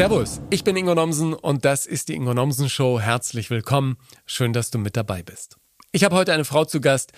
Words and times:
Servus, 0.00 0.40
ich 0.48 0.64
bin 0.64 0.76
Ingo 0.76 0.94
Nomsen 0.94 1.34
und 1.34 1.66
das 1.66 1.84
ist 1.84 2.08
die 2.08 2.14
Ingo 2.14 2.32
Nomsen 2.32 2.70
Show. 2.70 2.98
Herzlich 2.98 3.50
willkommen. 3.50 3.98
Schön, 4.24 4.54
dass 4.54 4.70
du 4.70 4.78
mit 4.78 4.96
dabei 4.96 5.22
bist. 5.22 5.59
Ich 5.92 6.04
habe 6.04 6.14
heute 6.14 6.32
eine 6.32 6.44
Frau 6.44 6.64
zu 6.64 6.80
Gast, 6.80 7.10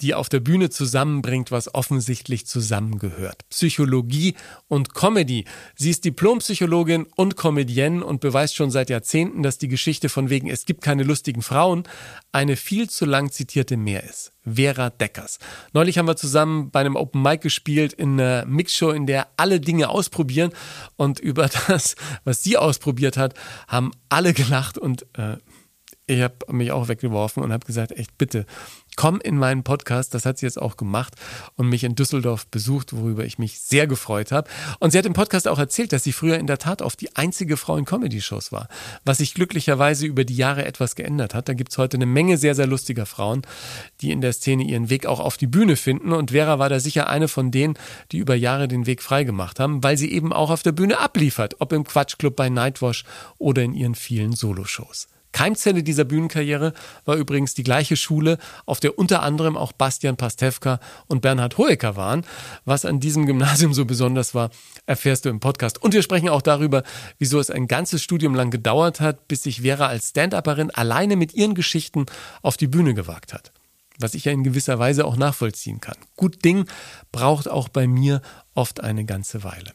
die 0.00 0.14
auf 0.14 0.30
der 0.30 0.40
Bühne 0.40 0.70
zusammenbringt, 0.70 1.50
was 1.50 1.74
offensichtlich 1.74 2.46
zusammengehört. 2.46 3.46
Psychologie 3.50 4.34
und 4.66 4.94
Comedy. 4.94 5.44
Sie 5.76 5.90
ist 5.90 6.06
Diplompsychologin 6.06 7.04
und 7.16 7.36
Comedienne 7.36 8.02
und 8.02 8.22
beweist 8.22 8.56
schon 8.56 8.70
seit 8.70 8.88
Jahrzehnten, 8.88 9.42
dass 9.42 9.58
die 9.58 9.68
Geschichte 9.68 10.08
von 10.08 10.30
wegen 10.30 10.48
es 10.48 10.64
gibt 10.64 10.80
keine 10.80 11.02
lustigen 11.02 11.42
Frauen 11.42 11.84
eine 12.32 12.56
viel 12.56 12.88
zu 12.88 13.04
lang 13.04 13.30
zitierte 13.30 13.76
mehr 13.76 14.02
ist. 14.02 14.32
Vera 14.42 14.88
Deckers. 14.88 15.38
Neulich 15.74 15.98
haben 15.98 16.08
wir 16.08 16.16
zusammen 16.16 16.70
bei 16.70 16.80
einem 16.80 16.96
Open 16.96 17.20
Mic 17.20 17.42
gespielt 17.42 17.92
in 17.92 18.18
einer 18.18 18.46
Mixshow, 18.46 18.90
in 18.90 19.06
der 19.06 19.28
alle 19.36 19.60
Dinge 19.60 19.90
ausprobieren 19.90 20.52
und 20.96 21.20
über 21.20 21.48
das, 21.68 21.94
was 22.24 22.42
sie 22.42 22.56
ausprobiert 22.56 23.18
hat, 23.18 23.34
haben 23.68 23.92
alle 24.08 24.32
gelacht 24.32 24.78
und 24.78 25.02
äh, 25.18 25.36
ich 26.06 26.20
habe 26.20 26.34
mich 26.52 26.70
auch 26.70 26.88
weggeworfen 26.88 27.42
und 27.42 27.52
habe 27.52 27.66
gesagt, 27.66 27.92
echt 27.92 28.18
bitte, 28.18 28.44
komm 28.96 29.20
in 29.20 29.38
meinen 29.38 29.62
Podcast. 29.62 30.12
Das 30.12 30.26
hat 30.26 30.38
sie 30.38 30.46
jetzt 30.46 30.60
auch 30.60 30.76
gemacht 30.76 31.14
und 31.56 31.68
mich 31.68 31.82
in 31.82 31.94
Düsseldorf 31.94 32.46
besucht, 32.46 32.94
worüber 32.94 33.24
ich 33.24 33.38
mich 33.38 33.60
sehr 33.60 33.86
gefreut 33.86 34.30
habe. 34.30 34.48
Und 34.80 34.90
sie 34.90 34.98
hat 34.98 35.06
im 35.06 35.14
Podcast 35.14 35.48
auch 35.48 35.58
erzählt, 35.58 35.92
dass 35.92 36.04
sie 36.04 36.12
früher 36.12 36.38
in 36.38 36.46
der 36.46 36.58
Tat 36.58 36.82
oft 36.82 37.00
die 37.00 37.16
einzige 37.16 37.56
Frau 37.56 37.76
in 37.76 37.86
Comedy-Shows 37.86 38.52
war, 38.52 38.68
was 39.04 39.18
sich 39.18 39.34
glücklicherweise 39.34 40.06
über 40.06 40.24
die 40.24 40.36
Jahre 40.36 40.66
etwas 40.66 40.94
geändert 40.94 41.34
hat. 41.34 41.48
Da 41.48 41.54
gibt 41.54 41.72
es 41.72 41.78
heute 41.78 41.96
eine 41.96 42.06
Menge 42.06 42.36
sehr, 42.36 42.54
sehr 42.54 42.66
lustiger 42.66 43.06
Frauen, 43.06 43.42
die 44.02 44.10
in 44.10 44.20
der 44.20 44.34
Szene 44.34 44.64
ihren 44.64 44.90
Weg 44.90 45.06
auch 45.06 45.20
auf 45.20 45.38
die 45.38 45.46
Bühne 45.46 45.76
finden. 45.76 46.12
Und 46.12 46.32
Vera 46.32 46.58
war 46.58 46.68
da 46.68 46.80
sicher 46.80 47.08
eine 47.08 47.28
von 47.28 47.50
denen, 47.50 47.78
die 48.12 48.18
über 48.18 48.34
Jahre 48.34 48.68
den 48.68 48.86
Weg 48.86 49.02
freigemacht 49.02 49.58
haben, 49.58 49.82
weil 49.82 49.96
sie 49.96 50.12
eben 50.12 50.32
auch 50.32 50.50
auf 50.50 50.62
der 50.62 50.72
Bühne 50.72 50.98
abliefert, 50.98 51.56
ob 51.60 51.72
im 51.72 51.84
Quatschclub 51.84 52.36
bei 52.36 52.50
Nightwash 52.50 53.04
oder 53.38 53.62
in 53.62 53.72
ihren 53.72 53.94
vielen 53.94 54.32
Soloshows. 54.32 55.08
Keimzelle 55.34 55.82
dieser 55.82 56.04
Bühnenkarriere 56.04 56.72
war 57.04 57.16
übrigens 57.16 57.54
die 57.54 57.64
gleiche 57.64 57.96
Schule, 57.96 58.38
auf 58.66 58.78
der 58.78 58.98
unter 59.00 59.22
anderem 59.22 59.56
auch 59.56 59.72
Bastian 59.72 60.16
Pastewka 60.16 60.78
und 61.08 61.22
Bernhard 61.22 61.58
Hoeker 61.58 61.96
waren. 61.96 62.24
Was 62.64 62.84
an 62.84 63.00
diesem 63.00 63.26
Gymnasium 63.26 63.74
so 63.74 63.84
besonders 63.84 64.34
war, 64.36 64.50
erfährst 64.86 65.24
du 65.24 65.30
im 65.30 65.40
Podcast. 65.40 65.82
Und 65.82 65.92
wir 65.92 66.02
sprechen 66.02 66.28
auch 66.28 66.40
darüber, 66.40 66.84
wieso 67.18 67.40
es 67.40 67.50
ein 67.50 67.66
ganzes 67.66 68.00
Studium 68.00 68.36
lang 68.36 68.52
gedauert 68.52 69.00
hat, 69.00 69.26
bis 69.26 69.42
sich 69.42 69.62
Vera 69.62 69.88
als 69.88 70.10
Stand-Upperin 70.10 70.70
alleine 70.70 71.16
mit 71.16 71.34
ihren 71.34 71.56
Geschichten 71.56 72.06
auf 72.42 72.56
die 72.56 72.68
Bühne 72.68 72.94
gewagt 72.94 73.34
hat. 73.34 73.50
Was 73.98 74.14
ich 74.14 74.26
ja 74.26 74.32
in 74.32 74.44
gewisser 74.44 74.78
Weise 74.78 75.04
auch 75.04 75.16
nachvollziehen 75.16 75.80
kann. 75.80 75.96
Gut 76.16 76.44
Ding 76.44 76.66
braucht 77.10 77.48
auch 77.48 77.68
bei 77.68 77.88
mir 77.88 78.22
oft 78.54 78.80
eine 78.80 79.04
ganze 79.04 79.42
Weile. 79.42 79.72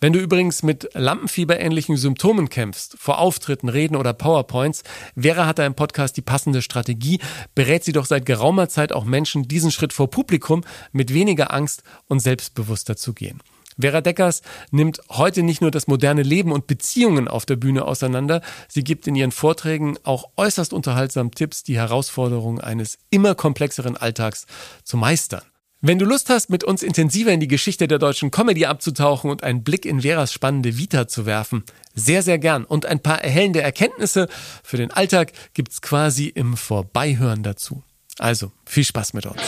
Wenn 0.00 0.12
du 0.12 0.18
übrigens 0.18 0.62
mit 0.62 0.88
Lampenfieberähnlichen 0.94 1.96
Symptomen 1.96 2.48
kämpfst, 2.48 2.96
vor 2.98 3.18
Auftritten, 3.18 3.68
Reden 3.68 3.96
oder 3.96 4.12
PowerPoints, 4.12 4.82
Vera 5.16 5.46
hat 5.46 5.58
da 5.58 5.66
im 5.66 5.74
Podcast 5.74 6.16
die 6.16 6.22
passende 6.22 6.62
Strategie, 6.62 7.20
berät 7.54 7.84
sie 7.84 7.92
doch 7.92 8.06
seit 8.06 8.26
geraumer 8.26 8.68
Zeit 8.68 8.92
auch 8.92 9.04
Menschen, 9.04 9.48
diesen 9.48 9.70
Schritt 9.70 9.92
vor 9.92 10.10
Publikum 10.10 10.62
mit 10.92 11.12
weniger 11.12 11.52
Angst 11.52 11.82
und 12.08 12.20
selbstbewusster 12.20 12.96
zu 12.96 13.12
gehen. 13.12 13.40
Vera 13.80 14.00
Deckers 14.00 14.42
nimmt 14.70 15.00
heute 15.08 15.42
nicht 15.42 15.60
nur 15.60 15.70
das 15.70 15.86
moderne 15.86 16.22
Leben 16.22 16.52
und 16.52 16.66
Beziehungen 16.66 17.28
auf 17.28 17.46
der 17.46 17.56
Bühne 17.56 17.84
auseinander, 17.84 18.42
sie 18.68 18.84
gibt 18.84 19.06
in 19.06 19.14
ihren 19.14 19.32
Vorträgen 19.32 19.96
auch 20.04 20.28
äußerst 20.36 20.72
unterhaltsam 20.72 21.30
Tipps, 21.30 21.62
die 21.62 21.76
Herausforderungen 21.76 22.60
eines 22.60 22.98
immer 23.10 23.34
komplexeren 23.34 23.96
Alltags 23.96 24.46
zu 24.84 24.96
meistern. 24.96 25.42
Wenn 25.84 25.98
du 25.98 26.04
Lust 26.04 26.30
hast, 26.30 26.48
mit 26.48 26.62
uns 26.62 26.84
intensiver 26.84 27.32
in 27.32 27.40
die 27.40 27.48
Geschichte 27.48 27.88
der 27.88 27.98
deutschen 27.98 28.30
Comedy 28.30 28.66
abzutauchen 28.66 29.28
und 29.28 29.42
einen 29.42 29.64
Blick 29.64 29.84
in 29.84 30.02
Veras 30.02 30.32
spannende 30.32 30.78
Vita 30.78 31.08
zu 31.08 31.26
werfen, 31.26 31.64
sehr, 31.92 32.22
sehr 32.22 32.38
gern. 32.38 32.64
Und 32.64 32.86
ein 32.86 33.00
paar 33.00 33.20
erhellende 33.20 33.62
Erkenntnisse 33.62 34.28
für 34.62 34.76
den 34.76 34.92
Alltag 34.92 35.32
gibt's 35.54 35.82
quasi 35.82 36.28
im 36.28 36.56
Vorbeihören 36.56 37.42
dazu. 37.42 37.82
Also, 38.20 38.52
viel 38.64 38.84
Spaß 38.84 39.12
mit 39.14 39.26
uns. 39.26 39.40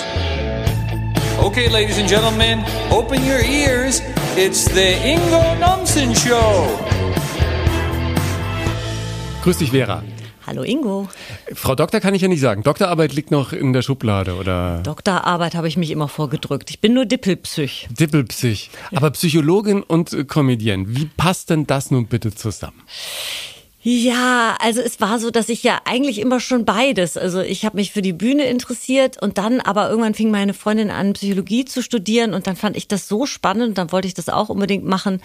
Okay, 1.38 1.68
ladies 1.68 2.00
and 2.00 2.08
gentlemen, 2.08 2.64
open 2.90 3.22
your 3.22 3.38
ears. 3.38 4.02
It's 4.36 4.64
the 4.64 4.94
Ingo 5.04 5.54
Nomsen 5.60 6.16
Show. 6.16 6.68
Grüß 9.44 9.58
dich, 9.58 9.70
Vera. 9.70 10.02
Hallo 10.46 10.62
Ingo. 10.62 11.08
Frau 11.54 11.74
Doktor 11.74 12.00
kann 12.00 12.14
ich 12.14 12.20
ja 12.20 12.28
nicht 12.28 12.40
sagen. 12.40 12.62
Doktorarbeit 12.62 13.14
liegt 13.14 13.30
noch 13.30 13.54
in 13.54 13.72
der 13.72 13.80
Schublade, 13.80 14.34
oder? 14.34 14.80
Doktorarbeit 14.82 15.54
habe 15.54 15.68
ich 15.68 15.78
mich 15.78 15.90
immer 15.90 16.06
vorgedrückt. 16.06 16.68
Ich 16.68 16.80
bin 16.80 16.92
nur 16.92 17.06
Dippelpsych. 17.06 17.88
Dippelpsych. 17.90 18.70
Aber 18.94 19.10
Psychologin 19.12 19.82
und 19.82 20.12
äh, 20.12 20.24
Comedienne, 20.24 20.84
wie 20.88 21.06
passt 21.06 21.48
denn 21.48 21.66
das 21.66 21.90
nun 21.90 22.08
bitte 22.08 22.34
zusammen? 22.34 22.82
Ja, 23.86 24.56
also 24.60 24.80
es 24.80 24.98
war 25.02 25.18
so, 25.18 25.30
dass 25.30 25.50
ich 25.50 25.62
ja 25.62 25.78
eigentlich 25.84 26.18
immer 26.18 26.40
schon 26.40 26.64
beides. 26.64 27.18
Also 27.18 27.40
ich 27.42 27.66
habe 27.66 27.76
mich 27.76 27.92
für 27.92 28.00
die 28.00 28.14
Bühne 28.14 28.44
interessiert 28.44 29.20
und 29.20 29.36
dann 29.36 29.60
aber 29.60 29.90
irgendwann 29.90 30.14
fing 30.14 30.30
meine 30.30 30.54
Freundin 30.54 30.90
an, 30.90 31.12
Psychologie 31.12 31.66
zu 31.66 31.82
studieren 31.82 32.32
und 32.32 32.46
dann 32.46 32.56
fand 32.56 32.78
ich 32.78 32.88
das 32.88 33.08
so 33.08 33.26
spannend, 33.26 33.76
dann 33.76 33.92
wollte 33.92 34.08
ich 34.08 34.14
das 34.14 34.30
auch 34.30 34.48
unbedingt 34.48 34.86
machen. 34.86 35.20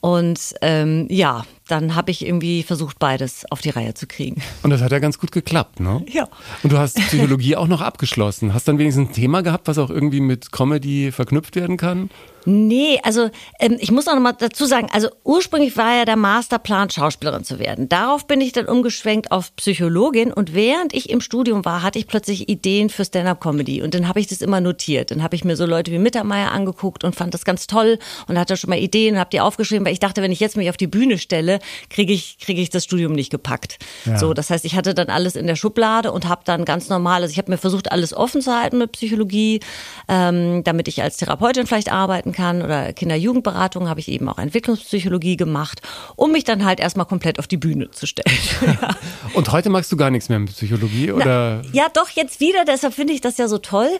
Und 0.00 0.54
ähm, 0.60 1.06
ja, 1.08 1.44
dann 1.70 1.94
habe 1.94 2.10
ich 2.10 2.24
irgendwie 2.24 2.62
versucht, 2.62 2.98
beides 2.98 3.44
auf 3.50 3.60
die 3.60 3.70
Reihe 3.70 3.94
zu 3.94 4.06
kriegen. 4.06 4.42
Und 4.62 4.70
das 4.70 4.80
hat 4.80 4.92
ja 4.92 4.98
ganz 4.98 5.18
gut 5.18 5.32
geklappt, 5.32 5.80
ne? 5.80 6.04
Ja. 6.08 6.28
Und 6.62 6.72
du 6.72 6.78
hast 6.78 6.96
Psychologie 6.96 7.56
auch 7.56 7.68
noch 7.68 7.80
abgeschlossen. 7.80 8.54
Hast 8.54 8.68
dann 8.68 8.78
wenigstens 8.78 9.08
ein 9.08 9.12
Thema 9.12 9.42
gehabt, 9.42 9.68
was 9.68 9.78
auch 9.78 9.90
irgendwie 9.90 10.20
mit 10.20 10.52
Comedy 10.52 11.12
verknüpft 11.12 11.56
werden 11.56 11.76
kann? 11.76 12.10
Nee, 12.46 12.98
also 13.02 13.30
ähm, 13.58 13.76
ich 13.80 13.90
muss 13.90 14.08
auch 14.08 14.14
noch 14.14 14.22
mal 14.22 14.32
dazu 14.32 14.64
sagen, 14.64 14.88
also 14.92 15.08
ursprünglich 15.24 15.76
war 15.76 15.94
ja 15.94 16.04
der 16.04 16.16
Masterplan, 16.16 16.90
Schauspielerin 16.90 17.44
zu 17.44 17.58
werden. 17.58 17.88
Darauf 17.88 18.26
bin 18.26 18.40
ich 18.40 18.52
dann 18.52 18.66
umgeschwenkt 18.66 19.30
auf 19.30 19.54
Psychologin 19.56 20.32
und 20.32 20.54
während 20.54 20.94
ich 20.94 21.10
im 21.10 21.20
Studium 21.20 21.64
war, 21.64 21.82
hatte 21.82 21.98
ich 21.98 22.06
plötzlich 22.06 22.48
Ideen 22.48 22.88
für 22.88 23.04
Stand-up-Comedy 23.04 23.82
und 23.82 23.94
dann 23.94 24.08
habe 24.08 24.20
ich 24.20 24.26
das 24.26 24.40
immer 24.40 24.60
notiert. 24.60 25.10
Dann 25.10 25.22
habe 25.22 25.36
ich 25.36 25.44
mir 25.44 25.56
so 25.56 25.66
Leute 25.66 25.92
wie 25.92 25.98
Mittermeier 25.98 26.50
angeguckt 26.52 27.04
und 27.04 27.14
fand 27.14 27.34
das 27.34 27.44
ganz 27.44 27.66
toll 27.66 27.98
und 28.26 28.38
hatte 28.38 28.56
schon 28.56 28.70
mal 28.70 28.78
Ideen 28.78 29.14
und 29.14 29.20
habe 29.20 29.30
die 29.30 29.40
aufgeschrieben, 29.40 29.84
weil 29.84 29.92
ich 29.92 30.00
dachte, 30.00 30.22
wenn 30.22 30.32
ich 30.32 30.40
jetzt 30.40 30.56
mich 30.56 30.70
auf 30.70 30.76
die 30.76 30.86
Bühne 30.86 31.18
stelle, 31.18 31.59
kriege 31.88 32.12
ich, 32.12 32.38
kriege 32.38 32.60
ich 32.60 32.70
das 32.70 32.84
Studium 32.84 33.12
nicht 33.12 33.30
gepackt. 33.30 33.78
Ja. 34.04 34.18
So, 34.18 34.34
das 34.34 34.50
heißt, 34.50 34.64
ich 34.64 34.76
hatte 34.76 34.94
dann 34.94 35.08
alles 35.08 35.36
in 35.36 35.46
der 35.46 35.56
Schublade 35.56 36.12
und 36.12 36.28
habe 36.28 36.42
dann 36.44 36.64
ganz 36.64 36.88
normal, 36.88 37.22
also 37.22 37.32
ich 37.32 37.38
habe 37.38 37.50
mir 37.50 37.58
versucht, 37.58 37.92
alles 37.92 38.14
offen 38.14 38.40
zu 38.40 38.54
halten 38.54 38.78
mit 38.78 38.92
Psychologie, 38.92 39.60
ähm, 40.08 40.64
damit 40.64 40.88
ich 40.88 41.02
als 41.02 41.16
Therapeutin 41.16 41.66
vielleicht 41.66 41.92
arbeiten 41.92 42.32
kann 42.32 42.62
oder 42.62 42.92
Kinder-Jugendberatung 42.92 43.88
habe 43.88 44.00
ich 44.00 44.08
eben 44.08 44.28
auch 44.28 44.38
Entwicklungspsychologie 44.38 45.36
gemacht, 45.36 45.82
um 46.16 46.32
mich 46.32 46.44
dann 46.44 46.64
halt 46.64 46.80
erstmal 46.80 47.06
komplett 47.06 47.38
auf 47.38 47.46
die 47.46 47.56
Bühne 47.56 47.90
zu 47.90 48.06
stellen. 48.06 48.38
ja. 48.66 48.90
Und 49.34 49.52
heute 49.52 49.70
magst 49.70 49.90
du 49.92 49.96
gar 49.96 50.10
nichts 50.10 50.28
mehr 50.28 50.38
mit 50.38 50.50
Psychologie, 50.50 51.12
oder? 51.12 51.62
Na, 51.62 51.70
ja, 51.72 51.86
doch, 51.92 52.10
jetzt 52.10 52.40
wieder, 52.40 52.64
deshalb 52.64 52.94
finde 52.94 53.12
ich 53.12 53.20
das 53.20 53.38
ja 53.38 53.48
so 53.48 53.58
toll, 53.58 53.90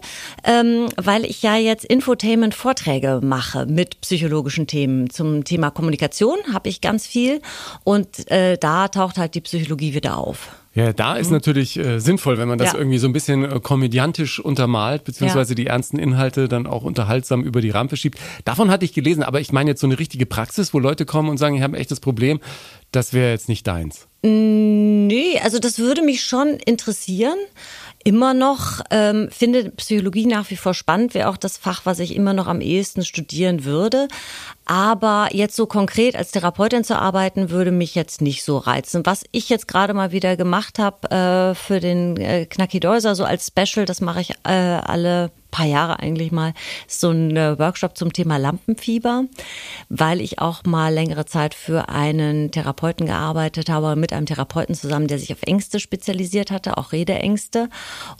ähm, 0.44 0.88
weil 0.96 1.24
ich 1.24 1.42
ja 1.42 1.56
jetzt 1.56 1.84
Infotainment-Vorträge 1.84 3.20
mache 3.22 3.66
mit 3.66 4.00
psychologischen 4.00 4.66
Themen. 4.66 5.10
Zum 5.10 5.44
Thema 5.44 5.70
Kommunikation 5.70 6.38
habe 6.52 6.68
ich 6.68 6.80
ganz 6.80 7.06
viel 7.06 7.40
und 7.84 8.30
äh, 8.30 8.56
da 8.58 8.88
taucht 8.88 9.18
halt 9.18 9.34
die 9.34 9.40
Psychologie 9.40 9.94
wieder 9.94 10.18
auf. 10.18 10.48
Ja, 10.72 10.92
da 10.92 11.16
ist 11.16 11.32
natürlich 11.32 11.76
äh, 11.78 11.98
sinnvoll, 11.98 12.38
wenn 12.38 12.46
man 12.46 12.56
das 12.56 12.74
Ja. 12.74 12.78
irgendwie 12.78 12.98
so 12.98 13.08
ein 13.08 13.12
bisschen 13.12 13.44
äh, 13.44 13.58
komödiantisch 13.60 14.38
untermalt, 14.38 15.02
beziehungsweise 15.02 15.56
die 15.56 15.66
ernsten 15.66 15.98
Inhalte 15.98 16.46
dann 16.46 16.68
auch 16.68 16.84
unterhaltsam 16.84 17.42
über 17.42 17.60
die 17.60 17.70
Rampe 17.70 17.96
schiebt. 17.96 18.20
Davon 18.44 18.70
hatte 18.70 18.84
ich 18.84 18.92
gelesen, 18.92 19.24
aber 19.24 19.40
ich 19.40 19.50
meine 19.50 19.70
jetzt 19.70 19.80
so 19.80 19.88
eine 19.88 19.98
richtige 19.98 20.26
Praxis, 20.26 20.72
wo 20.72 20.78
Leute 20.78 21.06
kommen 21.06 21.28
und 21.28 21.38
sagen, 21.38 21.56
ich 21.56 21.62
habe 21.62 21.76
ein 21.76 21.80
echtes 21.80 21.98
Problem, 21.98 22.38
das 22.92 23.12
wäre 23.12 23.30
jetzt 23.32 23.48
nicht 23.48 23.66
deins. 23.66 24.06
Nee, 24.22 25.40
also 25.42 25.58
das 25.58 25.78
würde 25.80 26.02
mich 26.02 26.22
schon 26.22 26.50
interessieren. 26.64 27.36
Immer 28.02 28.32
noch 28.32 28.80
ähm, 28.90 29.28
finde 29.30 29.70
Psychologie 29.72 30.24
nach 30.24 30.48
wie 30.48 30.56
vor 30.56 30.72
spannend, 30.72 31.12
wäre 31.12 31.28
auch 31.28 31.36
das 31.36 31.58
Fach, 31.58 31.82
was 31.84 31.98
ich 31.98 32.16
immer 32.16 32.32
noch 32.32 32.46
am 32.46 32.62
ehesten 32.62 33.04
studieren 33.04 33.64
würde. 33.64 34.08
Aber 34.64 35.28
jetzt 35.32 35.54
so 35.54 35.66
konkret 35.66 36.16
als 36.16 36.30
Therapeutin 36.30 36.82
zu 36.82 36.98
arbeiten, 36.98 37.50
würde 37.50 37.72
mich 37.72 37.94
jetzt 37.94 38.22
nicht 38.22 38.42
so 38.42 38.56
reizen. 38.56 39.04
Was 39.04 39.24
ich 39.32 39.50
jetzt 39.50 39.68
gerade 39.68 39.92
mal 39.92 40.12
wieder 40.12 40.38
gemacht 40.38 40.78
habe 40.78 41.10
äh, 41.10 41.54
für 41.54 41.80
den 41.80 42.16
äh, 42.16 42.46
Knacki 42.46 42.80
Deuser, 42.80 43.14
so 43.14 43.24
als 43.24 43.48
Special, 43.48 43.84
das 43.84 44.00
mache 44.00 44.22
ich 44.22 44.30
äh, 44.44 44.50
alle 44.52 45.30
paar 45.50 45.66
Jahre 45.66 45.98
eigentlich 45.98 46.32
mal, 46.32 46.54
so 46.86 47.10
ein 47.10 47.36
äh, 47.36 47.58
Workshop 47.58 47.96
zum 47.96 48.12
Thema 48.12 48.36
Lampenfieber, 48.36 49.24
weil 49.88 50.20
ich 50.20 50.38
auch 50.38 50.64
mal 50.64 50.92
längere 50.92 51.26
Zeit 51.26 51.54
für 51.54 51.88
einen 51.88 52.50
Therapeuten 52.50 53.06
gearbeitet 53.06 53.68
habe, 53.68 53.96
mit 53.96 54.12
einem 54.12 54.26
Therapeuten 54.26 54.74
zusammen, 54.74 55.06
der 55.06 55.18
sich 55.18 55.32
auf 55.32 55.42
Ängste 55.42 55.80
spezialisiert 55.80 56.50
hatte, 56.50 56.78
auch 56.78 56.92
Redeängste 56.92 57.68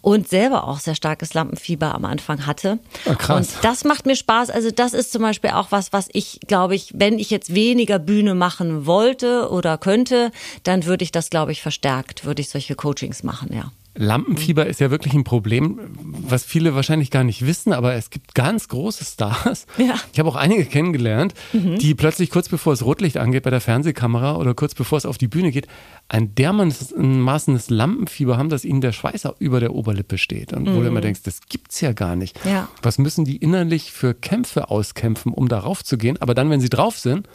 und 0.02 0.28
selber 0.28 0.66
auch 0.66 0.78
sehr 0.78 0.94
starkes 0.94 1.34
Lampenfieber 1.34 1.94
am 1.94 2.04
Anfang 2.04 2.46
hatte. 2.46 2.78
Ah, 3.06 3.14
krass. 3.14 3.54
Und 3.54 3.64
das 3.64 3.84
macht 3.84 4.06
mir 4.06 4.16
Spaß. 4.16 4.50
Also 4.50 4.70
das 4.70 4.92
ist 4.92 5.12
zum 5.12 5.22
Beispiel 5.22 5.50
auch 5.50 5.68
was, 5.70 5.92
was 5.92 6.08
ich, 6.12 6.40
glaube 6.46 6.74
ich, 6.74 6.92
wenn 6.94 7.18
ich 7.18 7.30
jetzt 7.30 7.54
weniger 7.54 7.98
Bühne 7.98 8.34
machen 8.34 8.86
wollte 8.86 9.50
oder 9.50 9.78
könnte, 9.78 10.30
dann 10.64 10.84
würde 10.84 11.04
ich 11.04 11.12
das, 11.12 11.30
glaube 11.30 11.52
ich, 11.52 11.62
verstärkt, 11.62 12.24
würde 12.24 12.42
ich 12.42 12.48
solche 12.48 12.74
Coachings 12.74 13.22
machen, 13.22 13.50
ja. 13.52 13.70
Lampenfieber 13.96 14.66
ist 14.66 14.78
ja 14.80 14.90
wirklich 14.90 15.14
ein 15.14 15.24
Problem, 15.24 15.80
was 16.00 16.44
viele 16.44 16.74
wahrscheinlich 16.74 17.10
gar 17.10 17.24
nicht 17.24 17.44
wissen, 17.44 17.72
aber 17.72 17.94
es 17.94 18.10
gibt 18.10 18.34
ganz 18.34 18.68
große 18.68 19.04
Stars. 19.04 19.66
Ja. 19.78 19.94
Ich 20.12 20.18
habe 20.18 20.28
auch 20.28 20.36
einige 20.36 20.64
kennengelernt, 20.64 21.34
die 21.52 21.94
plötzlich 21.94 22.30
kurz 22.30 22.48
bevor 22.48 22.72
es 22.72 22.84
Rotlicht 22.84 23.16
angeht 23.16 23.42
bei 23.42 23.50
der 23.50 23.60
Fernsehkamera 23.60 24.36
oder 24.36 24.54
kurz 24.54 24.74
bevor 24.74 24.96
es 24.98 25.06
auf 25.06 25.18
die 25.18 25.26
Bühne 25.26 25.50
geht, 25.50 25.66
ein 26.08 26.34
dermaßenes 26.36 27.70
Lampenfieber 27.70 28.38
haben, 28.38 28.48
dass 28.48 28.64
ihnen 28.64 28.80
der 28.80 28.92
Schweiß 28.92 29.26
über 29.40 29.58
der 29.58 29.74
Oberlippe 29.74 30.18
steht. 30.18 30.52
Und 30.52 30.72
wo 30.72 30.80
du 30.80 30.86
immer 30.86 31.00
denkst, 31.00 31.22
das 31.24 31.40
gibt's 31.48 31.80
ja 31.80 31.92
gar 31.92 32.14
nicht. 32.14 32.38
Ja. 32.44 32.68
Was 32.82 32.98
müssen 32.98 33.24
die 33.24 33.36
innerlich 33.36 33.90
für 33.90 34.14
Kämpfe 34.14 34.70
auskämpfen, 34.70 35.32
um 35.32 35.48
darauf 35.48 35.82
zu 35.82 35.98
gehen? 35.98 36.16
Aber 36.20 36.34
dann, 36.34 36.48
wenn 36.48 36.60
sie 36.60 36.70
drauf 36.70 36.96
sind, 36.96 37.28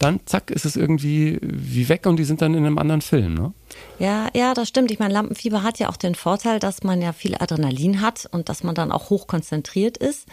dann 0.00 0.20
zack, 0.24 0.50
ist 0.50 0.64
es 0.64 0.76
irgendwie 0.76 1.38
wie 1.42 1.88
weg 1.90 2.06
und 2.06 2.16
die 2.16 2.24
sind 2.24 2.40
dann 2.40 2.54
in 2.54 2.64
einem 2.64 2.78
anderen 2.78 3.02
Film. 3.02 3.34
Ne? 3.34 3.52
Ja, 3.98 4.28
ja, 4.34 4.54
das 4.54 4.66
stimmt. 4.66 4.90
Ich 4.90 4.98
meine, 4.98 5.12
Lampenfieber 5.12 5.62
hat 5.62 5.78
ja 5.78 5.90
auch 5.90 5.98
den 5.98 6.14
Vorteil, 6.14 6.58
dass 6.58 6.82
man 6.82 7.02
ja 7.02 7.12
viel 7.12 7.36
Adrenalin 7.38 8.00
hat 8.00 8.26
und 8.32 8.48
dass 8.48 8.64
man 8.64 8.74
dann 8.74 8.92
auch 8.92 9.10
hoch 9.10 9.26
konzentriert 9.26 9.98
ist. 9.98 10.26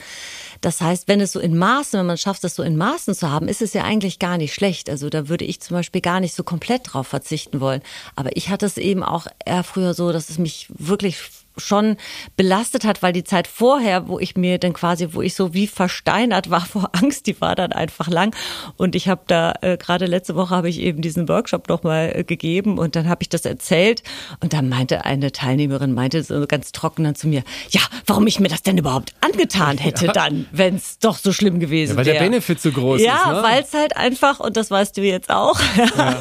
Das 0.62 0.80
heißt, 0.80 1.10
wenn 1.10 1.20
es 1.20 1.34
so 1.34 1.42
in 1.42 1.58
Maßen, 1.58 2.00
wenn 2.00 2.06
man 2.06 2.18
schafft, 2.18 2.46
es 2.46 2.56
so 2.56 2.64
in 2.64 2.78
Maßen 2.78 3.14
zu 3.14 3.30
haben, 3.30 3.50
ist 3.50 3.62
es 3.62 3.74
ja 3.74 3.84
eigentlich 3.84 4.20
gar 4.20 4.38
nicht 4.38 4.54
schlecht. 4.54 4.90
Also 4.90 5.10
da 5.10 5.28
würde 5.28 5.44
ich 5.44 5.60
zum 5.60 5.76
Beispiel 5.76 6.02
gar 6.02 6.22
nicht 6.22 6.34
so 6.34 6.44
komplett 6.44 6.94
drauf 6.94 7.08
verzichten 7.08 7.60
wollen. 7.60 7.82
Aber 8.16 8.36
ich 8.38 8.50
hatte 8.50 8.66
es 8.66 8.78
eben 8.78 9.04
auch 9.04 9.28
eher 9.46 9.64
früher 9.64 9.94
so, 9.94 10.14
dass 10.14 10.30
es 10.30 10.38
mich 10.38 10.68
wirklich 10.70 11.18
schon 11.58 11.98
belastet 12.36 12.84
hat, 12.86 13.02
weil 13.04 13.14
die 13.14 13.24
Zeit 13.24 13.48
vorher, 13.48 14.08
wo 14.08 14.20
ich 14.20 14.36
mir 14.36 14.58
dann 14.60 14.74
quasi, 14.74 15.10
wo 15.12 15.22
ich 15.22 15.36
so 15.36 15.54
wie 15.54 15.68
versteinert 15.68 16.50
war 16.50 16.66
vor 16.66 16.90
Angst, 16.94 17.28
die 17.28 17.40
war 17.42 17.56
dann 17.56 17.72
einfach 17.74 18.08
lang. 18.08 18.36
Und 18.78 18.96
ich 18.96 19.08
habe 19.08 19.22
da 19.28 19.54
äh, 19.62 19.78
gerade 19.78 20.06
letzte 20.06 20.36
Woche 20.36 20.56
habe 20.56 20.70
ich 20.70 20.80
eben 20.80 21.02
diesen 21.02 21.28
Workshop 21.30 21.70
nochmal 21.70 22.12
äh, 22.16 22.24
gegeben 22.24 22.78
und 22.78 22.96
dann 22.96 23.08
habe 23.10 23.24
ich 23.24 23.30
das 23.30 23.46
erzählt 23.46 24.04
und 24.42 24.54
dann 24.54 24.70
meinte 24.70 25.06
eine 25.06 25.32
Teilnehmerin 25.32 25.94
meinte 25.94 26.24
so 26.24 26.46
ganz 26.48 26.72
trocken 26.72 27.04
dann 27.04 27.16
zu 27.16 27.28
mir, 27.28 27.44
ja, 27.70 27.82
warum 28.06 28.28
ich 28.28 28.40
mir 28.40 28.50
das 28.50 28.64
denn 28.64 28.78
überhaupt 28.78 29.14
angetan 29.22 29.78
hätte 29.80 30.06
Ja. 30.08 30.12
dann, 30.14 30.46
wenn 30.52 30.76
es 30.76 31.00
doch 31.00 31.18
so 31.18 31.32
schlimm 31.34 31.60
gewesen 31.60 31.92
Ja, 31.94 31.98
weil 31.98 32.06
wäre. 32.06 32.18
der 32.20 32.24
Benefit 32.26 32.62
so 32.62 32.72
groß 32.72 33.02
ja, 33.02 33.16
ist. 33.16 33.28
Ne? 33.28 33.44
weil 33.44 33.64
es 33.64 33.74
halt 33.74 33.96
einfach, 33.98 34.40
und 34.40 34.58
das 34.58 34.70
weißt 34.72 34.98
du 34.98 35.02
jetzt 35.02 35.30
auch, 35.30 35.60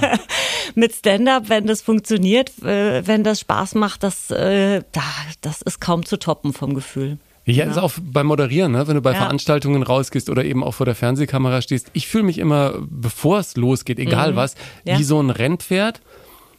mit 0.74 0.94
Stand-up, 0.94 1.48
wenn 1.48 1.66
das 1.66 1.82
funktioniert, 1.82 2.50
äh, 2.62 3.06
wenn 3.06 3.24
das 3.24 3.40
Spaß 3.40 3.74
macht, 3.74 4.02
das, 4.02 4.30
äh, 4.30 4.82
da, 4.92 5.02
das 5.40 5.62
ist 5.62 5.80
kaum 5.80 6.04
zu 6.04 6.18
toppen 6.18 6.52
vom 6.52 6.74
Gefühl. 6.74 7.18
Ja, 7.48 7.64
ist 7.66 7.78
auch 7.78 7.92
beim 8.02 8.26
Moderieren, 8.26 8.72
ne? 8.72 8.88
wenn 8.88 8.96
du 8.96 9.00
bei 9.02 9.12
Ja. 9.12 9.18
Veranstaltungen 9.18 9.84
rausgehst 9.84 10.28
oder 10.30 10.44
eben 10.44 10.64
auch 10.64 10.72
vor 10.72 10.84
der 10.86 10.96
Fernsehkamera 10.96 11.62
stehst. 11.62 11.90
Ich 11.92 12.08
fühle 12.08 12.24
mich 12.24 12.38
immer, 12.38 12.74
bevor 12.90 13.38
es 13.38 13.56
losgeht, 13.56 14.00
egal 14.00 14.34
was, 14.34 14.54
Mhm. 14.56 14.60
Ja. 14.90 14.98
wie 14.98 15.04
so 15.04 15.20
ein 15.22 15.30
Rennpferd. 15.30 16.00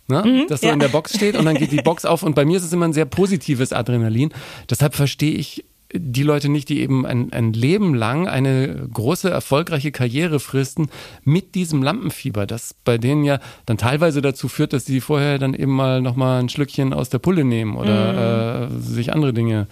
Ne? 0.10 0.46
das 0.48 0.62
so 0.62 0.68
ja. 0.68 0.74
in 0.74 0.80
der 0.80 0.88
Box 0.88 1.14
steht 1.14 1.36
und 1.36 1.44
dann 1.44 1.56
geht 1.56 1.74
die 1.74 1.82
Box 1.82 2.06
auf 2.06 2.24
und 2.24 2.34
bei 2.34 2.46
mir 2.46 2.56
ist 2.56 2.64
es 2.64 2.72
immer 2.72 2.86
ein 2.88 2.94
sehr 2.94 3.04
positives 3.04 3.74
Adrenalin. 3.74 4.32
Deshalb 4.70 4.96
verstehe 4.96 5.34
ich 5.36 5.66
die 5.94 6.24
Leute 6.24 6.50
nicht, 6.50 6.70
die 6.70 6.82
eben 6.82 7.06
ein, 7.06 7.32
ein 7.32 7.54
Leben 7.54 7.94
lang 7.94 8.28
eine 8.28 8.88
große, 8.94 9.30
erfolgreiche 9.30 9.92
Karriere 9.92 10.40
fristen 10.40 10.90
mit 11.24 11.56
diesem 11.56 11.82
Lampenfieber, 11.82 12.46
das 12.46 12.76
bei 12.84 12.98
denen 12.98 13.24
ja 13.24 13.40
dann 13.66 13.78
teilweise 13.78 14.22
dazu 14.22 14.48
führt, 14.48 14.74
dass 14.74 14.86
sie 14.86 15.02
vorher 15.02 15.40
dann 15.40 15.54
eben 15.54 15.72
mal 15.72 16.02
nochmal 16.02 16.42
ein 16.42 16.50
Schlückchen 16.50 16.94
aus 16.94 17.10
der 17.10 17.20
Pulle 17.20 17.44
nehmen 17.44 17.76
oder 17.76 18.70
äh, 18.70 18.80
sich 18.80 19.14
andere 19.14 19.34
Dinge 19.34 19.68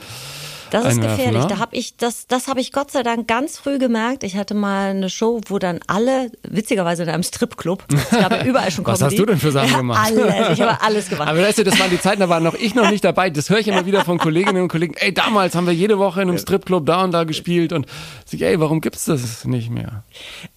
Das 0.71 0.85
ist 0.85 1.01
gefährlich. 1.01 1.43
ne? 1.43 1.47
Da 1.47 1.59
habe 1.59 1.75
ich 1.75 1.97
das, 1.97 2.27
das 2.27 2.47
habe 2.47 2.59
ich 2.59 2.71
Gott 2.71 2.91
sei 2.91 3.03
Dank 3.03 3.27
ganz 3.27 3.57
früh 3.57 3.77
gemerkt. 3.77 4.23
Ich 4.23 4.35
hatte 4.35 4.53
mal 4.53 4.89
eine 4.89 5.09
Show, 5.09 5.41
wo 5.47 5.59
dann 5.59 5.79
alle, 5.87 6.31
witzigerweise 6.43 7.03
in 7.03 7.09
einem 7.09 7.23
Stripclub, 7.23 7.83
es 7.93 8.09
gab 8.11 8.45
überall 8.45 8.71
schon 8.71 8.85
Was 8.85 8.99
Comedy. 8.99 9.15
hast 9.15 9.19
du 9.19 9.25
denn 9.25 9.39
für 9.39 9.51
Sachen 9.51 9.71
ja, 9.71 9.77
gemacht? 9.77 10.05
Alles, 10.05 10.49
ich 10.53 10.61
habe 10.61 10.81
alles 10.81 11.09
gemacht. 11.09 11.29
Aber 11.29 11.39
weißt 11.41 11.59
du, 11.59 11.63
das 11.63 11.79
waren 11.79 11.89
die 11.89 11.99
Zeiten, 11.99 12.19
da 12.19 12.29
war 12.29 12.39
noch 12.39 12.53
ich 12.55 12.75
noch 12.75 12.89
nicht 12.89 13.03
dabei. 13.03 13.29
Das 13.29 13.49
höre 13.49 13.59
ich 13.59 13.67
immer 13.67 13.85
wieder 13.85 14.03
von 14.03 14.17
Kolleginnen 14.17 14.63
und 14.63 14.69
Kollegen. 14.69 14.95
Ey, 14.97 15.13
damals 15.13 15.55
haben 15.55 15.67
wir 15.67 15.73
jede 15.73 15.97
Woche 15.99 16.21
in 16.21 16.29
einem 16.29 16.37
Stripclub 16.37 16.85
da 16.85 17.03
und 17.03 17.11
da 17.11 17.23
gespielt 17.23 17.73
und 17.73 17.85
ich, 18.31 18.41
ey, 18.41 18.59
warum 18.59 18.81
gibt's 18.81 19.05
das 19.05 19.45
nicht 19.45 19.69
mehr? 19.69 20.03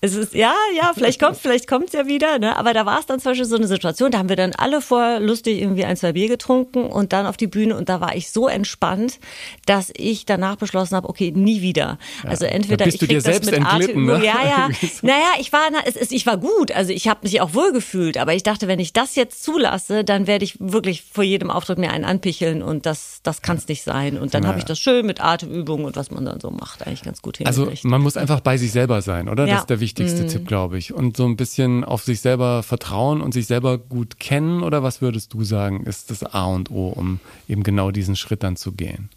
Es 0.01 0.15
ist, 0.15 0.35
ja, 0.35 0.55
ja, 0.77 0.93
vielleicht 0.95 1.21
kommt 1.21 1.37
vielleicht 1.37 1.69
kommt's 1.69 1.93
ja 1.93 2.07
wieder, 2.07 2.39
ne? 2.39 2.57
Aber 2.57 2.75
da 2.75 2.87
war 2.87 2.99
es 2.99 3.07
dann 3.07 3.21
zum 3.21 3.31
Beispiel 3.31 3.47
so 3.47 3.57
eine 3.57 3.67
Situation, 3.67 4.11
da 4.11 4.19
haben 4.19 4.29
wir 4.29 4.37
dann 4.37 4.55
alle 4.55 4.81
vor 4.81 5.21
lustig 5.21 5.61
irgendwie 5.61 5.85
ein, 5.85 5.97
zwei 5.97 6.13
Bier 6.13 6.29
getrunken 6.29 6.87
und 6.87 7.13
dann 7.13 7.27
auf 7.27 7.37
die 7.37 7.47
Bühne 7.47 7.77
und 7.77 7.89
da 7.89 8.01
war 8.01 8.17
ich 8.17 8.31
so 8.31 8.49
entspannt, 8.49 9.21
dass 9.67 9.93
ich 9.99 10.25
danach 10.27 10.56
beschlossen 10.56 10.97
habe, 10.97 11.09
okay, 11.09 11.33
nie 11.35 11.61
wieder. 11.62 11.99
also 12.25 12.45
entweder 12.45 12.87
ich 12.87 12.95
du 12.95 12.99
krieg 13.00 13.09
dir 13.11 13.15
das 13.17 13.25
selbst 13.25 13.47
mit 13.47 13.55
entglitten, 13.55 14.09
Atemübung. 14.11 14.21
ne? 14.21 14.25
Ja, 14.27 14.45
ja. 14.45 14.69
Naja, 15.03 15.33
ich 15.41 15.53
war, 15.53 15.69
na, 15.73 15.79
es 15.85 15.97
ist, 15.97 16.12
ich 16.12 16.27
war 16.27 16.37
gut, 16.39 16.73
also 16.73 16.93
ich 16.93 17.09
habe 17.09 17.21
mich 17.23 17.41
auch 17.41 17.55
wohl 17.55 17.73
gefühlt, 17.73 18.17
aber 18.19 18.35
ich 18.35 18.43
dachte, 18.43 18.69
wenn 18.69 18.79
ich 18.79 18.93
das 18.93 19.15
jetzt 19.17 19.43
zulasse, 19.43 20.05
dann 20.05 20.27
werde 20.27 20.45
ich 20.45 20.56
wirklich 20.61 21.03
vor 21.03 21.25
jedem 21.25 21.50
Auftritt 21.50 21.79
mir 21.79 21.91
einen 21.91 22.05
anpicheln 22.05 22.62
und 22.62 22.87
das, 22.87 23.21
das 23.23 23.43
kann 23.43 23.56
es 23.56 23.69
nicht 23.69 23.83
sein. 23.83 24.19
Und 24.19 24.35
dann 24.35 24.47
habe 24.47 24.59
ich 24.59 24.65
das 24.65 24.79
schön 24.79 25.06
mit 25.06 25.21
Atemübungen 25.21 25.87
und 25.87 25.97
was 25.97 26.11
man 26.11 26.25
dann 26.25 26.41
so 26.41 26.50
macht, 26.50 26.87
eigentlich 26.87 27.03
ganz 27.03 27.23
gut 27.23 27.39
Also 27.45 27.62
hingekriegt. 27.62 27.85
man 27.85 28.00
muss 28.03 28.17
einfach 28.17 28.41
bei 28.41 28.56
sich 28.56 28.73
selber 28.73 29.03
sein, 29.03 29.29
oder? 29.29 29.45
Ja. 29.45 29.47
Mhm. 29.47 29.50
Das 29.56 29.61
ist 29.62 29.71
der 29.71 29.81
wichtigste 29.81 30.27
Tipp, 30.27 30.47
glaube 30.47 30.79
ich. 30.79 30.93
Und 30.95 31.17
so 31.17 31.25
ein 31.25 31.37
bisschen 31.37 31.85
auf 31.85 32.03
sich 32.05 32.21
selber 32.21 32.62
vertrauen 32.62 33.21
und 33.21 33.33
sich 33.35 33.47
selber 33.47 33.79
gut 33.79 34.19
kennen. 34.21 34.62
Oder 34.62 34.83
was 34.83 35.00
würdest 35.03 35.33
du 35.35 35.43
sagen, 35.45 35.85
ist 35.85 36.11
das 36.11 36.23
A 36.23 36.45
und 36.47 36.71
O, 36.71 36.89
um 36.89 37.21
eben 37.49 37.62
genau 37.62 37.91
diesen 37.91 38.17
Schritt 38.17 38.43
dann 38.43 38.56
zu 38.56 38.73
gehen? 38.73 39.09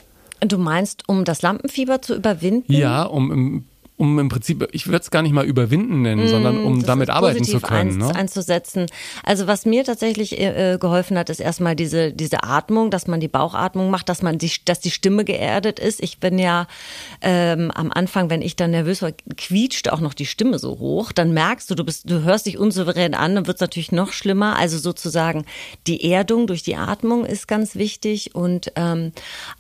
Du 0.42 0.58
meinst, 0.58 1.08
um 1.08 1.24
das 1.24 1.42
Lampenfieber 1.44 2.02
zu 2.02 2.16
überwinden? 2.16 2.74
Ja, 2.74 3.04
um 3.04 3.32
im, 3.32 3.66
um 4.02 4.18
im 4.18 4.30
Prinzip, 4.30 4.68
ich 4.72 4.88
würde 4.88 4.98
es 4.98 5.12
gar 5.12 5.22
nicht 5.22 5.32
mal 5.32 5.46
überwinden 5.46 6.02
nennen, 6.02 6.28
sondern 6.28 6.64
um 6.64 6.80
Mm, 6.80 6.86
damit 6.86 7.12
arbeiten 7.12 7.44
zu 7.44 7.60
können. 7.62 7.92
Eins, 7.92 7.98
Ne? 7.98 8.16
einzusetzen. 8.16 8.88
Also 9.24 9.46
was 9.46 9.68
mir 9.68 9.84
tatsächlich 9.84 10.40
äh, 10.40 10.80
geholfen 10.82 11.20
hat, 11.20 11.30
ist 11.30 11.40
erstmal 11.40 11.76
diese, 11.76 12.12
diese 12.12 12.44
Atmung, 12.44 12.90
dass 12.90 13.06
man 13.06 13.20
die 13.20 13.28
Bauchatmung 13.28 13.92
macht, 13.92 14.10
dass 14.10 14.24
man 14.24 14.40
die, 14.40 14.52
dass 14.66 14.80
die 14.80 14.90
Stimme 14.90 15.24
geerdet 15.24 15.78
ist. 15.80 16.02
Ich 16.02 16.20
bin 16.20 16.40
ja 16.40 16.66
ähm, 17.22 17.70
am 17.70 17.92
Anfang, 17.92 18.32
wenn 18.32 18.42
ich 18.42 18.56
dann 18.56 18.72
nervös 18.72 19.04
war, 19.04 19.12
quietscht 19.38 19.88
auch 19.90 20.00
noch 20.00 20.16
die 20.16 20.26
Stimme 20.26 20.58
so 20.58 20.80
hoch. 20.80 21.12
Dann 21.12 21.32
merkst 21.32 21.70
du, 21.70 21.76
du 21.76 21.84
bist, 21.84 22.10
du 22.10 22.24
hörst 22.24 22.48
dich 22.48 22.58
unsouverän 22.58 23.14
an, 23.14 23.36
dann 23.36 23.46
wird 23.46 23.58
es 23.58 23.62
natürlich 23.62 23.92
noch 23.92 24.14
schlimmer. 24.14 24.58
Also 24.58 24.80
sozusagen 24.80 25.46
die 25.86 26.12
Erdung 26.12 26.48
durch 26.48 26.64
die 26.64 26.76
Atmung 26.76 27.24
ist 27.24 27.48
ganz 27.48 27.76
wichtig 27.76 28.34
und 28.34 28.72
ähm, 28.78 29.12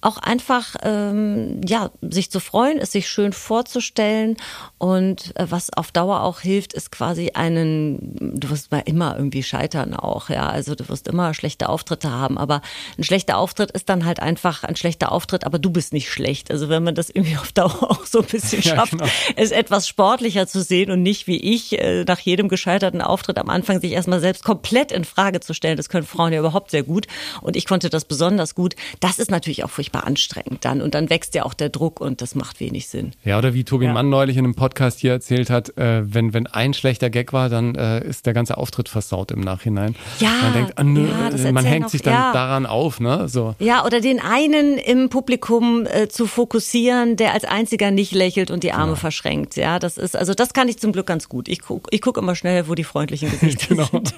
auch 0.01 0.17
einfach 0.17 0.75
ähm, 0.81 1.61
ja 1.63 1.91
sich 2.01 2.31
zu 2.31 2.39
freuen, 2.39 2.79
es 2.79 2.91
sich 2.91 3.07
schön 3.07 3.33
vorzustellen 3.33 4.30
und 4.77 5.35
äh, 5.37 5.45
was 5.49 5.71
auf 5.73 5.91
Dauer 5.91 6.21
auch 6.23 6.39
hilft, 6.41 6.73
ist 6.73 6.91
quasi 6.91 7.31
einen, 7.33 8.35
du 8.39 8.49
wirst 8.49 8.71
mal 8.71 8.81
immer 8.85 9.15
irgendwie 9.17 9.43
scheitern 9.43 9.93
auch, 9.93 10.29
ja, 10.29 10.47
also 10.47 10.75
du 10.75 10.87
wirst 10.89 11.07
immer 11.07 11.33
schlechte 11.33 11.69
Auftritte 11.69 12.11
haben, 12.11 12.37
aber 12.37 12.61
ein 12.97 13.03
schlechter 13.03 13.37
Auftritt 13.37 13.71
ist 13.71 13.89
dann 13.89 14.05
halt 14.05 14.19
einfach 14.19 14.63
ein 14.63 14.75
schlechter 14.75 15.11
Auftritt, 15.11 15.45
aber 15.45 15.59
du 15.59 15.69
bist 15.69 15.93
nicht 15.93 16.09
schlecht. 16.09 16.51
Also 16.51 16.69
wenn 16.69 16.83
man 16.83 16.95
das 16.95 17.09
irgendwie 17.09 17.37
auf 17.37 17.51
Dauer 17.51 17.71
auch 17.91 18.05
so 18.05 18.19
ein 18.19 18.25
bisschen 18.25 18.61
Ja, 18.61 18.75
schafft, 18.75 18.91
genau. 18.91 19.05
es 19.35 19.51
etwas 19.51 19.87
sportlicher 19.87 20.45
zu 20.47 20.61
sehen 20.61 20.91
und 20.91 21.01
nicht 21.01 21.27
wie 21.27 21.37
ich 21.37 21.79
äh, 21.79 22.03
nach 22.07 22.19
jedem 22.19 22.47
gescheiterten 22.47 23.01
Auftritt 23.01 23.37
am 23.37 23.49
Anfang 23.49 23.79
sich 23.81 23.91
erstmal 23.91 24.19
selbst 24.19 24.43
komplett 24.43 24.91
in 24.91 25.03
Frage 25.05 25.39
zu 25.39 25.53
stellen. 25.53 25.77
Das 25.77 25.89
können 25.89 26.05
Frauen 26.05 26.33
ja 26.33 26.39
überhaupt 26.39 26.71
sehr 26.71 26.83
gut 26.83 27.07
und 27.41 27.55
ich 27.55 27.65
konnte 27.65 27.89
das 27.89 28.05
besonders 28.05 28.55
gut. 28.55 28.75
Das 28.99 29.19
ist 29.19 29.31
natürlich 29.31 29.63
auch 29.63 29.69
furchtbar 29.69 30.05
anstrengend 30.05 30.63
dann 30.65 30.81
und 30.81 30.93
dann 30.93 31.09
wächst 31.09 31.33
ja 31.35 31.43
auch 31.43 31.53
der 31.53 31.69
Druck 31.69 31.99
und 32.01 32.21
das 32.21 32.35
macht 32.35 32.59
wenig 32.59 32.87
Sinn. 32.87 33.11
Ja, 33.23 33.37
oder 33.37 33.53
wie 33.53 33.63
Tobi 33.63 33.85
Ja. 33.85 33.93
Mann 33.93 34.09
neulich 34.21 34.37
in 34.37 34.45
einem 34.45 34.53
Podcast 34.53 34.99
hier 34.99 35.13
erzählt 35.13 35.49
hat, 35.49 35.75
äh, 35.79 36.03
wenn, 36.13 36.31
wenn 36.31 36.45
ein 36.45 36.75
schlechter 36.75 37.09
Gag 37.09 37.33
war, 37.33 37.49
dann 37.49 37.73
äh, 37.73 38.05
ist 38.07 38.27
der 38.27 38.33
ganze 38.33 38.55
Auftritt 38.57 38.87
versaut 38.87 39.31
im 39.31 39.39
Nachhinein. 39.39 39.95
Ja, 40.19 40.29
man 40.43 40.53
denkt, 40.53 40.73
ah, 40.75 40.83
nö, 40.83 41.07
ja, 41.07 41.29
das 41.31 41.51
man 41.51 41.65
hängt 41.65 41.85
auch- 41.85 41.89
sich 41.89 42.03
dann 42.03 42.13
ja. 42.13 42.31
daran 42.33 42.67
auf, 42.67 42.99
ne? 42.99 43.27
So. 43.27 43.55
Ja, 43.57 43.83
oder 43.83 43.99
den 43.99 44.19
einen 44.19 44.77
im 44.77 45.09
Publikum 45.09 45.87
äh, 45.87 46.07
zu 46.07 46.27
fokussieren, 46.27 47.15
der 47.15 47.33
als 47.33 47.45
einziger 47.45 47.89
nicht 47.89 48.11
lächelt 48.13 48.51
und 48.51 48.63
die 48.63 48.73
Arme 48.73 48.95
verschränkt. 48.95 49.55
Ja, 49.55 49.79
das 49.79 49.97
ist, 49.97 50.15
also 50.15 50.35
das 50.35 50.53
kann 50.53 50.67
ich 50.69 50.77
zum 50.77 50.91
Glück 50.91 51.07
ganz 51.07 51.27
gut. 51.27 51.47
Ich 51.49 51.61
guck, 51.61 51.87
ich 51.89 52.01
guck 52.01 52.17
immer 52.19 52.35
schnell, 52.35 52.67
wo 52.67 52.75
die 52.75 52.83
freundlichen 52.83 53.31
Gesichter 53.39 53.69
Genau. 53.69 53.87
sind. 53.91 54.13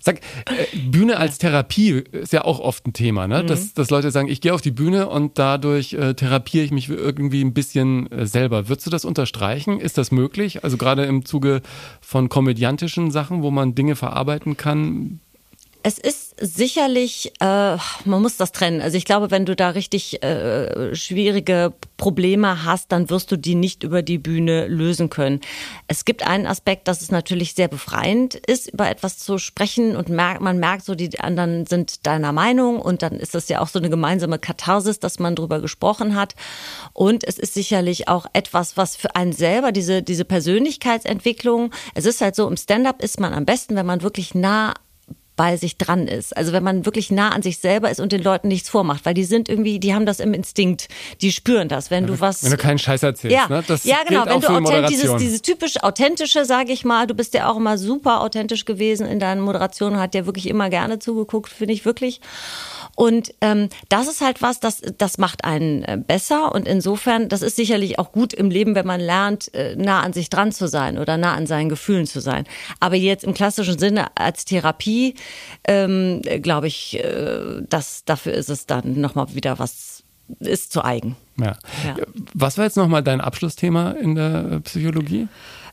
Sag, 0.00 0.16
äh, 0.16 0.76
Bühne 0.76 1.16
als 1.16 1.38
Therapie 1.38 2.04
ist 2.12 2.34
ja 2.34 2.44
auch 2.44 2.60
oft 2.60 2.86
ein 2.86 2.92
Thema, 2.92 3.26
ne? 3.26 3.42
Mhm. 3.44 3.46
Dass, 3.46 3.72
dass 3.72 3.88
Leute 3.88 4.10
sagen, 4.10 4.28
ich 4.28 4.42
gehe 4.42 4.52
auf 4.52 4.60
die 4.60 4.72
Bühne 4.72 5.08
und 5.08 5.38
dadurch 5.38 5.94
äh, 5.94 6.12
therapiere 6.12 6.66
ich 6.66 6.70
mich 6.70 6.90
irgendwie 6.90 7.42
ein 7.42 7.54
bisschen 7.54 8.12
äh, 8.12 8.26
selber. 8.26 8.68
Würdest 8.68 8.86
du 8.86 8.90
das 8.90 9.06
unterstreichen? 9.22 9.78
Ist 9.78 9.98
das 9.98 10.10
möglich? 10.10 10.64
Also 10.64 10.76
gerade 10.76 11.04
im 11.04 11.24
Zuge 11.24 11.62
von 12.00 12.28
komödiantischen 12.28 13.12
Sachen, 13.12 13.42
wo 13.42 13.52
man 13.52 13.76
Dinge 13.76 13.94
verarbeiten 13.94 14.56
kann? 14.56 15.20
Es 15.84 15.98
ist 15.98 16.21
sicherlich, 16.40 17.32
äh, 17.40 17.76
man 18.04 18.22
muss 18.22 18.36
das 18.36 18.52
trennen. 18.52 18.80
Also 18.80 18.96
ich 18.96 19.04
glaube, 19.04 19.30
wenn 19.30 19.46
du 19.46 19.54
da 19.54 19.70
richtig 19.70 20.22
äh, 20.22 20.94
schwierige 20.94 21.72
Probleme 21.96 22.64
hast, 22.64 22.90
dann 22.90 23.10
wirst 23.10 23.30
du 23.30 23.36
die 23.36 23.54
nicht 23.54 23.82
über 23.82 24.02
die 24.02 24.18
Bühne 24.18 24.66
lösen 24.66 25.10
können. 25.10 25.40
Es 25.86 26.04
gibt 26.04 26.26
einen 26.26 26.46
Aspekt, 26.46 26.88
dass 26.88 27.00
es 27.00 27.10
natürlich 27.10 27.54
sehr 27.54 27.68
befreiend 27.68 28.34
ist, 28.34 28.72
über 28.72 28.88
etwas 28.88 29.18
zu 29.18 29.38
sprechen 29.38 29.94
und 29.94 30.08
merkt, 30.08 30.40
man 30.40 30.58
merkt 30.58 30.84
so, 30.84 30.94
die 30.94 31.20
anderen 31.20 31.66
sind 31.66 32.06
deiner 32.06 32.32
Meinung 32.32 32.80
und 32.80 33.02
dann 33.02 33.12
ist 33.12 33.34
das 33.34 33.48
ja 33.48 33.60
auch 33.60 33.68
so 33.68 33.78
eine 33.78 33.90
gemeinsame 33.90 34.38
Katharsis, 34.38 34.98
dass 34.98 35.18
man 35.18 35.36
drüber 35.36 35.60
gesprochen 35.60 36.16
hat. 36.16 36.34
Und 36.92 37.24
es 37.24 37.38
ist 37.38 37.54
sicherlich 37.54 38.08
auch 38.08 38.26
etwas, 38.32 38.76
was 38.76 38.96
für 38.96 39.14
einen 39.14 39.32
selber, 39.32 39.70
diese, 39.70 40.02
diese 40.02 40.24
Persönlichkeitsentwicklung, 40.24 41.70
es 41.94 42.06
ist 42.06 42.20
halt 42.20 42.34
so, 42.34 42.48
im 42.48 42.56
Stand-up 42.56 43.02
ist 43.02 43.20
man 43.20 43.32
am 43.32 43.44
besten, 43.44 43.76
wenn 43.76 43.86
man 43.86 44.02
wirklich 44.02 44.34
nah 44.34 44.74
bei 45.36 45.56
sich 45.56 45.78
dran 45.78 46.06
ist. 46.06 46.36
Also 46.36 46.52
wenn 46.52 46.62
man 46.62 46.84
wirklich 46.84 47.10
nah 47.10 47.30
an 47.30 47.42
sich 47.42 47.58
selber 47.58 47.90
ist 47.90 48.00
und 48.00 48.12
den 48.12 48.22
Leuten 48.22 48.48
nichts 48.48 48.68
vormacht, 48.68 49.06
weil 49.06 49.14
die 49.14 49.24
sind 49.24 49.48
irgendwie, 49.48 49.80
die 49.80 49.94
haben 49.94 50.06
das 50.06 50.20
im 50.20 50.34
Instinkt, 50.34 50.88
die 51.20 51.32
spüren 51.32 51.68
das. 51.68 51.90
Wenn 51.90 52.06
du 52.06 52.20
was, 52.20 52.44
wenn 52.44 52.50
du 52.50 52.56
keinen 52.56 52.78
Scheiß 52.78 53.02
erzählst, 53.02 53.36
ja, 53.36 53.48
ne? 53.48 53.64
Das 53.66 53.84
ja 53.84 53.98
genau, 54.06 54.26
wenn 54.26 54.40
du 54.40 54.48
authent, 54.48 54.90
dieses, 54.90 55.16
dieses 55.16 55.42
typisch 55.42 55.82
authentische, 55.82 56.44
sage 56.44 56.72
ich 56.72 56.84
mal, 56.84 57.06
du 57.06 57.14
bist 57.14 57.34
ja 57.34 57.50
auch 57.50 57.56
immer 57.56 57.78
super 57.78 58.20
authentisch 58.20 58.64
gewesen 58.64 59.06
in 59.06 59.18
deinen 59.20 59.40
Moderationen, 59.40 59.98
hat 59.98 60.14
ja 60.14 60.26
wirklich 60.26 60.48
immer 60.48 60.68
gerne 60.68 60.98
zugeguckt, 60.98 61.50
finde 61.50 61.74
ich 61.74 61.84
wirklich. 61.84 62.20
Und 62.94 63.34
ähm, 63.40 63.68
das 63.88 64.06
ist 64.08 64.20
halt 64.20 64.42
was, 64.42 64.60
das, 64.60 64.82
das 64.98 65.16
macht 65.16 65.44
einen 65.44 65.82
äh, 65.84 65.98
besser. 65.98 66.54
Und 66.54 66.68
insofern, 66.68 67.28
das 67.28 67.42
ist 67.42 67.56
sicherlich 67.56 67.98
auch 67.98 68.12
gut 68.12 68.34
im 68.34 68.50
Leben, 68.50 68.74
wenn 68.74 68.86
man 68.86 69.00
lernt, 69.00 69.52
äh, 69.54 69.74
nah 69.76 70.00
an 70.00 70.12
sich 70.12 70.28
dran 70.28 70.52
zu 70.52 70.68
sein 70.68 70.98
oder 70.98 71.16
nah 71.16 71.34
an 71.34 71.46
seinen 71.46 71.70
Gefühlen 71.70 72.06
zu 72.06 72.20
sein. 72.20 72.44
Aber 72.80 72.96
jetzt 72.96 73.24
im 73.24 73.32
klassischen 73.32 73.78
Sinne 73.78 74.08
als 74.16 74.44
Therapie, 74.44 75.14
ähm, 75.64 76.22
glaube 76.22 76.66
ich, 76.66 76.98
äh, 76.98 77.62
das, 77.68 78.04
dafür 78.04 78.34
ist 78.34 78.48
es 78.48 78.66
dann 78.66 79.00
nochmal 79.00 79.34
wieder 79.34 79.58
was, 79.58 80.02
ist 80.40 80.72
zu 80.72 80.84
eigen. 80.84 81.16
Ja. 81.38 81.56
Ja. 81.84 81.96
Was 82.34 82.58
war 82.58 82.64
jetzt 82.64 82.76
nochmal 82.76 83.02
dein 83.02 83.20
Abschlussthema 83.20 83.92
in 83.92 84.14
der 84.14 84.60
Psychologie? 84.64 85.28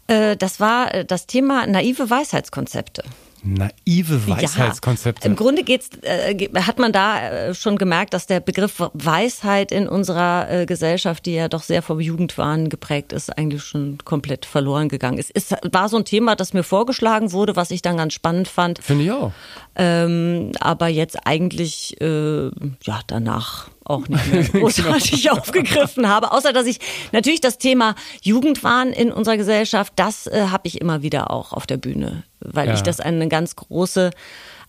Äh, 0.07 0.35
das 0.37 0.59
war 0.59 0.93
äh, 0.93 1.05
das 1.05 1.27
Thema 1.27 1.67
naive 1.67 2.09
Weisheitskonzepte. 2.09 3.03
Naive 3.43 4.27
Weisheitskonzepte. 4.27 5.23
Ja, 5.23 5.29
Im 5.29 5.35
Grunde 5.35 5.63
geht's, 5.63 5.89
äh, 6.01 6.49
hat 6.61 6.79
man 6.79 6.91
da 6.91 7.29
äh, 7.29 7.53
schon 7.53 7.77
gemerkt, 7.77 8.13
dass 8.13 8.27
der 8.27 8.39
Begriff 8.39 8.81
Weisheit 8.93 9.71
in 9.71 9.87
unserer 9.87 10.49
äh, 10.49 10.65
Gesellschaft, 10.65 11.25
die 11.25 11.33
ja 11.33 11.47
doch 11.47 11.63
sehr 11.63 11.81
vom 11.81 11.99
Jugendwahn 11.99 12.69
geprägt 12.69 13.13
ist, 13.13 13.37
eigentlich 13.37 13.63
schon 13.63 13.97
komplett 14.05 14.45
verloren 14.45 14.89
gegangen 14.89 15.17
ist. 15.17 15.31
Es 15.33 15.53
war 15.71 15.89
so 15.89 15.97
ein 15.97 16.05
Thema, 16.05 16.35
das 16.35 16.53
mir 16.53 16.63
vorgeschlagen 16.63 17.31
wurde, 17.31 17.55
was 17.55 17.71
ich 17.71 17.81
dann 17.81 17.97
ganz 17.97 18.13
spannend 18.13 18.47
fand, 18.47 18.79
Finde 18.79 19.03
ich 19.05 19.11
auch. 19.11 19.31
ähm, 19.75 20.51
aber 20.59 20.87
jetzt 20.87 21.25
eigentlich 21.25 21.99
äh, 22.01 22.49
ja 22.83 22.99
danach 23.07 23.69
auch 23.89 24.07
nicht 24.07 24.31
mehr 24.31 24.43
großartig 24.61 25.31
aufgegriffen 25.31 26.07
habe. 26.07 26.31
Außer 26.31 26.53
dass 26.53 26.67
ich 26.67 26.79
natürlich 27.11 27.41
das 27.41 27.57
Thema 27.57 27.95
Jugendwahn 28.21 28.93
in 28.93 29.11
unserer 29.11 29.37
Gesellschaft, 29.37 29.93
das 29.95 30.27
äh, 30.27 30.47
habe 30.49 30.67
ich 30.67 30.79
immer 30.79 31.01
wieder 31.01 31.31
auch 31.31 31.53
auf 31.53 31.65
der 31.65 31.77
Bühne, 31.77 32.23
weil 32.39 32.67
Ja. 32.67 32.73
ich 32.75 32.81
das 32.81 32.99
eine 32.99 33.27
ganz 33.27 33.55
große 33.55 34.11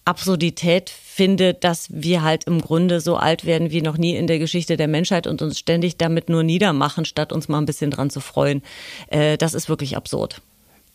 Absurdität 0.04 0.90
finde, 0.90 1.52
dass 1.54 1.88
wir 1.90 2.22
halt 2.22 2.44
im 2.44 2.60
Grunde 2.60 3.00
so 3.00 3.16
alt 3.16 3.44
werden 3.44 3.70
wie 3.70 3.82
noch 3.82 3.98
nie 3.98 4.16
in 4.16 4.26
der 4.26 4.38
Geschichte 4.38 4.76
der 4.76 4.88
Menschheit 4.88 5.26
und 5.26 5.42
uns 5.42 5.58
ständig 5.58 5.98
damit 5.98 6.28
nur 6.30 6.42
niedermachen, 6.42 7.04
statt 7.04 7.32
uns 7.32 7.48
mal 7.48 7.58
ein 7.58 7.66
bisschen 7.66 7.90
dran 7.90 8.08
zu 8.10 8.20
freuen. 8.20 8.62
Äh, 9.08 9.36
das 9.36 9.54
ist 9.54 9.68
wirklich 9.68 9.96
absurd. 9.96 10.40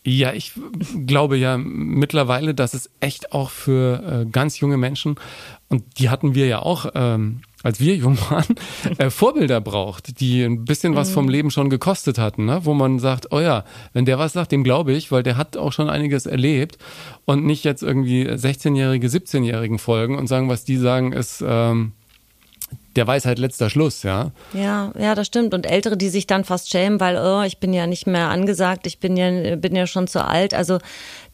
Ja, 0.04 0.32
ich 0.32 0.52
glaube 1.06 1.36
ja 1.36 1.56
mittlerweile, 1.58 2.54
dass 2.54 2.74
es 2.74 2.90
echt 3.00 3.32
auch 3.32 3.50
für 3.50 4.22
äh, 4.26 4.30
ganz 4.30 4.60
junge 4.60 4.76
Menschen, 4.76 5.16
und 5.68 5.82
die 5.98 6.10
hatten 6.10 6.34
wir 6.34 6.46
ja 6.46 6.60
auch, 6.60 6.86
ähm, 6.94 7.42
als 7.66 7.80
wir 7.80 7.96
jung 7.96 8.16
waren, 8.30 8.54
äh, 8.98 9.10
Vorbilder 9.10 9.60
braucht, 9.60 10.20
die 10.20 10.44
ein 10.44 10.64
bisschen 10.64 10.94
was 10.94 11.10
vom 11.10 11.28
Leben 11.28 11.50
schon 11.50 11.68
gekostet 11.68 12.16
hatten, 12.16 12.44
ne? 12.44 12.60
wo 12.62 12.74
man 12.74 13.00
sagt, 13.00 13.32
oh 13.32 13.40
ja, 13.40 13.64
wenn 13.92 14.04
der 14.04 14.18
was 14.20 14.34
sagt, 14.34 14.52
dem 14.52 14.62
glaube 14.62 14.92
ich, 14.92 15.10
weil 15.10 15.24
der 15.24 15.36
hat 15.36 15.56
auch 15.56 15.72
schon 15.72 15.90
einiges 15.90 16.26
erlebt 16.26 16.78
und 17.24 17.44
nicht 17.44 17.64
jetzt 17.64 17.82
irgendwie 17.82 18.28
16-jährige, 18.28 19.08
17-jährigen 19.08 19.80
folgen 19.80 20.16
und 20.16 20.28
sagen, 20.28 20.48
was 20.48 20.64
die 20.64 20.76
sagen, 20.76 21.12
ist 21.12 21.44
ähm, 21.46 21.92
der 22.96 23.06
Weisheit 23.06 23.38
letzter 23.38 23.70
Schluss, 23.70 24.02
ja. 24.02 24.32
Ja, 24.52 24.92
ja, 24.98 25.14
das 25.14 25.26
stimmt. 25.26 25.54
Und 25.54 25.66
Ältere, 25.66 25.96
die 25.96 26.08
sich 26.08 26.26
dann 26.26 26.44
fast 26.44 26.70
schämen, 26.70 27.00
weil 27.00 27.16
oh, 27.16 27.42
ich 27.42 27.58
bin 27.58 27.72
ja 27.72 27.86
nicht 27.86 28.06
mehr 28.06 28.28
angesagt, 28.28 28.86
ich 28.86 28.98
bin 28.98 29.16
ja, 29.16 29.56
bin 29.56 29.76
ja 29.76 29.86
schon 29.86 30.06
zu 30.06 30.24
alt. 30.24 30.54
Also 30.54 30.78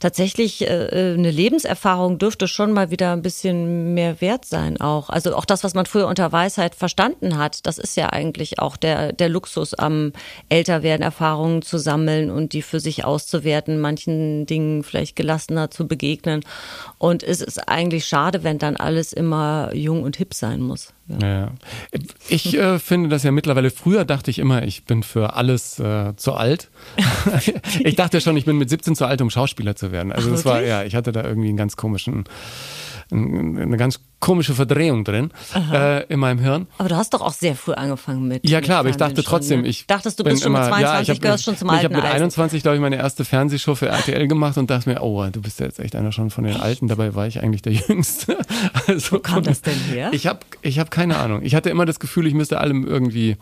tatsächlich 0.00 0.62
äh, 0.62 1.14
eine 1.16 1.30
Lebenserfahrung 1.30 2.18
dürfte 2.18 2.48
schon 2.48 2.72
mal 2.72 2.90
wieder 2.90 3.12
ein 3.12 3.22
bisschen 3.22 3.94
mehr 3.94 4.20
wert 4.20 4.44
sein 4.44 4.80
auch. 4.80 5.08
Also 5.10 5.34
auch 5.34 5.44
das, 5.44 5.62
was 5.64 5.74
man 5.74 5.86
früher 5.86 6.08
unter 6.08 6.32
Weisheit 6.32 6.74
verstanden 6.74 7.38
hat, 7.38 7.66
das 7.66 7.78
ist 7.78 7.96
ja 7.96 8.08
eigentlich 8.08 8.58
auch 8.58 8.76
der, 8.76 9.12
der 9.12 9.28
Luxus 9.28 9.74
am 9.74 10.12
Älterwerden, 10.48 11.02
Erfahrungen 11.04 11.62
zu 11.62 11.78
sammeln 11.78 12.30
und 12.30 12.52
die 12.52 12.62
für 12.62 12.80
sich 12.80 13.04
auszuwerten, 13.04 13.80
manchen 13.80 14.46
Dingen 14.46 14.82
vielleicht 14.82 15.16
gelassener 15.16 15.70
zu 15.70 15.86
begegnen. 15.86 16.44
Und 16.98 17.22
es 17.22 17.40
ist 17.40 17.68
eigentlich 17.68 18.06
schade, 18.06 18.42
wenn 18.42 18.58
dann 18.58 18.76
alles 18.76 19.12
immer 19.12 19.70
jung 19.74 20.02
und 20.02 20.16
hip 20.16 20.34
sein 20.34 20.60
muss. 20.60 20.92
Ja. 21.08 21.28
Ja. 21.28 21.52
Ich 22.28 22.56
äh, 22.56 22.78
finde 22.78 23.08
das 23.08 23.22
ja 23.22 23.32
mittlerweile, 23.32 23.70
früher 23.70 24.04
dachte 24.04 24.30
ich 24.30 24.38
immer, 24.38 24.62
ich 24.62 24.84
bin 24.84 25.02
für 25.02 25.34
alles 25.34 25.78
äh, 25.78 26.14
zu 26.16 26.34
alt. 26.34 26.70
ich 27.80 27.96
dachte 27.96 28.20
schon, 28.20 28.36
ich 28.36 28.44
bin 28.44 28.56
mit 28.56 28.70
17 28.70 28.94
zu 28.94 29.06
alt, 29.06 29.20
um 29.20 29.30
Schauspieler 29.30 29.76
zu 29.76 29.92
werden. 29.92 30.12
Also 30.12 30.28
Ach, 30.28 30.32
das 30.32 30.44
war, 30.44 30.62
ja, 30.62 30.84
ich 30.84 30.94
hatte 30.94 31.12
da 31.12 31.24
irgendwie 31.24 31.48
einen 31.48 31.56
ganz 31.56 31.76
komischen, 31.76 32.24
eine 33.12 33.76
ganz 33.76 34.00
komische 34.20 34.54
Verdrehung 34.54 35.04
drin 35.04 35.30
äh, 35.72 36.04
in 36.06 36.20
meinem 36.20 36.38
Hirn. 36.38 36.66
Aber 36.78 36.88
du 36.88 36.96
hast 36.96 37.12
doch 37.12 37.20
auch 37.20 37.32
sehr 37.32 37.54
früh 37.56 37.72
angefangen 37.72 38.26
mit. 38.28 38.48
Ja 38.48 38.58
mit 38.58 38.64
klar, 38.66 38.78
aber 38.80 38.88
ich 38.88 38.96
dachte 38.96 39.16
schon, 39.16 39.24
trotzdem, 39.24 39.62
ne? 39.62 39.68
ich 39.68 39.86
dachtest 39.86 40.18
du 40.20 40.24
bist 40.24 40.42
schon 40.42 40.52
mit 40.52 40.60
immer- 40.60 40.68
22, 40.68 40.82
ja, 40.96 41.00
ich 41.02 41.10
hab, 41.10 41.20
gehörst 41.20 41.44
schon 41.44 41.56
zum 41.56 41.68
Ich 41.68 41.72
alten 41.74 41.84
habe 41.86 41.94
mit 41.96 42.04
Eisen. 42.04 42.14
21, 42.16 42.62
glaube 42.62 42.76
ich, 42.76 42.80
meine 42.80 42.96
erste 42.96 43.24
Fernsehshow 43.24 43.74
für 43.74 43.88
RTL 43.88 44.28
gemacht 44.28 44.56
und 44.58 44.70
dachte 44.70 44.88
mir, 44.88 45.02
oh, 45.02 45.26
du 45.30 45.40
bist 45.42 45.60
ja 45.60 45.66
jetzt 45.66 45.80
echt 45.80 45.96
einer 45.96 46.12
schon 46.12 46.30
von 46.30 46.44
den 46.44 46.56
Alten. 46.56 46.88
Dabei 46.88 47.14
war 47.14 47.26
ich 47.26 47.42
eigentlich 47.42 47.62
der 47.62 47.72
Jüngste. 47.88 48.38
Also, 48.86 49.16
Wo 49.16 49.18
kam 49.18 49.42
das 49.42 49.60
denn 49.62 49.78
her? 49.90 50.10
Ich 50.12 50.26
habe 50.26 50.40
ich 50.62 50.78
hab 50.78 50.90
keine 50.90 51.16
Ahnung. 51.18 51.40
Ich 51.42 51.54
hatte 51.54 51.68
immer 51.70 51.84
das 51.86 51.98
Gefühl, 52.00 52.26
ich 52.26 52.34
müsste 52.34 52.60
allem 52.60 52.86
irgendwie 52.86 53.36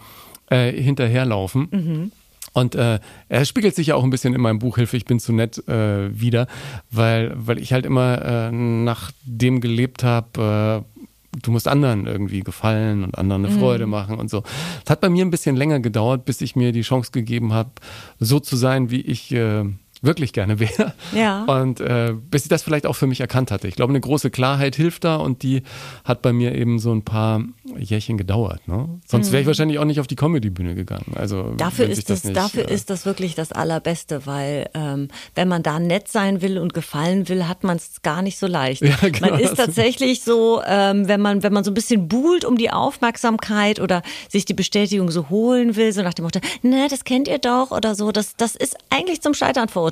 äh, 0.51 0.73
hinterherlaufen. 0.73 1.69
Mhm. 1.71 2.13
Und 2.53 2.75
äh, 2.75 2.99
er 3.29 3.45
spiegelt 3.45 3.77
sich 3.77 3.89
ja 3.89 3.95
auch 3.95 4.03
ein 4.03 4.11
bisschen 4.11 4.35
in 4.35 4.41
meinem 4.41 4.59
Buch 4.59 4.77
Hilfe, 4.77 4.97
ich 4.97 5.05
bin 5.05 5.21
zu 5.21 5.33
nett 5.33 5.67
äh, 5.69 6.19
wieder, 6.19 6.47
weil, 6.91 7.33
weil 7.37 7.59
ich 7.59 7.73
halt 7.73 7.87
immer 7.87 8.23
äh, 8.23 8.51
nach 8.51 9.13
dem 9.25 9.61
gelebt 9.61 10.03
habe, 10.03 10.85
äh, 10.85 11.01
du 11.43 11.51
musst 11.53 11.69
anderen 11.69 12.07
irgendwie 12.07 12.41
gefallen 12.41 13.05
und 13.05 13.17
anderen 13.17 13.47
eine 13.47 13.55
Freude 13.55 13.87
machen 13.87 14.19
und 14.19 14.31
so. 14.31 14.43
Es 14.85 14.91
hat 14.91 15.01
bei 15.01 15.09
mir 15.09 15.25
ein 15.25 15.31
bisschen 15.31 15.55
länger 15.55 15.81
gedauert, 15.81 16.25
bis 16.25 16.41
ich 16.41 16.57
mir 16.57 16.73
die 16.73 16.83
Chance 16.83 17.13
gegeben 17.13 17.53
habe, 17.53 17.71
so 18.19 18.41
zu 18.41 18.57
sein, 18.57 18.91
wie 18.91 19.01
ich 19.01 19.33
äh, 19.33 19.65
wirklich 20.03 20.33
gerne 20.33 20.59
wäre. 20.61 20.95
Ja. 21.15 21.45
Und 21.45 21.81
äh, 21.81 22.15
bis 22.31 22.43
ich 22.45 22.49
das 22.49 22.63
vielleicht 22.63 22.87
auch 22.87 22.95
für 22.97 23.07
mich 23.07 23.21
erkannt 23.21 23.51
hatte. 23.51 23.69
Ich 23.69 23.77
glaube, 23.77 23.91
eine 23.93 24.01
große 24.01 24.31
Klarheit 24.31 24.77
hilft 24.77 25.05
da 25.05 25.17
und 25.17 25.43
die 25.43 25.63
hat 26.05 26.23
bei 26.23 26.33
mir 26.33 26.55
eben 26.55 26.79
so 26.79 26.93
ein 26.93 27.03
paar 27.05 27.43
Jährchen 27.79 28.17
gedauert. 28.17 28.67
Ne? 28.67 28.89
Sonst 29.07 29.31
wäre 29.33 29.43
ich 29.43 29.47
wahrscheinlich 29.47 29.79
auch 29.79 29.85
nicht 29.85 30.01
auf 30.01 30.07
die 30.07 30.17
Comedy-Bühne 30.17 30.75
gegangen. 30.75 31.13
Also 31.17 31.41
Mhm. 31.41 31.57
Dafür 31.57 31.87
ist 31.89 32.09
das, 32.11 32.25
nicht, 32.25 32.37
dafür 32.37 32.69
äh, 32.69 32.75
ist 32.75 32.91
das 32.91 33.05
wirklich 33.07 33.35
das 33.35 33.53
Allerbeste, 33.53 34.25
weil 34.27 34.69
ähm, 34.75 35.09
wenn 35.35 35.49
man 35.49 35.63
da 35.63 35.79
nett 35.79 36.09
sein 36.09 36.43
will 36.43 36.59
und 36.59 36.75
gefallen 36.75 37.29
will, 37.29 37.47
hat 37.49 37.65
man 37.65 37.77
es 37.77 38.03
gar 38.03 38.23
nicht 38.23 38.39
so 38.39 38.47
leicht. 38.47 38.83
Ja, 38.91 38.97
genau, 39.03 39.31
man 39.31 39.41
ist 39.41 39.51
das- 39.51 39.67
tatsächlich 39.67 40.23
so, 40.23 40.61
ähm, 40.67 41.09
wenn 41.09 41.21
man 41.21 41.43
wenn 41.43 41.53
man 41.53 41.65
so 41.65 41.71
ein 41.71 41.75
bisschen 41.75 42.09
buhlt 42.09 42.45
um 42.45 42.57
die 42.57 42.71
Aufmerksamkeit 42.71 43.81
oder 43.81 44.03
sich 44.29 44.45
die 44.45 44.55
Bestätigung 44.55 45.11
so 45.11 45.29
holen 45.29 45.77
will, 45.77 45.93
so 45.93 46.03
nach 46.03 46.15
dem 46.15 46.25
Motto, 46.25 46.41
ne, 46.63 46.87
das 46.89 47.05
kennt 47.05 47.29
ihr 47.29 47.39
doch 47.39 47.71
oder 47.71 47.95
so, 47.95 48.13
das 48.13 48.37
das 48.37 48.55
ist 48.57 48.77
eigentlich 48.91 49.21
zum 49.21 49.35
Scheitern 49.35 49.69
verurteilt. 49.69 49.90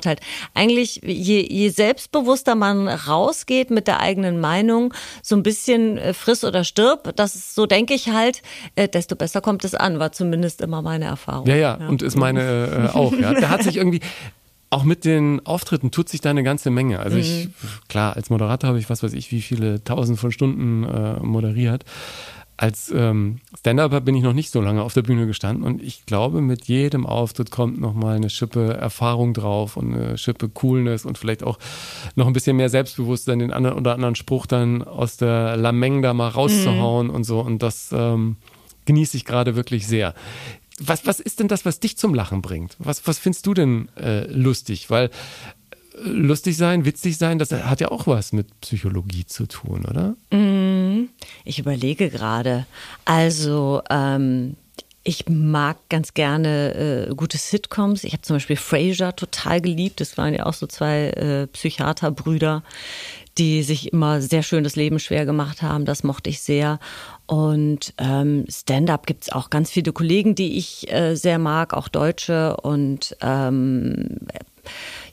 Eigentlich 0.53 1.01
je, 1.03 1.45
je 1.49 1.69
selbstbewusster 1.69 2.55
man 2.55 2.87
rausgeht 2.87 3.71
mit 3.71 3.87
der 3.87 3.99
eigenen 3.99 4.39
Meinung, 4.39 4.93
so 5.23 5.35
ein 5.35 5.43
bisschen 5.43 5.97
äh, 5.97 6.13
friss 6.13 6.43
oder 6.43 6.63
stirb, 6.63 7.15
das 7.15 7.35
ist, 7.35 7.55
so 7.55 7.65
denke 7.65 7.93
ich 7.93 8.09
halt, 8.09 8.41
äh, 8.75 8.87
desto 8.87 9.15
besser 9.15 9.41
kommt 9.41 9.63
es 9.65 9.75
an, 9.75 9.99
war 9.99 10.11
zumindest 10.11 10.61
immer 10.61 10.81
meine 10.81 11.05
Erfahrung. 11.05 11.47
Ja, 11.47 11.55
ja, 11.55 11.75
und 11.87 12.01
ist 12.01 12.17
meine 12.17 12.89
äh, 12.93 12.95
auch. 12.97 13.13
Ja. 13.13 13.33
Da 13.33 13.49
hat 13.49 13.63
sich 13.63 13.77
irgendwie, 13.77 14.01
auch 14.69 14.83
mit 14.83 15.03
den 15.03 15.45
Auftritten 15.45 15.91
tut 15.91 16.09
sich 16.09 16.21
da 16.21 16.29
eine 16.29 16.43
ganze 16.43 16.69
Menge. 16.69 16.99
Also 16.99 17.17
ich, 17.17 17.45
Mhm. 17.47 17.53
klar, 17.87 18.15
als 18.15 18.29
Moderator 18.29 18.67
habe 18.67 18.79
ich 18.79 18.89
was 18.89 19.01
weiß 19.01 19.13
ich, 19.13 19.31
wie 19.31 19.41
viele 19.41 19.83
tausend 19.83 20.19
von 20.19 20.31
Stunden 20.31 20.83
äh, 20.83 21.19
moderiert. 21.21 21.85
Als 22.61 22.91
ähm, 22.93 23.39
Stand-Upper 23.57 24.01
bin 24.01 24.15
ich 24.15 24.21
noch 24.21 24.33
nicht 24.33 24.51
so 24.51 24.59
lange 24.59 24.83
auf 24.83 24.93
der 24.93 25.01
Bühne 25.01 25.27
gestanden 25.27 25.63
und 25.63 25.81
ich 25.81 26.05
glaube, 26.05 26.41
mit 26.41 26.65
jedem 26.65 27.05
Auftritt 27.05 27.51
kommt 27.51 27.79
nochmal 27.79 28.17
eine 28.17 28.29
Schippe 28.29 28.73
Erfahrung 28.73 29.33
drauf 29.33 29.77
und 29.77 29.93
eine 29.93 30.17
Schippe 30.17 30.49
Coolness 30.49 31.05
und 31.05 31.17
vielleicht 31.17 31.41
auch 31.41 31.57
noch 32.15 32.27
ein 32.27 32.33
bisschen 32.33 32.57
mehr 32.57 32.67
Selbstbewusstsein, 32.67 33.39
den 33.39 33.53
anderen 33.53 33.77
oder 33.77 33.93
anderen 33.93 34.15
Spruch 34.15 34.45
dann 34.45 34.83
aus 34.83 35.15
der 35.15 35.55
Lameng 35.55 36.01
da 36.01 36.13
mal 36.13 36.27
rauszuhauen 36.27 37.09
und 37.09 37.23
so. 37.23 37.39
Und 37.39 37.63
das 37.63 37.91
ähm, 37.93 38.35
genieße 38.83 39.15
ich 39.15 39.23
gerade 39.23 39.55
wirklich 39.55 39.87
sehr. 39.87 40.13
Was, 40.81 41.07
was 41.07 41.21
ist 41.21 41.39
denn 41.39 41.47
das, 41.47 41.63
was 41.63 41.79
dich 41.79 41.95
zum 41.95 42.13
Lachen 42.13 42.41
bringt? 42.41 42.75
Was, 42.77 43.07
was 43.07 43.19
findest 43.19 43.47
du 43.47 43.53
denn 43.53 43.87
äh, 43.95 44.29
lustig? 44.29 44.89
Weil 44.89 45.11
lustig 46.03 46.57
sein, 46.57 46.85
witzig 46.85 47.17
sein, 47.17 47.39
das 47.39 47.51
hat 47.51 47.81
ja 47.81 47.89
auch 47.91 48.07
was 48.07 48.33
mit 48.33 48.47
Psychologie 48.61 49.25
zu 49.25 49.45
tun, 49.45 49.85
oder? 49.85 50.15
Ich 51.45 51.59
überlege 51.59 52.09
gerade. 52.09 52.65
Also, 53.05 53.81
ähm, 53.89 54.55
ich 55.03 55.27
mag 55.29 55.77
ganz 55.89 56.13
gerne 56.13 57.07
äh, 57.09 57.15
gute 57.15 57.37
Sitcoms. 57.37 58.03
Ich 58.03 58.13
habe 58.13 58.21
zum 58.21 58.35
Beispiel 58.35 58.57
Frasier 58.57 59.15
total 59.15 59.61
geliebt. 59.61 60.01
Das 60.01 60.17
waren 60.17 60.33
ja 60.33 60.45
auch 60.45 60.53
so 60.53 60.67
zwei 60.67 61.09
äh, 61.09 61.47
Psychiaterbrüder, 61.47 62.63
die 63.37 63.63
sich 63.63 63.93
immer 63.93 64.21
sehr 64.21 64.43
schön 64.43 64.63
das 64.63 64.75
Leben 64.75 64.99
schwer 64.99 65.25
gemacht 65.25 65.61
haben. 65.61 65.85
Das 65.85 66.03
mochte 66.03 66.29
ich 66.29 66.41
sehr. 66.41 66.79
Und 67.25 67.93
ähm, 67.97 68.45
Stand-up 68.49 69.07
gibt's 69.07 69.31
auch 69.31 69.49
ganz 69.49 69.71
viele 69.71 69.93
Kollegen, 69.93 70.35
die 70.35 70.57
ich 70.57 70.91
äh, 70.91 71.15
sehr 71.15 71.39
mag, 71.39 71.73
auch 71.73 71.87
Deutsche. 71.87 72.57
Und 72.57 73.15
ähm, 73.21 74.17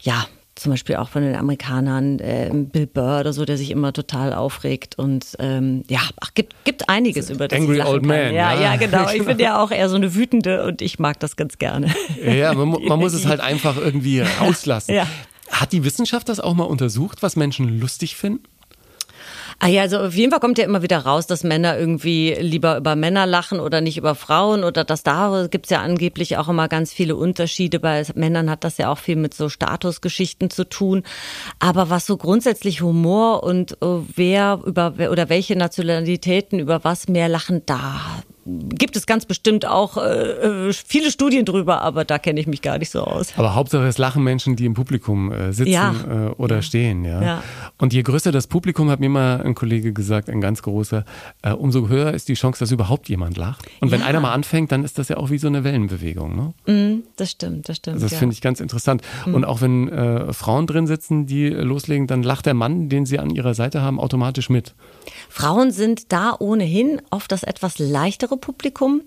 ja, 0.01 0.27
zum 0.57 0.73
Beispiel 0.73 0.97
auch 0.97 1.11
von 1.11 1.23
den 1.23 1.37
Amerikanern, 1.37 2.19
äh, 2.19 2.51
Bill 2.53 2.87
Burr 2.87 3.21
oder 3.21 3.33
so, 3.33 3.45
der 3.45 3.57
sich 3.57 3.71
immer 3.71 3.93
total 3.93 4.33
aufregt 4.33 4.99
und 4.99 5.37
ähm, 5.39 5.85
ja, 5.89 6.01
ach, 6.21 6.33
gibt, 6.35 6.55
gibt 6.65 6.89
einiges 6.89 7.31
über 7.31 7.47
das. 7.47 7.59
Angry 7.59 7.83
Old 7.83 8.05
Man. 8.05 8.35
Ja, 8.35 8.55
ja, 8.55 8.61
ja, 8.61 8.77
genau. 8.77 9.11
Ich 9.11 9.25
bin 9.25 9.39
ja 9.39 9.63
auch 9.63 9.71
eher 9.71 9.89
so 9.89 9.97
eine 9.97 10.15
wütende 10.15 10.65
und 10.65 10.83
ich 10.83 10.99
mag 10.99 11.21
das 11.21 11.37
ganz 11.37 11.59
gerne. 11.59 11.95
Ja, 12.25 12.55
man, 12.55 12.83
man 12.83 12.99
muss 12.99 13.13
es 13.13 13.27
halt 13.27 13.41
einfach 13.43 13.77
irgendwie 13.77 14.21
rauslassen. 14.21 14.95
Ja. 14.95 15.07
Hat 15.51 15.73
die 15.73 15.85
Wissenschaft 15.85 16.29
das 16.29 16.41
auch 16.41 16.55
mal 16.55 16.65
untersucht, 16.65 17.23
was 17.23 17.37
Menschen 17.37 17.79
lustig 17.79 18.17
finden? 18.17 18.43
Ah 19.59 19.69
ja, 19.69 19.83
also 19.83 19.99
auf 19.99 20.15
jeden 20.15 20.31
Fall 20.31 20.41
kommt 20.41 20.59
ja 20.59 20.65
immer 20.65 20.83
wieder 20.83 20.99
raus, 20.99 21.27
dass 21.27 21.43
Männer 21.43 21.79
irgendwie 21.79 22.37
lieber 22.39 22.77
über 22.77 22.95
Männer 22.95 23.25
lachen 23.25 23.59
oder 23.59 23.81
nicht 23.81 23.97
über 23.97 24.15
Frauen 24.15 24.65
oder 24.65 24.85
dass 24.85 25.03
da 25.03 25.47
gibt's 25.51 25.71
ja 25.71 25.81
angeblich 25.81 26.37
auch 26.37 26.49
immer 26.49 26.69
ganz 26.69 26.93
viele 26.93 27.17
Unterschiede. 27.17 27.81
Bei 27.81 28.05
Männern 28.15 28.51
hat 28.51 28.65
das 28.65 28.77
ja 28.77 28.93
auch 28.93 28.99
viel 28.99 29.17
mit 29.17 29.33
so 29.33 29.49
Statusgeschichten 29.49 30.51
zu 30.51 30.69
tun. 30.69 31.05
Aber 31.59 31.89
was 31.89 32.05
so 32.05 32.19
grundsätzlich 32.19 32.83
Humor 32.83 33.45
und 33.45 33.73
äh, 33.83 33.87
wer 34.15 34.61
über 34.67 34.93
oder 35.11 35.31
welche 35.31 35.57
Nationalitäten 35.57 36.59
über 36.59 36.85
was 36.85 37.09
mehr 37.09 37.29
lachen, 37.29 37.63
da 37.65 38.23
gibt 38.47 38.97
es 38.97 39.07
ganz 39.07 39.25
bestimmt 39.27 39.67
auch 39.67 39.97
äh, 39.97 40.69
äh, 40.69 40.73
viele 40.73 41.11
Studien 41.11 41.45
drüber, 41.45 41.83
aber 41.83 42.05
da 42.05 42.19
kenne 42.19 42.39
ich 42.41 42.47
mich 42.47 42.63
gar 42.63 42.79
nicht 42.79 42.91
so 42.91 43.01
aus. 43.03 43.33
Aber 43.37 43.55
Hauptsache 43.55 43.85
es 43.87 43.99
lachen 43.99 44.23
Menschen, 44.23 44.55
die 44.57 44.65
im 44.67 44.75
Publikum 44.75 45.33
äh, 45.33 45.53
sitzen 45.53 45.73
Ja. 45.73 45.95
äh, 46.09 46.31
oder 46.37 46.63
stehen. 46.63 47.05
Ja? 47.05 47.23
Ja. 47.23 47.43
Und 47.79 47.93
je 47.93 48.03
größer 48.03 48.31
das 48.33 48.47
Publikum, 48.47 48.89
hat 48.91 49.01
mir 49.01 49.09
mal 49.09 49.41
ein 49.43 49.55
Kollege 49.55 49.93
gesagt, 49.93 50.31
ein 50.31 50.41
ganz 50.41 50.63
großer, 50.63 51.05
äh, 51.43 51.51
umso 51.53 51.89
höher 51.89 52.15
ist 52.15 52.29
die 52.29 52.35
Chance, 52.35 52.61
dass 52.61 52.71
überhaupt 52.71 53.09
jemand 53.09 53.37
lacht. 53.37 53.65
Und 53.81 53.91
wenn 53.91 54.01
Ja. 54.01 54.07
einer 54.07 54.21
mal 54.21 54.33
anfängt, 54.33 54.71
dann 54.71 54.85
ist 54.85 54.99
das 54.99 55.09
ja 55.09 55.17
auch 55.17 55.31
wie 55.31 55.39
so 55.39 55.49
eine 55.49 55.65
Wellenbewegung. 55.65 56.55
Ne? 56.67 56.73
Mm, 56.73 57.03
das 57.17 57.33
stimmt, 57.33 57.69
das 57.69 57.79
stimmt. 57.79 57.95
Also 57.97 58.07
das 58.09 58.19
finde 58.19 58.33
ich 58.35 58.41
ganz 58.41 58.61
interessant. 58.61 59.03
Und 59.27 59.45
auch 59.45 59.61
wenn 59.61 59.89
äh, 59.89 60.33
Frauen 60.33 60.67
drin 60.67 60.87
sitzen, 60.87 61.27
die 61.27 61.49
loslegen, 61.49 62.07
dann 62.07 62.23
lacht 62.23 62.47
der 62.47 62.55
Mann, 62.55 62.89
den 62.89 63.07
sie 63.07 63.19
an 63.19 63.31
ihrer 63.31 63.55
Seite 63.55 63.83
haben, 63.83 63.99
automatisch 63.99 64.51
mit. 64.51 64.75
Frauen 65.29 65.71
sind 65.73 66.13
da 66.13 66.35
ohnehin 66.39 67.01
oft 67.11 67.33
das 67.33 67.43
etwas 67.43 67.79
leichtere 67.79 68.36
Publikum, 68.41 69.03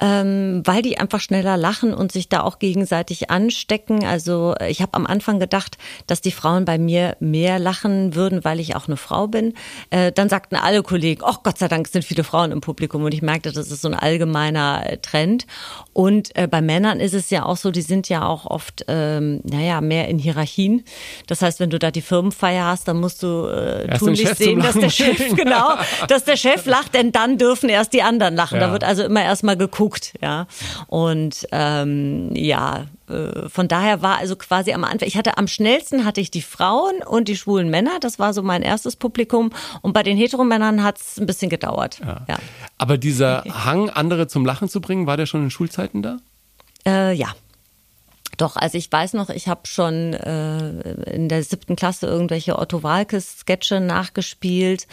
ähm, 0.00 0.62
weil 0.64 0.82
die 0.82 0.98
einfach 0.98 1.20
schneller 1.20 1.56
lachen 1.56 1.94
und 1.94 2.12
sich 2.12 2.28
da 2.28 2.42
auch 2.42 2.58
gegenseitig 2.58 3.30
anstecken. 3.30 4.04
Also 4.04 4.54
äh, 4.60 4.70
ich 4.70 4.82
habe 4.82 4.94
am 4.94 5.06
Anfang 5.06 5.38
gedacht, 5.38 5.78
dass 6.06 6.20
die 6.20 6.32
Frauen 6.32 6.64
bei 6.64 6.78
mir 6.78 7.16
mehr 7.20 7.58
lachen 7.58 8.14
würden, 8.14 8.44
weil 8.44 8.60
ich 8.60 8.76
auch 8.76 8.86
eine 8.86 8.96
Frau 8.96 9.28
bin. 9.28 9.54
Äh, 9.90 10.12
dann 10.12 10.28
sagten 10.28 10.56
alle 10.56 10.82
Kollegen, 10.82 11.22
ach 11.24 11.42
Gott 11.42 11.58
sei 11.58 11.68
Dank 11.68 11.88
sind 11.88 12.04
viele 12.04 12.24
Frauen 12.24 12.52
im 12.52 12.60
Publikum 12.60 13.04
und 13.04 13.14
ich 13.14 13.22
merkte, 13.22 13.52
das 13.52 13.70
ist 13.70 13.82
so 13.82 13.88
ein 13.88 13.94
allgemeiner 13.94 14.82
äh, 14.84 14.96
Trend. 14.98 15.46
Und 15.92 16.36
äh, 16.36 16.48
bei 16.48 16.60
Männern 16.60 17.00
ist 17.00 17.14
es 17.14 17.30
ja 17.30 17.44
auch 17.44 17.56
so, 17.56 17.70
die 17.70 17.82
sind 17.82 18.08
ja 18.08 18.26
auch 18.26 18.46
oft, 18.46 18.84
ähm, 18.88 19.40
naja, 19.44 19.80
mehr 19.80 20.08
in 20.08 20.18
Hierarchien. 20.18 20.84
Das 21.26 21.42
heißt, 21.42 21.60
wenn 21.60 21.70
du 21.70 21.78
da 21.78 21.90
die 21.90 22.02
Firmenfeier 22.02 22.66
hast, 22.66 22.88
dann 22.88 22.98
musst 22.98 23.22
du 23.22 23.46
äh, 23.46 23.96
zum 23.98 24.14
sehen, 24.14 24.60
dass 24.60 24.74
der 24.74 24.90
Chef, 24.90 25.18
genau, 25.36 25.74
dass 26.08 26.24
der 26.24 26.36
Chef 26.36 26.66
lacht, 26.66 26.94
denn 26.94 27.12
dann 27.12 27.38
dürfen 27.38 27.68
erst 27.68 27.92
die 27.92 28.02
anderen 28.02 28.34
lachen. 28.34 28.60
Ja. 28.60 28.63
Da 28.66 28.72
wird 28.72 28.84
also 28.84 29.02
immer 29.02 29.22
erstmal 29.22 29.56
geguckt, 29.56 30.14
ja. 30.20 30.46
Und 30.86 31.46
ähm, 31.52 32.34
ja, 32.34 32.86
äh, 33.08 33.48
von 33.48 33.68
daher 33.68 34.02
war 34.02 34.18
also 34.18 34.36
quasi 34.36 34.72
am 34.72 34.84
Anfang, 34.84 35.06
ich 35.08 35.16
hatte 35.16 35.38
am 35.38 35.48
schnellsten 35.48 36.04
hatte 36.04 36.20
ich 36.20 36.30
die 36.30 36.42
Frauen 36.42 37.02
und 37.06 37.28
die 37.28 37.36
schwulen 37.36 37.70
Männer, 37.70 37.98
das 38.00 38.18
war 38.18 38.32
so 38.32 38.42
mein 38.42 38.62
erstes 38.62 38.96
Publikum. 38.96 39.50
Und 39.82 39.92
bei 39.92 40.02
den 40.02 40.16
Heteromännern 40.16 40.82
hat 40.82 40.98
es 40.98 41.18
ein 41.18 41.26
bisschen 41.26 41.50
gedauert. 41.50 42.00
Ja. 42.28 42.38
Aber 42.78 42.98
dieser 42.98 43.44
Hang, 43.64 43.90
andere 43.90 44.28
zum 44.28 44.44
Lachen 44.44 44.68
zu 44.68 44.80
bringen, 44.80 45.06
war 45.06 45.16
der 45.16 45.26
schon 45.26 45.44
in 45.44 45.50
Schulzeiten 45.50 46.02
da? 46.02 46.18
Äh, 46.86 47.14
ja. 47.14 47.28
Doch, 48.36 48.56
also 48.56 48.78
ich 48.78 48.90
weiß 48.90 49.14
noch, 49.14 49.30
ich 49.30 49.48
habe 49.48 49.62
schon 49.66 50.14
äh, 50.14 50.70
in 51.10 51.28
der 51.28 51.42
siebten 51.42 51.76
Klasse 51.76 52.06
irgendwelche 52.06 52.58
Otto 52.58 52.82
Walkes-Sketche 52.82 53.80
nachgespielt 53.80 54.86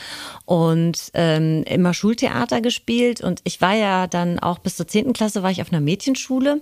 und 0.46 1.12
ähm, 1.14 1.64
immer 1.64 1.94
Schultheater 1.94 2.62
gespielt. 2.62 3.22
Und 3.22 3.42
ich 3.44 3.62
war 3.62 3.74
ja 3.74 4.08
dann 4.08 4.40
auch 4.40 4.60
bis 4.60 4.76
zur 4.76 4.88
zehnten 4.88 5.14
Klasse 5.14 5.44
war 5.44 5.52
ich 5.52 5.62
auf 5.62 5.72
einer 5.72 5.82
Mädchenschule. 5.82 6.62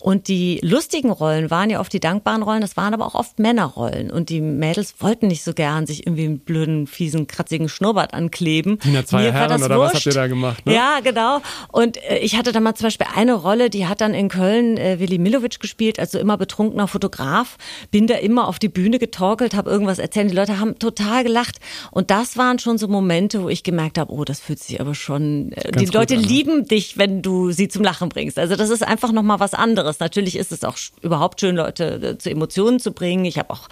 Und 0.00 0.28
die 0.28 0.58
lustigen 0.62 1.10
Rollen 1.10 1.50
waren 1.50 1.70
ja 1.70 1.80
oft 1.80 1.92
die 1.92 2.00
dankbaren 2.00 2.42
Rollen, 2.42 2.60
das 2.60 2.76
waren 2.76 2.94
aber 2.94 3.06
auch 3.06 3.14
oft 3.14 3.38
Männerrollen. 3.38 4.10
Und 4.10 4.28
die 4.28 4.40
Mädels 4.40 4.94
wollten 5.00 5.28
nicht 5.28 5.42
so 5.42 5.52
gern 5.52 5.86
sich 5.86 6.06
irgendwie 6.06 6.24
einen 6.24 6.38
blöden, 6.38 6.86
fiesen, 6.86 7.26
kratzigen 7.26 7.68
Schnurrbart 7.68 8.14
ankleben. 8.14 8.78
Tina 8.78 9.04
Zweier 9.04 9.32
Herren 9.32 9.62
oder 9.62 9.78
was 9.78 9.92
wurscht. 9.92 10.06
habt 10.06 10.06
ihr 10.06 10.20
da 10.20 10.26
gemacht, 10.26 10.66
ne? 10.66 10.74
Ja, 10.74 11.00
genau. 11.02 11.40
Und 11.72 12.02
äh, 12.04 12.18
ich 12.18 12.36
hatte 12.36 12.52
da 12.52 12.60
mal 12.60 12.74
zum 12.74 12.86
Beispiel 12.86 13.06
eine 13.14 13.34
Rolle, 13.34 13.70
die 13.70 13.86
hat 13.86 14.00
dann 14.00 14.14
in 14.14 14.28
Köln 14.28 14.76
äh, 14.76 14.98
Willi 15.00 15.18
Milovic 15.18 15.60
gespielt, 15.60 15.98
also 16.14 16.18
immer 16.18 16.36
betrunkener 16.36 16.88
Fotograf. 16.88 17.56
Bin 17.90 18.06
da 18.06 18.16
immer 18.16 18.48
auf 18.48 18.58
die 18.58 18.68
Bühne 18.68 18.98
getorkelt, 18.98 19.54
habe 19.54 19.70
irgendwas 19.70 19.98
erzählt. 19.98 20.30
Die 20.30 20.34
Leute 20.34 20.58
haben 20.58 20.78
total 20.78 21.22
gelacht. 21.22 21.58
Und 21.90 22.10
das 22.10 22.36
waren 22.36 22.58
schon 22.58 22.78
so 22.78 22.88
Momente, 22.88 23.42
wo 23.42 23.48
ich 23.48 23.62
gemerkt 23.62 23.98
habe, 23.98 24.12
oh, 24.12 24.24
das 24.24 24.40
fühlt 24.40 24.58
sich 24.58 24.80
aber 24.80 24.94
schon. 24.94 25.52
Äh, 25.52 25.72
die 25.72 25.84
gut 25.86 25.94
Leute 25.94 26.16
an, 26.16 26.22
ne? 26.22 26.26
lieben 26.26 26.66
dich, 26.66 26.98
wenn 26.98 27.22
du 27.22 27.52
sie 27.52 27.68
zum 27.68 27.84
Lachen 27.84 28.08
bringst. 28.08 28.38
Also 28.38 28.56
das 28.56 28.70
ist 28.70 28.82
einfach 28.82 29.12
noch 29.12 29.22
mal 29.22 29.40
was 29.40 29.54
anderes. 29.54 30.00
Natürlich 30.00 30.36
ist 30.36 30.52
es 30.52 30.64
auch 30.64 30.76
überhaupt 31.02 31.40
schön, 31.40 31.56
Leute 31.56 31.84
äh, 32.02 32.18
zu 32.18 32.30
Emotionen 32.30 32.80
zu 32.80 32.92
bringen. 32.92 33.24
Ich 33.24 33.38
habe 33.38 33.50
auch 33.50 33.68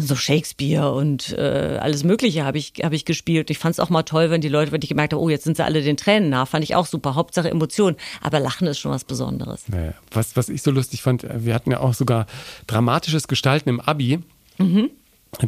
so 0.00 0.16
Shakespeare 0.16 0.92
und 0.92 1.32
äh, 1.38 1.78
alles 1.80 2.04
Mögliche 2.04 2.44
habe 2.44 2.58
ich 2.58 2.72
habe 2.82 2.96
ich 2.96 3.04
gespielt. 3.04 3.50
Ich 3.50 3.58
fand 3.58 3.74
es 3.74 3.80
auch 3.80 3.90
mal 3.90 4.02
toll, 4.02 4.30
wenn 4.30 4.40
die 4.40 4.48
Leute, 4.48 4.72
wenn 4.72 4.82
ich 4.82 4.88
gemerkt 4.88 5.12
habe, 5.12 5.22
oh, 5.22 5.28
jetzt 5.28 5.44
sind 5.44 5.56
sie 5.56 5.64
alle 5.64 5.82
den 5.82 5.96
Tränen 5.96 6.32
nah, 6.32 6.46
fand 6.46 6.64
ich 6.64 6.74
auch 6.74 6.86
super. 6.86 7.14
Hauptsache 7.14 7.50
Emotionen. 7.50 7.96
Aber 8.20 8.40
Lachen 8.40 8.66
ist 8.66 8.78
schon 8.78 8.90
was 8.90 9.04
Besonderes. 9.04 9.68
Naja, 9.68 9.92
was, 10.10 10.34
was 10.36 10.48
ich 10.48 10.62
so 10.62 10.70
lustig 10.70 11.02
fand, 11.02 11.24
äh, 11.24 11.44
wir 11.44 11.54
hatten 11.54 11.71
ja 11.72 11.80
auch 11.80 11.94
sogar 11.94 12.26
dramatisches 12.66 13.28
Gestalten 13.28 13.68
im 13.68 13.80
Abi. 13.80 14.20
Mhm. 14.58 14.90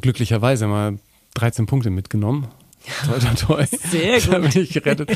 Glücklicherweise 0.01 0.67
mal 0.67 0.99
13 1.35 1.67
Punkte 1.67 1.91
mitgenommen. 1.91 2.49
Toi, 3.07 3.19
toi, 3.19 3.35
toi. 3.35 3.65
Sehr 3.91 4.21
Da 4.31 4.39
gut. 4.39 4.53
bin 4.53 4.63
ich 4.63 4.73
gerettet. 4.75 5.11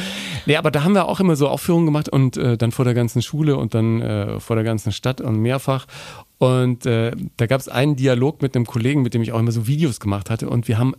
Nee, 0.47 0.57
aber 0.57 0.71
da 0.71 0.85
haben 0.85 0.95
wir 0.95 1.07
auch 1.07 1.21
immer 1.21 1.37
so 1.37 1.49
Aufführungen 1.49 1.85
gemacht 1.85 2.09
und 2.09 2.37
äh, 2.37 2.57
dann 2.57 2.73
vor 2.73 2.85
der 2.87 2.95
ganzen 2.95 3.21
Schule 3.21 3.57
und 3.57 3.75
dann 3.75 4.01
äh, 4.01 4.41
vor 4.41 4.57
der 4.57 4.65
ganzen 4.65 4.91
Stadt 4.93 5.21
und 5.21 5.41
mehrfach. 5.41 5.87
Und 6.39 6.87
äh, 6.87 7.13
da 7.37 7.47
gab 7.47 7.61
es 7.61 7.69
einen 7.69 7.97
Dialog 7.97 8.41
mit 8.43 8.55
einem 8.57 8.65
Kollegen, 8.65 9.03
mit 9.03 9.13
dem 9.13 9.23
ich 9.23 9.33
auch 9.33 9.41
immer 9.41 9.53
so 9.53 9.67
Videos 9.67 10.01
gemacht 10.01 10.31
hatte. 10.31 10.49
Und 10.49 10.69
wir 10.69 10.79
haben 10.79 10.95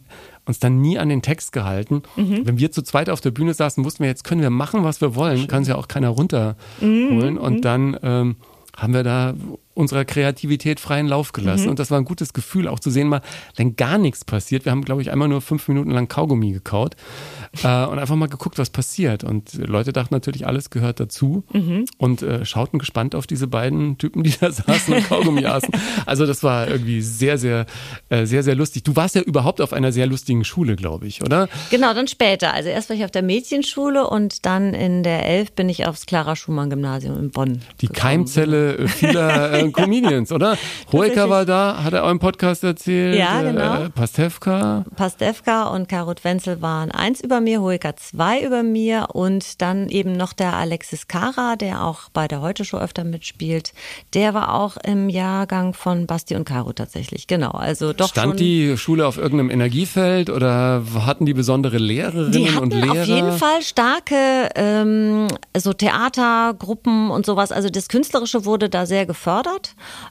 uns 0.45 0.59
dann 0.59 0.79
nie 0.81 0.99
an 0.99 1.09
den 1.09 1.21
Text 1.21 1.53
gehalten. 1.53 2.03
Mhm. 2.17 2.45
Wenn 2.45 2.59
wir 2.59 2.71
zu 2.71 2.83
zweit 2.83 3.09
auf 3.09 3.21
der 3.21 3.31
Bühne 3.31 3.53
saßen, 3.53 3.83
wussten 3.85 4.03
wir, 4.03 4.09
jetzt 4.09 4.23
können 4.23 4.41
wir 4.41 4.49
machen, 4.49 4.83
was 4.83 5.01
wir 5.01 5.15
wollen. 5.15 5.47
Kann 5.47 5.63
es 5.63 5.69
ja 5.69 5.75
auch 5.75 5.87
keiner 5.87 6.09
runterholen. 6.09 6.55
Mhm. 6.81 7.37
Und 7.37 7.61
dann 7.65 7.97
ähm, 8.03 8.35
haben 8.77 8.93
wir 8.93 9.03
da 9.03 9.33
unserer 9.79 10.05
Kreativität 10.05 10.79
freien 10.79 11.07
Lauf 11.07 11.31
gelassen. 11.31 11.63
Mhm. 11.63 11.69
Und 11.71 11.79
das 11.79 11.89
war 11.89 11.97
ein 11.97 12.05
gutes 12.05 12.33
Gefühl, 12.33 12.67
auch 12.67 12.79
zu 12.79 12.89
sehen, 12.91 13.07
mal, 13.07 13.21
wenn 13.55 13.75
gar 13.75 13.97
nichts 13.97 14.25
passiert. 14.25 14.65
Wir 14.65 14.71
haben, 14.71 14.83
glaube 14.85 15.01
ich, 15.01 15.11
einmal 15.11 15.27
nur 15.27 15.41
fünf 15.41 15.67
Minuten 15.67 15.91
lang 15.91 16.07
Kaugummi 16.07 16.51
gekaut 16.51 16.95
äh, 17.63 17.85
und 17.85 17.97
einfach 17.97 18.15
mal 18.15 18.27
geguckt, 18.27 18.57
was 18.59 18.69
passiert. 18.69 19.23
Und 19.23 19.53
Leute 19.53 19.93
dachten 19.93 20.13
natürlich, 20.13 20.45
alles 20.45 20.69
gehört 20.69 20.99
dazu 20.99 21.43
Mhm. 21.53 21.85
und 21.97 22.21
äh, 22.21 22.45
schauten 22.45 22.77
gespannt 22.79 23.15
auf 23.15 23.25
diese 23.25 23.47
beiden 23.47 23.97
Typen, 23.97 24.23
die 24.23 24.33
da 24.39 24.51
saßen 24.51 24.93
und 24.93 25.07
Kaugummi 25.07 25.45
aßen. 25.45 25.69
Also 26.05 26.25
das 26.25 26.43
war 26.43 26.67
irgendwie 26.67 27.01
sehr, 27.01 27.37
sehr, 27.37 27.65
äh, 28.09 28.25
sehr, 28.25 28.43
sehr 28.43 28.55
lustig. 28.55 28.83
Du 28.83 28.95
warst 28.95 29.15
ja 29.15 29.21
überhaupt 29.21 29.61
auf 29.61 29.71
einer 29.73 29.91
sehr 29.91 30.05
lustigen 30.07 30.43
Schule, 30.43 30.75
glaube 30.75 31.07
ich, 31.07 31.23
oder? 31.23 31.47
Genau, 31.71 31.93
dann 31.93 32.07
später. 32.07 32.53
Also 32.53 32.69
erst 32.69 32.89
war 32.89 32.95
ich 32.97 33.05
auf 33.05 33.11
der 33.11 33.21
Mädchenschule 33.23 34.07
und 34.07 34.45
dann 34.45 34.73
in 34.73 35.03
der 35.03 35.25
Elf 35.25 35.53
bin 35.53 35.69
ich 35.69 35.87
aufs 35.87 36.05
Clara 36.05 36.35
Schumann 36.35 36.69
Gymnasium 36.69 37.17
in 37.17 37.31
Bonn. 37.31 37.61
Die 37.81 37.87
gekommen. 37.87 37.99
Keimzelle 38.01 38.87
vieler 38.87 39.51
äh, 39.69 39.81
Comedians, 39.81 40.31
oder? 40.31 40.57
Hoeker 40.91 41.29
war 41.29 41.45
da, 41.45 41.83
hat 41.83 41.93
er 41.93 42.05
auch 42.05 42.09
im 42.11 42.19
Podcast 42.19 42.63
erzählt. 42.63 43.15
Ja, 43.15 43.41
genau. 43.41 43.83
Äh, 43.85 43.89
Pastewka. 43.89 44.85
Pastewka 44.95 45.67
und 45.69 45.87
Karut 45.89 46.23
Wenzel 46.23 46.61
waren 46.61 46.91
eins 46.91 47.21
über 47.21 47.41
mir, 47.41 47.61
Hoeker 47.61 47.95
zwei 47.95 48.41
über 48.41 48.63
mir 48.63 49.07
und 49.13 49.61
dann 49.61 49.89
eben 49.89 50.13
noch 50.13 50.33
der 50.33 50.53
Alexis 50.53 51.07
Kara, 51.07 51.55
der 51.55 51.83
auch 51.83 52.09
bei 52.13 52.27
der 52.27 52.41
Heute 52.41 52.65
Show 52.65 52.77
öfter 52.77 53.03
mitspielt. 53.03 53.73
Der 54.13 54.33
war 54.33 54.53
auch 54.55 54.77
im 54.77 55.09
Jahrgang 55.09 55.73
von 55.73 56.07
Basti 56.07 56.35
und 56.35 56.45
Caro 56.45 56.73
tatsächlich. 56.73 57.27
Genau, 57.27 57.51
also 57.51 57.93
doch 57.93 58.09
Stand 58.09 58.31
schon. 58.31 58.37
die 58.37 58.77
Schule 58.77 59.05
auf 59.07 59.17
irgendeinem 59.17 59.49
Energiefeld 59.51 60.29
oder 60.29 60.83
hatten 61.05 61.25
die 61.25 61.33
besondere 61.33 61.77
Lehrerinnen 61.77 62.31
Die 62.31 62.47
hatten 62.47 62.59
und 62.59 62.73
Lehrer? 62.73 62.91
auf 63.01 63.05
jeden 63.05 63.31
Fall 63.33 63.61
starke 63.61 64.49
ähm, 64.55 65.27
so 65.57 65.73
Theatergruppen 65.73 67.09
und 67.11 67.25
sowas. 67.25 67.51
Also 67.51 67.69
das 67.69 67.87
Künstlerische 67.87 68.45
wurde 68.45 68.69
da 68.69 68.85
sehr 68.85 69.05
gefördert. 69.05 69.58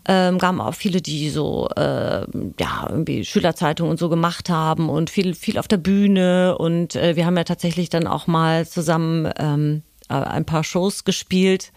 Ähm, 0.06 0.38
gaben 0.38 0.60
auch 0.60 0.74
viele, 0.74 1.00
die 1.00 1.30
so 1.30 1.68
äh, 1.76 2.26
ja 2.60 2.86
irgendwie 2.88 3.24
Schülerzeitungen 3.24 3.90
und 3.90 3.98
so 3.98 4.08
gemacht 4.08 4.48
haben 4.50 4.88
und 4.88 5.10
viel 5.10 5.34
viel 5.34 5.58
auf 5.58 5.68
der 5.68 5.76
Bühne 5.78 6.56
und 6.58 6.96
äh, 6.96 7.16
wir 7.16 7.26
haben 7.26 7.36
ja 7.36 7.44
tatsächlich 7.44 7.88
dann 7.88 8.06
auch 8.06 8.26
mal 8.26 8.66
zusammen 8.66 9.30
ähm, 9.38 9.82
äh, 10.08 10.14
ein 10.14 10.44
paar 10.44 10.64
Shows 10.64 11.04
gespielt. 11.04 11.72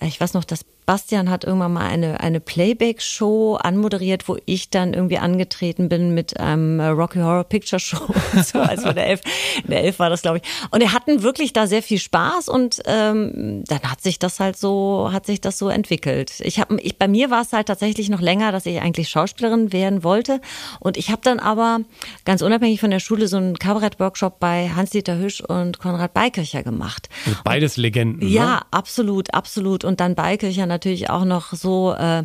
Äh, 0.00 0.06
Ich 0.08 0.20
weiß 0.20 0.34
noch, 0.34 0.44
dass 0.44 0.64
Bastian 0.86 1.30
hat 1.30 1.42
irgendwann 1.44 1.72
mal 1.72 1.86
eine, 1.86 2.20
eine 2.20 2.38
Playback-Show 2.38 3.56
anmoderiert, 3.56 4.28
wo 4.28 4.38
ich 4.46 4.70
dann 4.70 4.94
irgendwie 4.94 5.18
angetreten 5.18 5.88
bin 5.88 6.14
mit 6.14 6.38
einem 6.38 6.80
Rocky 6.80 7.18
Horror 7.18 7.42
Picture 7.42 7.80
Show. 7.80 8.06
so, 8.44 8.60
also 8.60 8.90
in 8.90 8.94
der 8.94 9.08
Elf, 9.08 9.20
in 9.64 9.70
der 9.70 9.82
Elf 9.82 9.98
war 9.98 10.10
das, 10.10 10.22
glaube 10.22 10.38
ich. 10.38 10.44
Und 10.70 10.80
wir 10.80 10.92
hatten 10.92 11.24
wirklich 11.24 11.52
da 11.52 11.66
sehr 11.66 11.82
viel 11.82 11.98
Spaß 11.98 12.48
und 12.48 12.80
ähm, 12.86 13.64
dann 13.66 13.82
hat 13.82 14.00
sich 14.00 14.20
das 14.20 14.38
halt 14.38 14.56
so, 14.56 15.10
hat 15.12 15.26
sich 15.26 15.40
das 15.40 15.58
so 15.58 15.68
entwickelt. 15.68 16.34
Ich 16.40 16.60
habe, 16.60 16.80
ich, 16.80 16.98
bei 16.98 17.08
mir 17.08 17.30
war 17.30 17.42
es 17.42 17.52
halt 17.52 17.66
tatsächlich 17.66 18.08
noch 18.08 18.20
länger, 18.20 18.52
dass 18.52 18.64
ich 18.64 18.80
eigentlich 18.80 19.08
Schauspielerin 19.08 19.72
werden 19.72 20.04
wollte. 20.04 20.40
Und 20.78 20.96
ich 20.96 21.10
habe 21.10 21.22
dann 21.24 21.40
aber 21.40 21.80
ganz 22.24 22.42
unabhängig 22.42 22.80
von 22.80 22.90
der 22.92 23.00
Schule 23.00 23.26
so 23.26 23.38
einen 23.38 23.58
Kabarett-Workshop 23.58 24.38
bei 24.38 24.70
Hans-Dieter 24.74 25.18
Hüsch 25.18 25.40
und 25.40 25.80
Konrad 25.80 26.14
Beikircher 26.14 26.62
gemacht. 26.62 27.08
Also 27.26 27.38
beides 27.42 27.76
Legenden. 27.76 28.28
Ja, 28.28 28.56
ne? 28.56 28.60
absolut, 28.70 29.34
absolut. 29.34 29.84
Und 29.84 29.98
dann 29.98 30.14
Beikircher 30.14 30.66
natürlich 30.76 31.10
auch 31.10 31.24
noch 31.24 31.52
so 31.52 31.92
äh, 31.92 32.24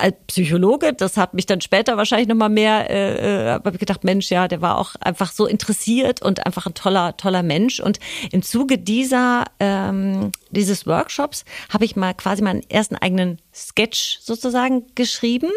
als 0.00 0.14
Psychologe. 0.26 0.92
Das 0.92 1.16
hat 1.16 1.34
mich 1.34 1.46
dann 1.46 1.60
später 1.60 1.96
wahrscheinlich 1.96 2.28
nochmal 2.28 2.50
mehr, 2.50 2.90
äh, 2.90 3.70
ich 3.72 3.78
gedacht, 3.78 4.04
Mensch, 4.04 4.30
ja, 4.30 4.48
der 4.48 4.60
war 4.60 4.78
auch 4.78 4.94
einfach 5.00 5.32
so 5.32 5.46
interessiert 5.46 6.22
und 6.22 6.46
einfach 6.46 6.66
ein 6.66 6.74
toller, 6.74 7.16
toller 7.16 7.42
Mensch. 7.42 7.80
Und 7.80 7.98
im 8.30 8.42
Zuge 8.42 8.78
dieser, 8.78 9.44
ähm, 9.60 10.30
dieses 10.50 10.86
Workshops 10.86 11.44
habe 11.72 11.84
ich 11.84 11.96
mal 11.96 12.14
quasi 12.14 12.42
meinen 12.42 12.62
ersten 12.68 12.96
eigenen 12.96 13.38
Sketch 13.54 14.18
sozusagen 14.20 14.84
geschrieben. 14.94 15.50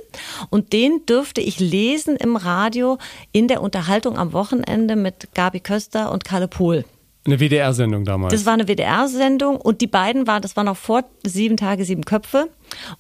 Und 0.50 0.74
den 0.74 1.06
dürfte 1.06 1.42
ich 1.42 1.60
lesen 1.60 2.16
im 2.16 2.36
Radio 2.36 2.98
in 3.32 3.48
der 3.48 3.62
Unterhaltung 3.62 4.18
am 4.18 4.34
Wochenende 4.34 4.96
mit 4.96 5.30
Gabi 5.34 5.60
Köster 5.60 6.12
und 6.12 6.26
Kalle 6.26 6.48
Pohl. 6.48 6.86
Eine 7.28 7.40
WDR-Sendung 7.40 8.06
damals. 8.06 8.34
Das 8.34 8.46
war 8.46 8.54
eine 8.54 8.68
WDR-Sendung 8.70 9.58
und 9.58 9.82
die 9.82 9.88
beiden 9.88 10.28
waren, 10.28 10.42
das 10.42 10.56
war 10.56 10.64
noch 10.64 10.78
vor 10.78 11.04
sieben 11.26 11.58
Tage, 11.58 11.84
sieben 11.84 12.06
Köpfe. 12.06 12.50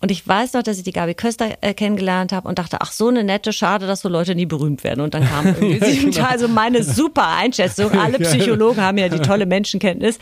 Und 0.01 0.11
ich 0.11 0.27
weiß 0.27 0.53
noch, 0.53 0.63
dass 0.63 0.77
ich 0.77 0.83
die 0.83 0.91
Gabi 0.91 1.13
Köster 1.13 1.57
äh, 1.61 1.73
kennengelernt 1.73 2.33
habe 2.33 2.47
und 2.47 2.59
dachte, 2.59 2.81
ach 2.81 2.91
so 2.91 3.07
eine 3.07 3.23
nette, 3.23 3.53
schade, 3.53 3.87
dass 3.87 4.01
so 4.01 4.09
Leute 4.09 4.35
nie 4.35 4.45
berühmt 4.45 4.83
werden. 4.83 4.99
Und 4.99 5.13
dann 5.13 5.25
kam 5.25 5.45
irgendwie 5.45 5.77
ja, 5.77 5.85
sieben 5.85 6.11
genau. 6.11 6.23
Tage, 6.23 6.31
also 6.33 6.47
meine 6.49 6.83
super 6.83 7.27
Einschätzung. 7.27 7.91
Alle 7.97 8.19
Psychologen 8.19 8.81
haben 8.81 8.97
ja 8.97 9.07
die 9.07 9.19
tolle 9.19 9.45
Menschenkenntnis. 9.47 10.19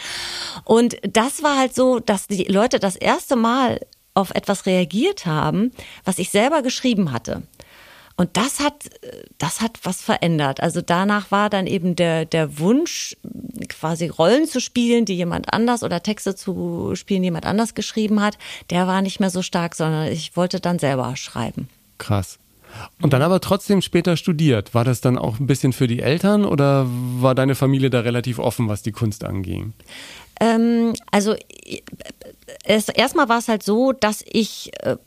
Und 0.63 0.97
das 1.01 1.41
war 1.41 1.57
halt 1.57 1.73
so, 1.73 1.99
dass 1.99 2.27
die 2.27 2.43
Leute 2.43 2.77
das 2.77 2.95
erste 2.95 3.35
Mal 3.35 3.79
auf 4.13 4.31
etwas 4.35 4.67
reagiert 4.67 5.25
haben, 5.25 5.71
was 6.05 6.19
ich 6.19 6.29
selber 6.29 6.61
geschrieben 6.61 7.11
hatte. 7.11 7.41
Und 8.17 8.37
das 8.37 8.59
hat, 8.59 8.89
das 9.37 9.59
hat 9.61 9.79
was 9.83 10.01
verändert. 10.01 10.61
Also 10.61 10.81
danach 10.81 11.31
war 11.31 11.49
dann 11.49 11.67
eben 11.67 11.95
der, 11.95 12.25
der 12.25 12.59
Wunsch, 12.59 13.17
quasi 13.67 14.07
Rollen 14.07 14.47
zu 14.47 14.61
spielen, 14.61 15.05
die 15.05 15.15
jemand 15.15 15.53
anders 15.53 15.83
oder 15.83 16.01
Texte 16.01 16.35
zu 16.35 16.93
spielen, 16.95 17.23
die 17.23 17.27
jemand 17.27 17.45
anders 17.45 17.73
geschrieben 17.73 18.21
hat, 18.21 18.37
der 18.69 18.87
war 18.87 19.01
nicht 19.01 19.19
mehr 19.19 19.29
so 19.29 19.41
stark, 19.41 19.75
sondern 19.75 20.07
ich 20.11 20.37
wollte 20.37 20.61
dann 20.61 20.79
selber 20.79 21.15
schreiben. 21.17 21.67
Krass. 21.97 22.39
Und 23.01 23.13
dann 23.13 23.21
aber 23.21 23.39
trotzdem 23.39 23.81
später 23.81 24.17
studiert. 24.17 24.73
War 24.73 24.83
das 24.83 25.01
dann 25.01 25.17
auch 25.17 25.39
ein 25.39 25.47
bisschen 25.47 25.73
für 25.73 25.87
die 25.87 26.01
Eltern 26.01 26.45
oder 26.45 26.85
war 26.87 27.35
deine 27.35 27.55
Familie 27.55 27.89
da 27.89 28.01
relativ 28.01 28.39
offen, 28.39 28.67
was 28.67 28.81
die 28.81 28.91
Kunst 28.91 29.23
anging? 29.23 29.73
Ähm, 30.41 30.93
also 31.11 31.35
es, 32.63 32.89
erstmal 32.89 33.27
war 33.27 33.39
es 33.39 33.47
halt 33.47 33.63
so, 33.63 33.91
dass 33.91 34.23
ich 34.27 34.71
äh, 34.81 34.97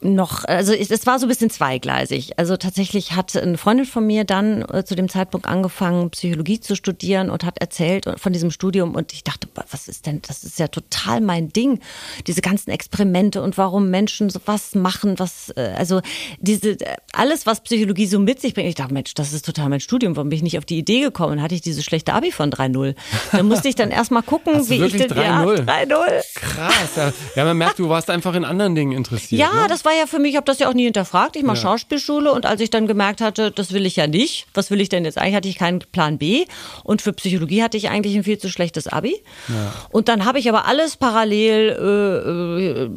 noch, 0.00 0.44
also 0.44 0.72
es, 0.72 0.90
es, 0.90 1.06
war 1.06 1.18
so 1.18 1.26
ein 1.26 1.28
bisschen 1.28 1.50
zweigleisig. 1.50 2.38
Also 2.38 2.56
tatsächlich 2.56 3.12
hat 3.12 3.36
eine 3.36 3.56
Freundin 3.56 3.86
von 3.86 4.06
mir 4.06 4.24
dann 4.24 4.62
äh, 4.62 4.84
zu 4.84 4.96
dem 4.96 5.08
Zeitpunkt 5.08 5.46
angefangen, 5.46 6.10
Psychologie 6.10 6.60
zu 6.60 6.74
studieren 6.74 7.30
und 7.30 7.44
hat 7.44 7.58
erzählt 7.58 8.06
von 8.16 8.32
diesem 8.32 8.50
Studium 8.50 8.94
und 8.94 9.12
ich 9.12 9.22
dachte, 9.22 9.48
was 9.70 9.86
ist 9.86 10.06
denn, 10.06 10.22
das 10.26 10.42
ist 10.42 10.58
ja 10.58 10.68
total 10.68 11.20
mein 11.20 11.50
Ding, 11.50 11.80
diese 12.26 12.40
ganzen 12.40 12.70
Experimente 12.70 13.42
und 13.42 13.56
warum 13.58 13.90
Menschen 13.90 14.28
sowas 14.28 14.74
machen, 14.74 15.18
was, 15.18 15.50
äh, 15.56 15.72
also 15.76 16.00
diese, 16.40 16.76
alles, 17.12 17.46
was 17.46 17.60
Psychologie 17.60 18.06
so 18.06 18.18
mit 18.18 18.40
sich 18.40 18.54
bringt. 18.54 18.68
Ich 18.68 18.74
dachte, 18.74 18.92
Mensch, 18.92 19.14
das 19.14 19.32
ist 19.32 19.44
total 19.44 19.68
mein 19.68 19.80
Studium, 19.80 20.16
warum 20.16 20.30
bin 20.30 20.36
ich 20.36 20.42
nicht 20.42 20.58
auf 20.58 20.64
die 20.64 20.78
Idee 20.78 21.00
gekommen? 21.00 21.42
Hatte 21.42 21.54
ich 21.54 21.60
diese 21.60 21.82
schlechte 21.82 22.12
Abi 22.12 22.32
von 22.32 22.50
3-0. 22.50 22.94
Dann 23.32 23.46
musste 23.46 23.68
ich 23.68 23.76
dann 23.76 23.90
erstmal 23.90 24.22
gucken, 24.22 24.68
wie 24.68 24.84
ich 24.84 24.96
denn, 24.96 25.10
3-0? 25.10 25.22
ja, 25.22 25.44
3-0. 25.44 26.55
Krass. 26.56 27.12
Ja, 27.34 27.44
man 27.44 27.56
merkt, 27.56 27.78
du 27.78 27.88
warst 27.88 28.10
einfach 28.10 28.34
in 28.34 28.44
anderen 28.44 28.74
Dingen 28.74 28.92
interessiert. 28.92 29.40
Ja, 29.40 29.52
ne? 29.52 29.66
das 29.68 29.84
war 29.84 29.92
ja 29.92 30.06
für 30.06 30.18
mich, 30.18 30.30
ich 30.30 30.36
habe 30.36 30.46
das 30.46 30.58
ja 30.58 30.68
auch 30.68 30.74
nie 30.74 30.84
hinterfragt. 30.84 31.36
Ich 31.36 31.42
mache 31.42 31.56
Ja. 31.56 31.62
Schauspielschule 31.62 32.32
und 32.32 32.46
als 32.46 32.60
ich 32.60 32.70
dann 32.70 32.86
gemerkt 32.86 33.20
hatte, 33.20 33.50
das 33.50 33.72
will 33.72 33.86
ich 33.86 33.96
ja 33.96 34.06
nicht, 34.06 34.46
was 34.54 34.70
will 34.70 34.80
ich 34.80 34.88
denn 34.88 35.04
jetzt 35.04 35.18
eigentlich, 35.18 35.34
hatte 35.34 35.48
ich 35.48 35.58
keinen 35.58 35.78
Plan 35.80 36.18
B 36.18 36.44
und 36.84 37.02
für 37.02 37.12
Psychologie 37.12 37.62
hatte 37.62 37.76
ich 37.76 37.88
eigentlich 37.88 38.16
ein 38.16 38.24
viel 38.24 38.38
zu 38.38 38.48
schlechtes 38.48 38.86
Abi. 38.86 39.22
Und 39.90 40.08
dann 40.08 40.24
habe 40.24 40.38
ich 40.38 40.48
aber 40.48 40.66
alles 40.66 40.96
parallel 40.96 42.88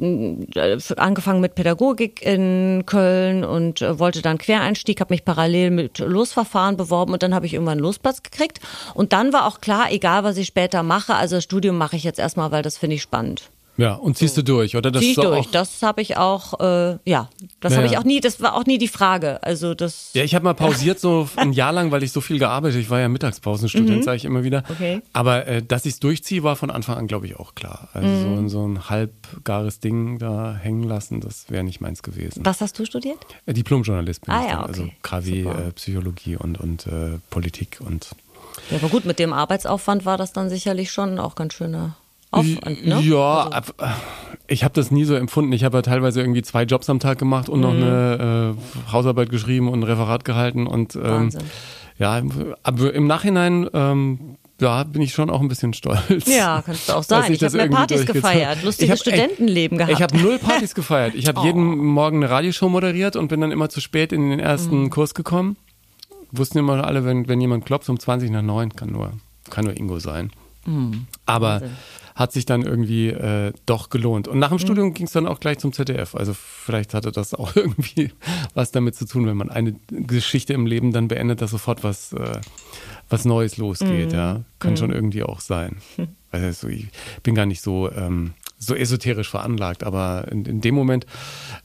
äh, 0.56 0.60
äh, 0.60 0.80
angefangen 0.98 1.42
mit 1.42 1.56
Pädagogik 1.56 2.22
in 2.22 2.84
Köln 2.86 3.44
und 3.44 3.82
äh, 3.82 4.00
wollte 4.00 4.22
dann 4.22 4.38
Quereinstieg, 4.38 5.00
habe 5.00 5.14
mich 5.14 5.26
parallel 5.26 5.72
mit 5.72 6.00
Losverfahren 6.00 6.78
beworben 6.78 7.14
und 7.14 7.24
dann 7.24 7.34
habe 7.34 7.46
ich 7.46 7.54
irgendwann 7.54 7.74
einen 7.74 7.82
Losplatz 7.82 8.24
gekriegt 8.24 8.60
und 8.94 9.14
dann 9.14 9.34
war 9.34 9.46
auch 9.46 9.62
klar, 9.62 9.92
egal 9.92 10.24
was 10.24 10.38
ich 10.38 10.48
später 10.48 10.84
mache, 10.84 11.16
also 11.16 11.36
das 11.38 11.44
Studium 11.44 11.78
mache 11.78 11.96
ich 11.96 12.04
jetzt 12.04 12.20
erstmal, 12.20 12.52
weil 12.52 12.64
das 12.64 12.78
finde 12.78 12.96
ich 12.96 13.02
spannend. 13.02 13.49
Ja, 13.80 13.94
und 13.94 14.18
ziehst 14.18 14.36
du 14.36 14.44
durch, 14.44 14.76
oder? 14.76 14.92
Das 14.92 15.02
Zieh 15.02 15.12
ich 15.12 15.16
durch. 15.16 15.48
Auch, 15.48 15.52
Das 15.52 15.82
habe 15.82 16.02
ich 16.02 16.18
auch, 16.18 16.60
äh, 16.60 16.98
ja, 17.06 17.30
das 17.62 17.72
Ja. 17.74 17.78
habe 17.78 17.88
ich 17.88 17.98
auch 17.98 18.04
nie, 18.04 18.20
das 18.20 18.42
war 18.42 18.56
auch 18.56 18.66
nie 18.66 18.78
die 18.78 18.90
Frage. 18.90 19.42
Also 19.42 19.74
das. 19.74 20.10
ja, 20.14 20.24
ich 20.26 20.36
habe 20.36 20.44
mal 20.44 20.54
pausiert 20.54 21.00
so 21.00 21.30
ein 21.38 21.54
Jahr 21.54 21.72
lang, 21.72 21.90
weil 21.92 22.04
ich 22.04 22.12
so 22.12 22.20
viel 22.20 22.40
gearbeitet 22.40 22.82
Ich 22.82 22.90
war 22.90 23.00
ja 23.00 23.08
Mittagspausenstudent, 23.08 24.04
sage 24.04 24.18
ich 24.18 24.26
immer 24.26 24.44
wieder. 24.44 24.64
Mhm. 24.68 24.74
Okay. 24.76 25.02
Aber 25.14 25.48
äh, 25.48 25.64
dass 25.64 25.86
ich 25.86 25.94
es 25.94 26.00
durchziehe, 26.02 26.44
war 26.44 26.58
von 26.58 26.72
Anfang 26.72 26.98
an, 26.98 27.08
glaube 27.08 27.26
ich, 27.28 27.38
auch 27.40 27.56
klar. 27.56 27.88
Also 27.94 28.08
Mhm. 28.08 28.50
so, 28.50 28.60
so 28.60 28.68
ein 28.68 28.90
halbgares 28.90 29.80
Ding 29.80 30.20
da 30.20 30.56
hängen 30.56 30.84
lassen, 30.84 31.22
das 31.22 31.46
wäre 31.50 31.64
nicht 31.64 31.80
meins 31.80 32.04
gewesen. 32.04 32.46
Was 32.46 32.60
hast 32.62 32.78
du 32.80 32.86
studiert? 32.86 33.20
Äh, 33.46 33.54
Diplomjournalist 33.54 34.26
bin 34.26 34.34
Ah, 34.34 34.42
ich 34.44 34.50
ja. 34.52 34.62
Also 34.62 34.84
okay. 34.84 34.94
KW, 35.04 35.44
Super. 35.44 35.68
äh, 35.68 35.72
Psychologie 35.72 36.36
und, 36.36 36.60
und 36.60 36.86
äh, 36.88 37.20
Politik 37.30 37.80
und 37.86 38.10
Ja, 38.72 38.78
aber 38.78 38.90
gut, 38.90 39.06
mit 39.06 39.20
dem 39.20 39.32
Arbeitsaufwand 39.32 40.06
war 40.06 40.18
das 40.18 40.34
dann 40.34 40.50
sicherlich 40.50 40.92
schon 40.92 41.18
auch 41.18 41.36
ganz 41.36 41.54
schöner 41.54 41.96
Aufwand, 42.32 42.86
ne? 42.86 43.00
Ja, 43.02 43.48
Also, 43.52 43.74
ich 44.48 44.64
habe 44.64 44.74
das 44.74 44.92
nie 44.92 45.04
so 45.04 45.16
empfunden. 45.16 45.52
Ich 45.54 45.64
habe 45.64 45.78
ja 45.78 45.82
teilweise 45.82 46.22
irgendwie 46.22 46.42
zwei 46.42 46.64
Jobs 46.64 46.90
am 46.90 47.00
Tag 47.00 47.18
gemacht 47.20 47.50
und 47.50 47.60
noch 47.62 47.74
Mhm. 47.74 47.84
eine 47.84 48.56
äh, 48.88 48.92
Hausarbeit 48.92 49.30
geschrieben 49.30 49.68
und 49.70 49.80
ein 49.80 49.84
Referat 49.84 50.26
gehalten 50.26 50.68
und 50.68 50.96
ähm, 50.96 51.30
ja, 51.98 52.22
aber 52.64 52.94
im 52.94 53.08
Nachhinein 53.08 53.68
ähm, 53.74 54.38
ja, 54.62 54.84
bin 54.84 55.02
ich 55.02 55.14
schon 55.14 55.30
auch 55.30 55.40
ein 55.42 55.48
bisschen 55.48 55.74
stolz. 55.74 56.26
Ja, 56.28 56.62
kannst 56.66 56.90
du 56.90 56.94
auch 56.94 57.04
sein. 57.04 57.32
Ich 57.32 57.40
das 57.40 57.54
habe 57.54 57.64
irgendwie 57.64 57.78
Partys 57.78 58.06
gefeiert, 58.06 58.64
lustiges 58.64 58.84
Ich 58.84 58.92
hab- 58.92 58.98
Studentenleben 59.00 59.78
gehabt. 59.78 59.94
Ich 59.94 60.02
habe 60.02 60.18
null 60.18 60.38
Partys 60.38 60.76
gefeiert. 60.76 61.16
Ich 61.16 61.28
habe 61.28 61.40
Oh. 61.42 61.46
jeden 61.46 61.78
Morgen 61.78 62.18
eine 62.18 62.30
Radioshow 62.30 62.68
moderiert 62.70 63.16
und 63.16 63.28
bin 63.30 63.40
dann 63.42 63.52
immer 63.52 63.70
zu 63.70 63.80
spät 63.82 64.12
in 64.12 64.30
den 64.30 64.40
ersten 64.40 64.84
Mhm. 64.84 64.90
Kurs 64.90 65.14
gekommen. 65.14 65.56
Wussten 66.32 66.58
immer 66.60 66.84
alle, 66.86 67.06
wenn, 67.06 67.28
wenn 67.28 67.40
jemand 67.42 67.66
klopft 67.66 67.90
um 67.90 67.98
20 68.00 68.30
nach 68.32 68.42
9, 68.42 68.76
kann 68.76 68.92
nur, 68.92 69.12
kann 69.50 69.66
nur 69.66 69.76
Ingo 69.78 69.98
sein. 70.00 70.32
Aber 71.26 71.54
Wahnsinn. 71.62 71.70
Hat 72.20 72.34
sich 72.34 72.46
dann 72.46 72.64
irgendwie 72.64 73.08
äh, 73.08 73.54
doch 73.66 73.90
gelohnt. 73.90 74.28
Und 74.28 74.40
nach 74.40 74.50
dem 74.50 74.60
Studium 74.60 74.94
ging 74.94 75.06
es 75.06 75.14
dann 75.14 75.26
auch 75.26 75.40
gleich 75.40 75.58
zum 75.60 75.72
ZDF. 75.72 76.16
Also 76.16 76.34
vielleicht 76.34 76.94
hatte 76.94 77.14
das 77.14 77.34
auch 77.34 77.56
irgendwie 77.56 78.12
was 78.54 78.72
damit 78.72 78.96
zu 78.96 79.06
tun, 79.06 79.26
wenn 79.26 79.38
man 79.38 79.50
eine 79.50 79.74
Geschichte 79.88 80.52
im 80.52 80.66
Leben 80.66 80.92
dann 80.92 81.08
beendet, 81.08 81.42
dass 81.42 81.52
sofort 81.52 81.82
was, 81.86 82.12
äh, 82.12 82.42
was 83.08 83.24
Neues 83.24 83.56
losgeht. 83.56 84.12
Ja, 84.12 84.42
kann 84.60 84.76
schon 84.76 84.92
irgendwie 84.92 85.24
auch 85.24 85.40
sein. 85.40 85.78
Also 86.32 86.68
ich 86.68 86.90
bin 87.24 87.34
gar 87.34 87.48
nicht 87.48 87.62
so 87.62 87.92
ähm, 87.92 88.34
so 88.60 88.76
esoterisch 88.76 89.32
veranlagt, 89.32 89.84
aber 89.84 90.28
in, 90.30 90.46
in 90.46 90.62
dem 90.62 90.76
Moment, 90.76 91.08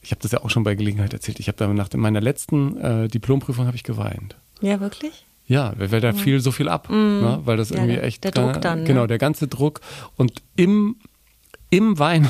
ich 0.01 0.11
habe 0.11 0.23
das 0.23 0.33
ja 0.33 0.43
auch 0.43 0.49
schon 0.49 0.63
bei 0.63 0.75
Gelegenheit 0.75 1.13
erzählt, 1.13 1.39
ich 1.39 1.49
habe 1.49 1.59
da 1.59 1.67
nach 1.69 1.93
meiner 1.93 2.23
letzten 2.23 2.79
äh, 2.79 3.09
Diplomprüfung 3.09 3.67
habe 3.67 3.77
ich 3.77 3.83
geweint. 3.83 4.37
ja, 4.63 4.81
wirklich? 4.81 5.27
Ja, 5.47 5.75
weil 5.77 6.01
da 6.01 6.13
fiel 6.13 6.41
so 6.41 6.53
viel 6.53 6.69
ab, 6.69 6.89
ne? 6.91 7.41
weil 7.45 7.57
das 7.57 7.71
Ja, 7.71 7.77
irgendwie 7.77 7.99
echt 7.99 8.25
der 8.25 8.31
Druck 8.31 8.61
dann, 8.63 8.81
ne? 8.81 8.85
genau 8.85 9.07
der 9.07 9.19
ganze 9.19 9.47
Druck 9.49 9.81
und 10.17 10.43
im 10.57 10.97
im 11.71 11.99
Weinen 11.99 12.29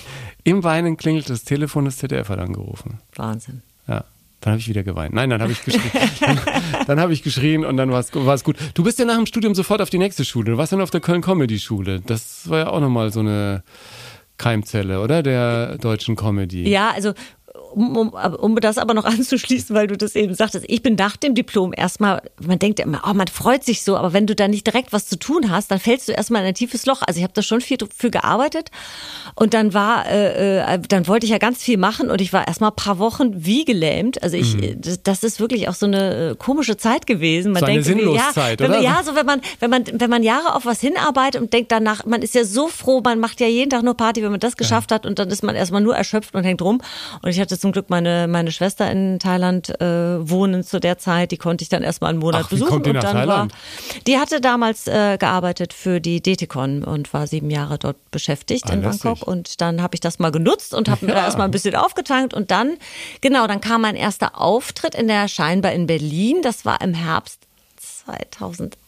im 0.44 0.64
Weinen 0.64 0.96
klingelt 0.96 1.28
das 1.28 1.44
Telefon 1.44 1.84
des 1.86 1.98
ZDF 1.98 2.28
hat 2.28 2.38
angerufen. 2.38 3.00
Wahnsinn. 3.14 3.62
Ja, 3.88 4.04
dann 4.40 4.52
habe 4.52 4.60
ich 4.60 4.68
wieder 4.68 4.84
geweint. 4.84 5.12
Nein, 5.14 5.28
dann 5.28 5.42
habe 5.42 5.52
ich 5.52 5.64
geschrien. 5.64 5.90
dann 6.20 6.38
dann 6.86 7.00
habe 7.00 7.12
ich 7.12 7.22
geschrien 7.22 7.64
und 7.64 7.76
dann 7.76 7.90
war 7.90 8.00
es 8.00 8.44
gut. 8.44 8.56
Du 8.74 8.84
bist 8.84 8.98
ja 8.98 9.04
nach 9.04 9.16
dem 9.16 9.26
Studium 9.26 9.54
sofort 9.54 9.82
auf 9.82 9.90
die 9.90 9.98
nächste 9.98 10.24
Schule. 10.24 10.52
Du 10.52 10.56
warst 10.56 10.72
dann 10.72 10.80
auf 10.80 10.90
der 10.90 11.00
Köln 11.00 11.20
Comedy 11.20 11.58
Schule. 11.58 12.00
Das 12.00 12.48
war 12.48 12.58
ja 12.60 12.68
auch 12.68 12.80
nochmal 12.80 13.12
so 13.12 13.20
eine 13.20 13.64
Keimzelle, 14.38 15.00
oder? 15.00 15.22
Der 15.22 15.78
deutschen 15.78 16.14
Comedy. 16.14 16.68
Ja, 16.68 16.90
also 16.90 17.12
um, 17.76 17.96
um, 17.96 18.14
um 18.14 18.56
das 18.56 18.78
aber 18.78 18.94
noch 18.94 19.04
anzuschließen, 19.16 19.76
weil 19.76 19.86
du 19.86 19.96
das 19.96 20.14
eben 20.14 20.34
sagtest, 20.34 20.64
ich 20.68 20.82
bin 20.82 20.94
nach 20.94 21.16
dem 21.16 21.34
Diplom 21.34 21.74
erstmal, 21.76 22.22
man 22.44 22.58
denkt 22.58 22.80
immer, 22.80 23.02
oh, 23.08 23.12
man 23.12 23.28
freut 23.28 23.64
sich 23.64 23.82
so, 23.82 23.96
aber 23.96 24.12
wenn 24.12 24.26
du 24.26 24.34
da 24.34 24.48
nicht 24.48 24.66
direkt 24.66 24.92
was 24.92 25.06
zu 25.06 25.18
tun 25.18 25.50
hast, 25.50 25.70
dann 25.70 25.78
fällst 25.78 26.08
du 26.08 26.12
erstmal 26.12 26.42
in 26.42 26.48
ein 26.48 26.54
tiefes 26.54 26.86
Loch. 26.86 27.02
Also 27.02 27.18
ich 27.18 27.24
habe 27.24 27.34
da 27.34 27.42
schon 27.42 27.60
viel 27.60 27.76
für 27.94 28.10
gearbeitet 28.10 28.70
und 29.34 29.52
dann 29.52 29.74
war, 29.74 30.06
äh, 30.06 30.74
äh, 30.74 30.78
dann 30.88 31.06
wollte 31.06 31.26
ich 31.26 31.32
ja 31.32 31.38
ganz 31.38 31.62
viel 31.62 31.76
machen 31.76 32.10
und 32.10 32.20
ich 32.20 32.32
war 32.32 32.48
erstmal 32.48 32.70
ein 32.70 32.76
paar 32.76 32.98
Wochen 32.98 33.44
wie 33.44 33.64
gelähmt. 33.64 34.22
Also 34.22 34.36
ich, 34.36 34.56
mhm. 34.56 34.80
das 35.04 35.22
ist 35.22 35.38
wirklich 35.38 35.68
auch 35.68 35.74
so 35.74 35.86
eine 35.86 36.30
äh, 36.30 36.34
komische 36.36 36.78
Zeit 36.78 37.06
gewesen. 37.06 37.52
Man 37.52 37.60
so 37.60 37.66
denkt, 37.66 37.86
eine 37.86 38.02
ja, 38.02 38.32
oder? 38.54 38.80
ja, 38.80 39.02
so 39.04 39.14
wenn 39.14 39.26
man, 39.26 39.42
wenn 39.60 39.70
man, 39.70 39.84
wenn 39.92 40.10
man 40.10 40.22
Jahre 40.22 40.54
auf 40.54 40.64
was 40.64 40.80
hinarbeitet 40.80 41.42
und 41.42 41.52
denkt 41.52 41.70
danach, 41.70 42.06
man 42.06 42.22
ist 42.22 42.34
ja 42.34 42.44
so 42.44 42.68
froh, 42.68 43.02
man 43.04 43.20
macht 43.20 43.40
ja 43.40 43.46
jeden 43.46 43.70
Tag 43.70 43.82
nur 43.82 43.94
Party, 43.94 44.22
wenn 44.22 44.30
man 44.30 44.40
das 44.40 44.56
geschafft 44.56 44.90
ja. 44.90 44.96
hat 44.96 45.06
und 45.06 45.18
dann 45.18 45.28
ist 45.28 45.42
man 45.42 45.54
erstmal 45.54 45.82
nur 45.82 45.94
erschöpft 45.94 46.34
und 46.34 46.44
hängt 46.44 46.62
rum. 46.62 46.80
Und 47.22 47.28
ich 47.28 47.40
hatte 47.40 47.58
zum 47.66 47.72
Glück 47.72 47.90
meine, 47.90 48.28
meine 48.28 48.52
Schwester 48.52 48.88
in 48.88 49.18
Thailand 49.18 49.80
äh, 49.80 50.30
wohnen 50.30 50.62
zu 50.62 50.78
der 50.78 50.98
Zeit. 50.98 51.32
Die 51.32 51.36
konnte 51.36 51.62
ich 51.62 51.68
dann 51.68 51.82
erstmal 51.82 52.10
einen 52.10 52.20
Monat 52.20 52.42
Ach, 52.44 52.48
besuchen. 52.48 52.74
und 52.74 52.86
dann 52.86 53.00
Thailand? 53.00 53.52
war 53.52 53.58
die 54.06 54.18
hatte 54.18 54.40
damals 54.40 54.86
äh, 54.86 55.16
gearbeitet 55.18 55.72
für 55.72 56.00
die 56.00 56.22
Detikon 56.22 56.84
und 56.84 57.12
war 57.12 57.26
sieben 57.26 57.50
Jahre 57.50 57.76
dort 57.76 57.96
beschäftigt 58.12 58.66
ah, 58.68 58.72
in 58.72 58.82
Bangkok. 58.82 59.26
Und 59.26 59.60
dann 59.60 59.82
habe 59.82 59.96
ich 59.96 60.00
das 60.00 60.20
mal 60.20 60.30
genutzt 60.30 60.74
und 60.74 60.88
habe 60.88 61.06
mir 61.06 61.14
da 61.14 61.24
erstmal 61.24 61.48
ein 61.48 61.50
bisschen 61.50 61.74
aufgetankt. 61.74 62.34
Und 62.34 62.52
dann, 62.52 62.76
genau, 63.20 63.48
dann 63.48 63.60
kam 63.60 63.80
mein 63.80 63.96
erster 63.96 64.40
Auftritt 64.40 64.94
in 64.94 65.08
der 65.08 65.26
Scheinbar 65.26 65.72
in 65.72 65.88
Berlin. 65.88 66.42
Das 66.42 66.64
war 66.64 66.80
im 66.82 66.94
Herbst 66.94 67.40
2001. 67.80 68.85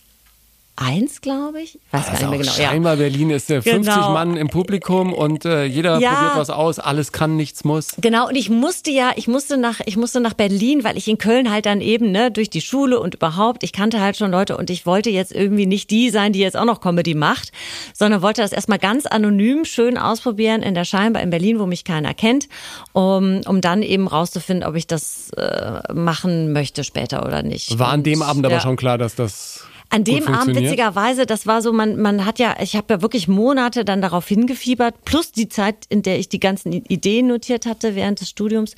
1, 0.80 1.20
glaube 1.20 1.60
ich. 1.60 1.78
Weiß 1.90 2.08
also 2.08 2.22
gar 2.22 2.30
nicht 2.30 2.30
mehr 2.30 2.38
genau. 2.38 2.52
Scheinbar 2.52 2.94
ja. 2.94 2.98
Berlin 3.00 3.30
ist 3.30 3.50
der 3.50 3.62
50 3.62 3.94
genau. 3.94 4.12
Mann 4.12 4.36
im 4.36 4.48
Publikum 4.48 5.12
und 5.12 5.44
äh, 5.44 5.64
jeder 5.64 5.98
ja. 5.98 6.12
probiert 6.12 6.36
was 6.36 6.50
aus, 6.50 6.78
alles 6.78 7.12
kann, 7.12 7.36
nichts 7.36 7.64
muss. 7.64 7.96
Genau, 8.00 8.28
und 8.28 8.36
ich 8.36 8.48
musste 8.48 8.90
ja, 8.90 9.10
ich 9.16 9.26
musste 9.26 9.56
nach, 9.56 9.80
ich 9.86 9.96
musste 9.96 10.20
nach 10.20 10.34
Berlin, 10.34 10.84
weil 10.84 10.96
ich 10.96 11.08
in 11.08 11.18
Köln 11.18 11.50
halt 11.50 11.66
dann 11.66 11.80
eben, 11.80 12.12
ne, 12.12 12.30
durch 12.30 12.48
die 12.48 12.60
Schule 12.60 13.00
und 13.00 13.16
überhaupt, 13.16 13.64
ich 13.64 13.72
kannte 13.72 14.00
halt 14.00 14.16
schon 14.16 14.30
Leute 14.30 14.56
und 14.56 14.70
ich 14.70 14.86
wollte 14.86 15.10
jetzt 15.10 15.32
irgendwie 15.32 15.66
nicht 15.66 15.90
die 15.90 16.10
sein, 16.10 16.32
die 16.32 16.40
jetzt 16.40 16.56
auch 16.56 16.64
noch 16.64 16.80
Comedy 16.80 17.14
macht, 17.14 17.50
sondern 17.92 18.22
wollte 18.22 18.42
das 18.42 18.52
erstmal 18.52 18.78
ganz 18.78 19.06
anonym 19.06 19.64
schön 19.64 19.98
ausprobieren 19.98 20.62
in 20.62 20.74
der 20.74 20.84
Scheinbar 20.84 21.22
in 21.22 21.30
Berlin, 21.30 21.58
wo 21.58 21.66
mich 21.66 21.84
keiner 21.84 22.14
kennt, 22.14 22.48
um, 22.92 23.40
um 23.46 23.60
dann 23.60 23.82
eben 23.82 24.06
rauszufinden, 24.06 24.68
ob 24.68 24.76
ich 24.76 24.86
das 24.86 25.30
äh, 25.30 25.92
machen 25.92 26.52
möchte 26.52 26.84
später 26.84 27.26
oder 27.26 27.42
nicht. 27.42 27.78
War 27.78 27.88
an 27.88 28.02
dem 28.02 28.22
Abend 28.22 28.38
und, 28.38 28.46
aber 28.46 28.56
ja. 28.56 28.60
schon 28.60 28.76
klar, 28.76 28.96
dass 28.96 29.16
das 29.16 29.64
an 29.90 30.05
dem 30.05 30.29
Abend 30.29 30.55
witzigerweise, 30.55 31.24
das 31.24 31.46
war 31.46 31.62
so, 31.62 31.72
man, 31.72 32.01
man 32.01 32.27
hat 32.27 32.38
ja, 32.38 32.57
ich 32.61 32.77
habe 32.77 32.94
ja 32.94 33.03
wirklich 33.03 33.27
Monate 33.27 33.85
dann 33.85 34.03
darauf 34.03 34.29
hingefiebert, 34.29 35.05
plus 35.05 35.33
die 35.33 35.48
Zeit, 35.48 35.87
in 35.88 36.03
der 36.03 36.18
ich 36.18 36.29
die 36.29 36.40
ganzen 36.40 36.72
Ideen 36.72 37.29
notiert 37.29 37.64
hatte 37.64 37.94
während 37.94 38.20
des 38.20 38.29
Studiums 38.29 38.74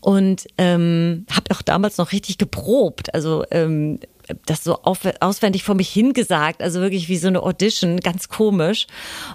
und 0.00 0.46
ähm, 0.56 1.26
habe 1.30 1.54
auch 1.54 1.62
damals 1.62 1.98
noch 1.98 2.12
richtig 2.12 2.38
geprobt. 2.38 3.12
Also 3.14 3.44
ähm, 3.50 3.98
das 4.46 4.64
so 4.64 4.82
auf, 4.82 5.00
auswendig 5.20 5.64
vor 5.64 5.74
mich 5.74 5.88
hingesagt, 5.88 6.62
also 6.62 6.80
wirklich 6.80 7.08
wie 7.08 7.16
so 7.16 7.28
eine 7.28 7.42
Audition, 7.42 7.98
ganz 8.00 8.28
komisch. 8.28 8.86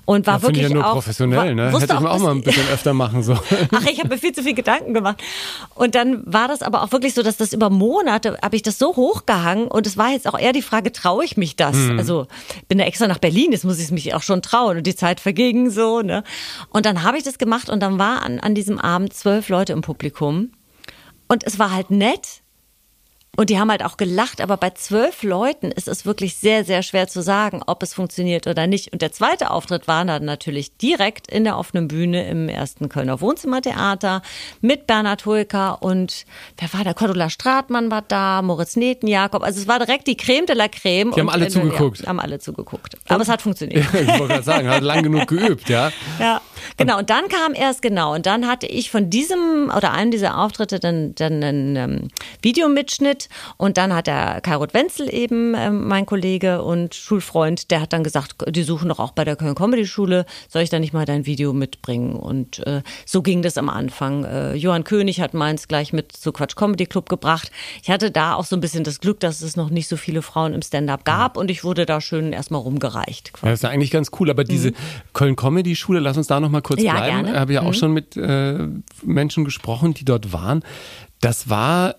Und 0.06 0.28
war 0.28 0.36
ja, 0.36 0.42
wirklich 0.44 0.64
ich 0.64 0.70
ja 0.70 0.76
nur 0.76 0.88
auch, 0.88 0.94
professionell, 0.94 1.56
ne? 1.56 1.72
Hätte 1.72 1.94
ich 1.94 2.00
mir 2.00 2.12
auch 2.12 2.20
mal 2.20 2.32
ein 2.32 2.42
bisschen 2.42 2.68
öfter 2.74 2.94
machen 2.94 3.24
sollen. 3.24 3.40
Ach, 3.72 3.86
ich 3.86 4.00
habe 4.00 4.10
mir 4.10 4.18
viel 4.18 4.34
zu 4.34 4.44
viel 4.44 4.54
Gedanken 4.54 4.94
gemacht. 4.94 5.22
Und 5.76 5.96
dann 5.96 6.22
war 6.26 6.48
das 6.48 6.62
aber 6.62 6.84
auch 6.84 6.92
wirklich 6.92 7.14
so, 7.14 7.24
dass 7.24 7.38
das 7.38 7.54
über 7.54 7.70
Monate 7.70 8.38
habe 8.42 8.56
ich 8.56 8.62
das 8.62 8.78
so 8.78 8.96
hochgehangen 8.96 9.68
und 9.68 9.88
es 9.88 9.98
war 9.98 10.10
jetzt 10.10 10.28
auch 10.28 10.38
eher 10.38 10.54
die 10.54 10.62
Frage, 10.62 10.92
traue 10.92 11.24
ich 11.24 11.38
mich 11.38 11.56
das? 11.56 11.76
Mhm. 11.76 12.00
Also 12.00 12.28
bin 12.68 12.78
da 12.78 12.86
extra 12.86 13.08
nach 13.08 13.20
Berlin, 13.20 13.52
jetzt 13.52 13.66
muss 13.66 13.80
ich 13.80 13.92
mich 13.92 14.14
auch 14.14 14.24
schon 14.24 14.42
trauen 14.42 14.78
und 14.78 14.88
die 14.88 14.96
Zeit 14.96 15.20
verging 15.20 15.70
so, 15.70 16.02
ne? 16.02 16.24
Und 16.70 16.86
dann 16.86 17.04
habe 17.04 17.18
ich 17.18 17.24
das 17.24 17.38
gemacht 17.38 17.70
und 17.70 17.82
dann 17.82 18.00
war 18.00 18.22
an, 18.24 18.40
an 18.40 18.56
diesem 18.56 18.80
Abend 18.80 19.14
zwölf 19.14 19.50
Leute 19.50 19.74
im 19.74 19.82
Publikum. 19.82 20.52
Und 21.28 21.46
es 21.46 21.60
war 21.60 21.72
halt 21.72 21.92
nett, 21.92 22.42
und 23.38 23.50
die 23.50 23.58
haben 23.58 23.72
halt 23.72 23.86
auch 23.86 23.96
gelacht, 23.96 24.42
aber 24.42 24.58
bei 24.58 24.72
zwölf 24.72 25.24
Leuten 25.24 25.72
ist 25.72 25.88
es 25.88 26.06
wirklich 26.06 26.36
sehr, 26.36 26.65
sehr 26.65 26.84
schwer 26.84 27.08
zu 27.08 27.22
sagen, 27.22 27.62
ob 27.65 27.84
es 27.84 27.94
funktioniert 27.94 28.48
oder 28.48 28.68
nicht. 28.68 28.92
Und 28.92 29.02
der 29.02 29.13
zweite 29.13 29.52
Auftritt 29.52 29.88
war 29.88 30.04
dann 30.04 30.26
natürlich 30.26 30.76
direkt 30.76 31.32
in 31.32 31.46
der 31.46 31.58
offenen 31.58 31.88
Bühne 31.88 32.28
im 32.28 32.50
ersten 32.50 32.89
Kölner 32.89 33.22
Wohnzimmertheater 33.22 34.24
mit 34.62 34.88
Bernhard 34.88 35.26
Hulker 35.26 35.82
und 35.82 36.26
wer 36.58 36.74
war 36.74 36.84
da? 36.84 36.94
Cordula 36.94 37.30
Stratmann 37.30 37.92
war 37.92 38.02
da, 38.02 38.42
Moritz 38.42 38.76
Neten, 38.76 39.08
Jakob. 39.08 39.44
Also 39.44 39.62
es 39.62 39.68
war 39.68 39.80
direkt 39.80 40.08
die 40.08 40.18
Creme 40.18 40.46
de 40.46 40.56
la 40.56 40.68
Creme. 40.68 41.12
Die 41.12 41.22
haben 41.22 41.30
alle 41.30 41.48
zugeguckt. 41.48 42.02
Ja, 42.02 42.08
haben 42.08 42.20
alle 42.20 42.39
zugeguckt. 42.39 42.98
Aber 43.08 43.22
es 43.22 43.30
hat 43.30 43.42
funktioniert. 43.42 43.86
Ja, 43.94 44.00
ich 44.02 44.08
wollte 44.08 44.28
gerade 44.34 44.44
sagen, 44.44 44.70
hat 44.70 44.84
lang 44.84 45.04
genug 45.04 45.28
geübt, 45.28 45.70
ja. 45.70 45.92
Ja, 46.20 46.42
genau. 46.76 46.98
Und 46.98 47.10
dann 47.10 47.30
kam 47.30 47.54
erst 47.54 47.82
genau. 47.82 48.13
Und 48.15 48.26
dann 48.26 48.48
hatte 48.48 48.65
ich 48.68 48.92
von 48.92 49.10
diesem 49.10 49.72
oder 49.76 49.94
einem 49.94 50.12
dieser 50.12 50.38
Auftritte 50.38 50.80
dann, 50.80 51.15
dann 51.15 51.44
einen 51.44 51.76
ähm, 51.76 52.08
Videomitschnitt 52.42 53.19
und 53.58 53.78
dann 53.78 53.94
hat 53.94 54.08
der 54.08 54.40
Kairot 54.42 54.74
Wenzel 54.74 55.14
eben, 55.14 55.54
äh, 55.54 55.72
mein 55.72 56.06
Kollege 56.06 56.62
und 56.62 56.96
Schulfreund, 56.96 57.72
der 57.72 57.82
hat 57.82 57.94
dann 57.94 58.04
gesagt, 58.04 58.36
die 58.48 58.64
suchen 58.64 58.90
doch 58.90 59.00
auch 59.00 59.12
bei 59.12 59.26
der 59.26 59.36
Köln 59.36 59.56
Comedy 59.56 59.86
Schule, 59.86 60.26
soll 60.48 60.62
ich 60.62 60.70
da 60.70 60.80
nicht 60.80 60.94
mal 60.94 61.06
dein 61.06 61.26
Video 61.26 61.54
mitbringen? 61.54 62.16
Und 62.16 62.66
äh, 62.68 62.82
so 63.06 63.22
ging 63.22 63.42
das 63.42 63.58
am 63.58 63.70
Anfang. 63.70 64.24
Äh, 64.24 64.54
Johann 64.54 64.84
König 64.84 65.22
hat 65.22 65.34
meins 65.34 65.68
gleich 65.68 65.94
mit 65.94 66.12
zu 66.12 66.32
Quatsch 66.32 66.56
Comedy 66.56 66.86
Club 66.86 67.10
gebracht. 67.10 67.52
Ich 67.82 67.90
hatte 67.90 68.12
da 68.12 68.36
auch 68.36 68.46
so 68.46 68.56
ein 68.56 68.62
bisschen 68.62 68.84
das 68.84 69.00
Glück, 69.00 69.20
dass 69.20 69.42
es 69.42 69.56
noch 69.56 69.70
nicht 69.70 69.88
so 69.88 69.98
viele 69.98 70.22
Frauen 70.22 70.54
im 70.54 70.62
Stand-up 70.62 71.06
gab 71.06 71.38
und 71.38 71.52
ich 71.52 71.64
wurde 71.64 71.86
da 71.86 72.02
schön 72.02 72.34
erstmal 72.34 72.62
rumgereicht. 72.62 73.32
Ja, 73.42 73.50
das 73.50 73.60
ist 73.60 73.64
ja 73.64 73.70
eigentlich 73.70 73.92
ganz 73.92 74.12
cool, 74.20 74.30
aber 74.30 74.44
diese 74.44 74.72
mhm. 74.72 74.76
Köln 75.14 75.36
Comedy 75.36 75.76
Schule, 75.76 76.00
lass 76.00 76.18
uns 76.18 76.28
da 76.28 76.40
noch 76.40 76.50
mal 76.50 76.62
kurz 76.62 76.82
ja, 76.82 76.94
bleiben. 76.94 77.28
Ich 77.28 77.34
habe 77.34 77.54
ja 77.54 77.62
auch 77.62 77.68
mhm. 77.68 77.74
schon 77.74 77.94
mit 77.94 78.18
äh, 78.18 78.68
Menschen 79.04 79.46
gesprochen, 79.46 79.94
die 79.94 80.06
dort 80.06 80.34
waren. 80.34 80.64
Das 81.22 81.50
war 81.50 81.96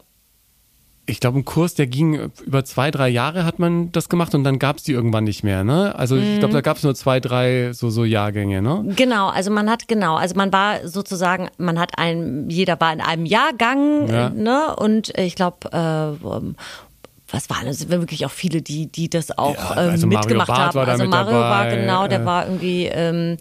ich 1.11 1.21
glaube, 1.21 1.39
ein 1.39 1.45
Kurs, 1.45 1.75
der 1.75 1.87
ging 1.87 2.31
über 2.47 2.65
zwei, 2.65 2.91
drei 2.91 3.09
Jahre 3.09 3.45
hat 3.45 3.59
man 3.59 3.91
das 3.93 4.09
gemacht 4.09 4.35
und 4.35 4.45
dann 4.45 4.59
gab 4.59 4.77
es 4.77 4.85
die 4.85 4.93
irgendwann 4.93 5.25
nicht 5.25 5.43
mehr, 5.43 5.65
ne? 5.65 5.95
Also 5.97 6.17
ich 6.17 6.39
glaube, 6.39 6.55
da 6.55 6.61
gab 6.61 6.77
es 6.77 6.85
nur 6.85 6.95
zwei, 6.95 7.21
drei 7.21 7.73
so, 7.73 7.91
so 7.91 8.05
Jahrgänge, 8.05 8.63
ne? 8.63 8.85
Genau, 8.97 9.29
also 9.29 9.51
man 9.51 9.69
hat, 9.69 9.89
genau, 9.89 10.17
also 10.17 10.37
man 10.37 10.53
war 10.53 10.87
sozusagen, 10.87 11.51
man 11.59 11.79
hat 11.79 11.99
ein, 11.99 12.49
jeder 12.49 12.81
war 12.81 12.93
in 12.93 13.01
einem 13.01 13.27
Jahrgang, 13.27 14.09
ja. 14.09 14.31
ne? 14.31 14.75
Und 14.77 15.13
ich 15.19 15.35
glaube, 15.35 15.69
äh, 15.73 16.25
was 17.33 17.51
waren 17.51 17.67
es 17.67 17.89
wirklich 17.89 18.27
auch 18.27 18.31
viele, 18.31 18.63
die, 18.63 18.87
die 18.87 19.09
das 19.09 19.37
auch 19.37 19.55
ja, 19.55 19.71
also 19.71 20.05
ähm, 20.05 20.11
mitgemacht 20.11 20.49
haben. 20.49 20.79
also 20.79 21.07
Mario 21.07 21.33
dabei, 21.33 21.51
war 21.51 21.67
genau, 21.69 22.09
der 22.09 22.21
äh, 22.21 22.25
war 22.25 22.47
irgendwie 22.47 22.87
ähm, 22.87 23.37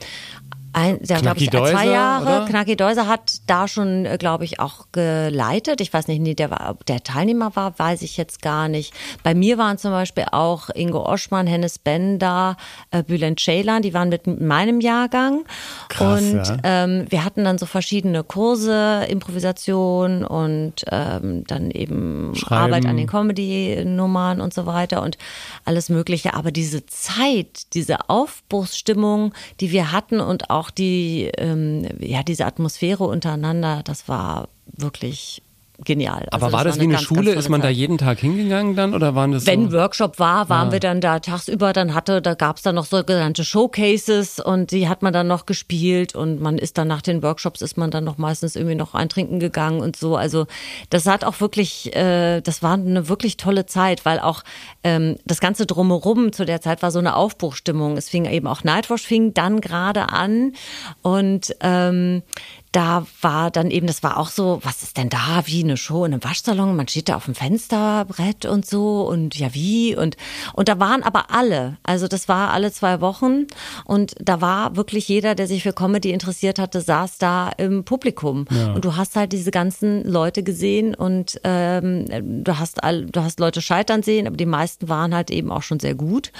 ein, 0.73 0.99
der 1.01 1.21
glaube 1.21 1.39
ich 1.39 1.49
Deuser, 1.49 1.71
zwei 1.71 1.88
Jahre. 1.88 2.23
Oder? 2.23 2.45
Knacki 2.45 2.75
Deuser 2.75 3.08
hat 3.08 3.41
da 3.47 3.67
schon, 3.67 4.05
äh, 4.05 4.17
glaube 4.17 4.45
ich, 4.45 4.60
auch 4.60 4.88
geleitet. 4.91 5.82
Ich 5.82 5.93
weiß 5.93 6.08
nicht, 6.08 6.21
nee, 6.21 6.36
der, 6.36 6.51
war, 6.51 6.77
der 6.88 7.03
Teilnehmer 7.03 7.55
war, 7.55 7.77
weiß 7.77 8.01
ich 8.01 8.17
jetzt 8.17 8.41
gar 8.41 8.67
nicht. 8.67 8.93
Bei 9.23 9.34
mir 9.34 9.58
waren 9.58 9.77
zum 9.77 9.91
Beispiel 9.91 10.25
auch 10.32 10.69
Ingo 10.73 11.05
Oschmann, 11.05 11.47
Hennes 11.47 11.79
Bender, 11.79 12.58
äh, 12.91 13.03
Bülent 13.03 13.39
Ceylan, 13.39 13.82
die 13.82 13.93
waren 13.93 14.10
mit 14.10 14.27
meinem 14.41 14.82
Jahrgang. 14.82 15.45
Krass, 15.89 16.21
und 16.21 16.36
ja. 16.36 16.58
ähm, 16.63 17.05
wir 17.10 17.25
hatten 17.25 17.43
dann 17.43 17.58
so 17.58 17.65
verschiedene 17.65 18.23
Kurse, 18.23 19.05
Improvisation 19.10 20.23
und 20.23 20.86
ähm, 20.91 21.43
dann 21.47 21.71
eben 21.71 22.34
Schreiben. 22.36 22.73
Arbeit 22.73 22.86
an 22.86 22.97
den 22.97 23.08
Comedy-Nummern 23.08 24.41
und 24.41 24.53
so 24.53 24.65
weiter 24.65 25.01
und 25.01 25.17
alles 25.65 25.89
Mögliche. 25.89 26.34
Aber 26.34 26.51
diese 26.51 26.86
Zeit, 26.86 27.73
diese 27.73 28.10
Aufbruchsstimmung, 28.10 29.34
die 29.60 29.71
wir 29.71 29.91
hatten 29.91 30.19
und 30.19 30.49
auch 30.49 30.68
auch 30.69 30.71
die, 30.71 31.29
ähm, 31.38 31.88
ja, 31.99 32.23
diese 32.23 32.45
Atmosphäre 32.45 33.03
untereinander, 33.05 33.82
das 33.84 34.08
war 34.08 34.49
wirklich 34.65 35.41
genial. 35.84 36.28
Aber 36.32 36.46
also 36.46 36.58
war 36.58 36.63
das, 36.63 36.76
das 36.76 36.82
wie 36.82 36.86
eine 36.86 36.94
ganz, 36.94 37.06
Schule? 37.06 37.34
Ganz 37.34 37.46
ist 37.46 37.50
man 37.50 37.62
Zeit. 37.62 37.70
da 37.70 37.74
jeden 37.74 37.98
Tag 37.98 38.20
hingegangen 38.20 38.76
dann 38.76 38.94
oder 38.94 39.15
waren 39.15 39.32
das 39.32 39.46
Wenn 39.46 39.70
so? 39.70 39.78
Workshop 39.78 40.20
war, 40.20 40.50
waren 40.50 40.68
ja. 40.68 40.74
wir 40.74 40.80
dann 40.80 41.02
da 41.02 41.20
tagsüber. 41.20 41.74
Dann 41.74 41.94
hatte, 41.94 42.22
da 42.22 42.34
gab 42.34 42.58
es 42.58 42.63
dann 42.63 42.76
noch 42.76 42.86
sogenannte 42.86 43.44
Showcases 43.44 44.39
und 44.39 44.72
die 44.72 44.88
hat 44.88 45.02
man 45.02 45.13
dann 45.13 45.28
noch 45.28 45.46
gespielt 45.46 46.15
und 46.15 46.42
man 46.42 46.58
ist 46.58 46.78
dann 46.78 46.88
nach 46.88 47.02
den 47.02 47.24
Workshops 47.24 47.62
ist 47.62 47.78
man 47.78 47.92
dann 47.92 48.04
noch 48.04 48.18
meistens 48.18 48.56
irgendwie 48.56 48.76
noch 48.76 48.94
eintrinken 48.94 49.39
gegangen 49.39 49.82
und 49.82 49.96
so. 49.96 50.15
Also 50.15 50.46
das 50.89 51.06
hat 51.06 51.24
auch 51.24 51.39
wirklich, 51.42 51.96
äh, 51.96 52.42
das 52.42 52.63
war 52.63 52.74
eine 52.74 53.10
wirklich 53.10 53.38
tolle 53.38 53.65
Zeit, 53.65 54.06
weil 54.06 54.20
auch 54.20 54.44
ähm, 54.84 55.18
das 55.26 55.39
ganze 55.39 55.65
drumherum 55.65 56.32
zu 56.34 56.46
der 56.46 56.62
Zeit 56.62 56.82
war 56.82 56.92
so 56.92 57.00
eine 57.00 57.15
Aufbruchstimmung. 57.15 57.98
Es 57.98 58.10
fing 58.10 58.26
eben 58.26 58.48
auch 58.48 58.63
Nightwash 58.63 59.06
fing 59.06 59.34
dann 59.34 59.62
gerade 59.62 60.10
an 60.10 60.54
und 61.02 61.56
ähm, 61.62 62.24
da 62.71 63.05
war 63.21 63.49
dann 63.49 63.71
eben, 63.71 63.88
das 63.88 64.03
war 64.03 64.17
auch 64.17 64.29
so, 64.29 64.60
was 64.63 64.84
ist 64.84 64.97
denn 64.97 65.10
da, 65.10 65.43
wie 65.45 65.63
eine 65.63 65.75
Show 65.75 66.05
in 66.05 66.13
einem 66.13 66.23
Waschsalon, 66.23 66.75
man 66.75 66.88
steht 66.88 67.10
da 67.10 67.15
auf 67.15 67.25
dem 67.25 67.34
Fensterbrett 67.34 68.45
und 68.45 68.65
so 68.65 69.08
und 69.08 69.36
ja 69.36 69.53
wie? 69.53 69.95
Und, 69.95 70.17
und 70.53 70.69
da 70.69 70.79
waren 70.79 71.01
aber 71.01 71.32
alle, 71.32 71.77
also 71.84 72.08
das 72.08 72.27
war 72.27 72.51
alle 72.51 72.71
zwei 72.71 73.01
Wochen. 73.01 73.47
Und 73.86 74.13
da 74.19 74.41
war 74.41 74.75
wirklich 74.75 75.08
jeder, 75.08 75.34
der 75.34 75.47
sich 75.47 75.63
für 75.63 75.73
Comedy 75.73 76.12
interessiert 76.12 76.60
hatte, 76.60 76.82
saß 76.82 77.17
da 77.17 77.49
im 77.58 77.84
Publikum. 77.86 78.45
Ja. 78.51 78.73
und 78.73 78.86
du 78.86 78.95
hast 78.95 79.15
halt 79.15 79.34
diese 79.34 79.51
ganzen 79.51 80.03
Leute 80.03 80.43
gesehen 80.43 80.93
und 80.93 81.39
ähm, 81.43 82.43
du 82.43 82.60
hast 82.60 82.84
all, 82.84 83.05
du 83.05 83.21
hast 83.21 83.39
Leute 83.39 83.62
scheitern 83.62 84.03
sehen, 84.03 84.27
aber 84.27 84.38
die 84.38 84.45
meisten 84.45 84.89
waren 84.89 85.15
halt 85.15 85.32
eben 85.32 85.51
auch 85.51 85.63
schon 85.63 85.79
sehr 85.79 85.95
gut. 85.95 86.32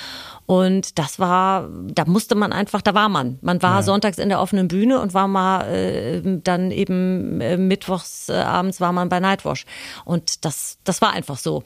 Und 0.46 0.98
das 0.98 1.20
war, 1.20 1.70
da 1.94 2.06
musste 2.06 2.34
man 2.36 2.52
einfach, 2.52 2.82
da 2.82 2.94
war 2.94 3.10
man. 3.10 3.38
Man 3.42 3.62
war 3.62 3.78
ja. 3.78 3.84
sonntags 3.84 4.18
in 4.18 4.30
der 4.30 4.42
offenen 4.42 4.68
Bühne 4.68 5.00
und 5.00 5.14
war 5.14 5.28
mal 5.28 5.62
äh, 5.68 6.19
dann 6.24 6.72
eben 6.72 7.42
äh, 7.42 7.58
mittwochs 7.58 8.30
äh, 8.30 8.34
abends 8.34 8.82
war 8.82 8.92
man 8.92 9.10
bei 9.10 9.20
Nightwash. 9.20 9.66
Und 10.06 10.46
das, 10.46 10.78
das 10.84 11.02
war 11.02 11.14
einfach 11.14 11.38
so. 11.38 11.64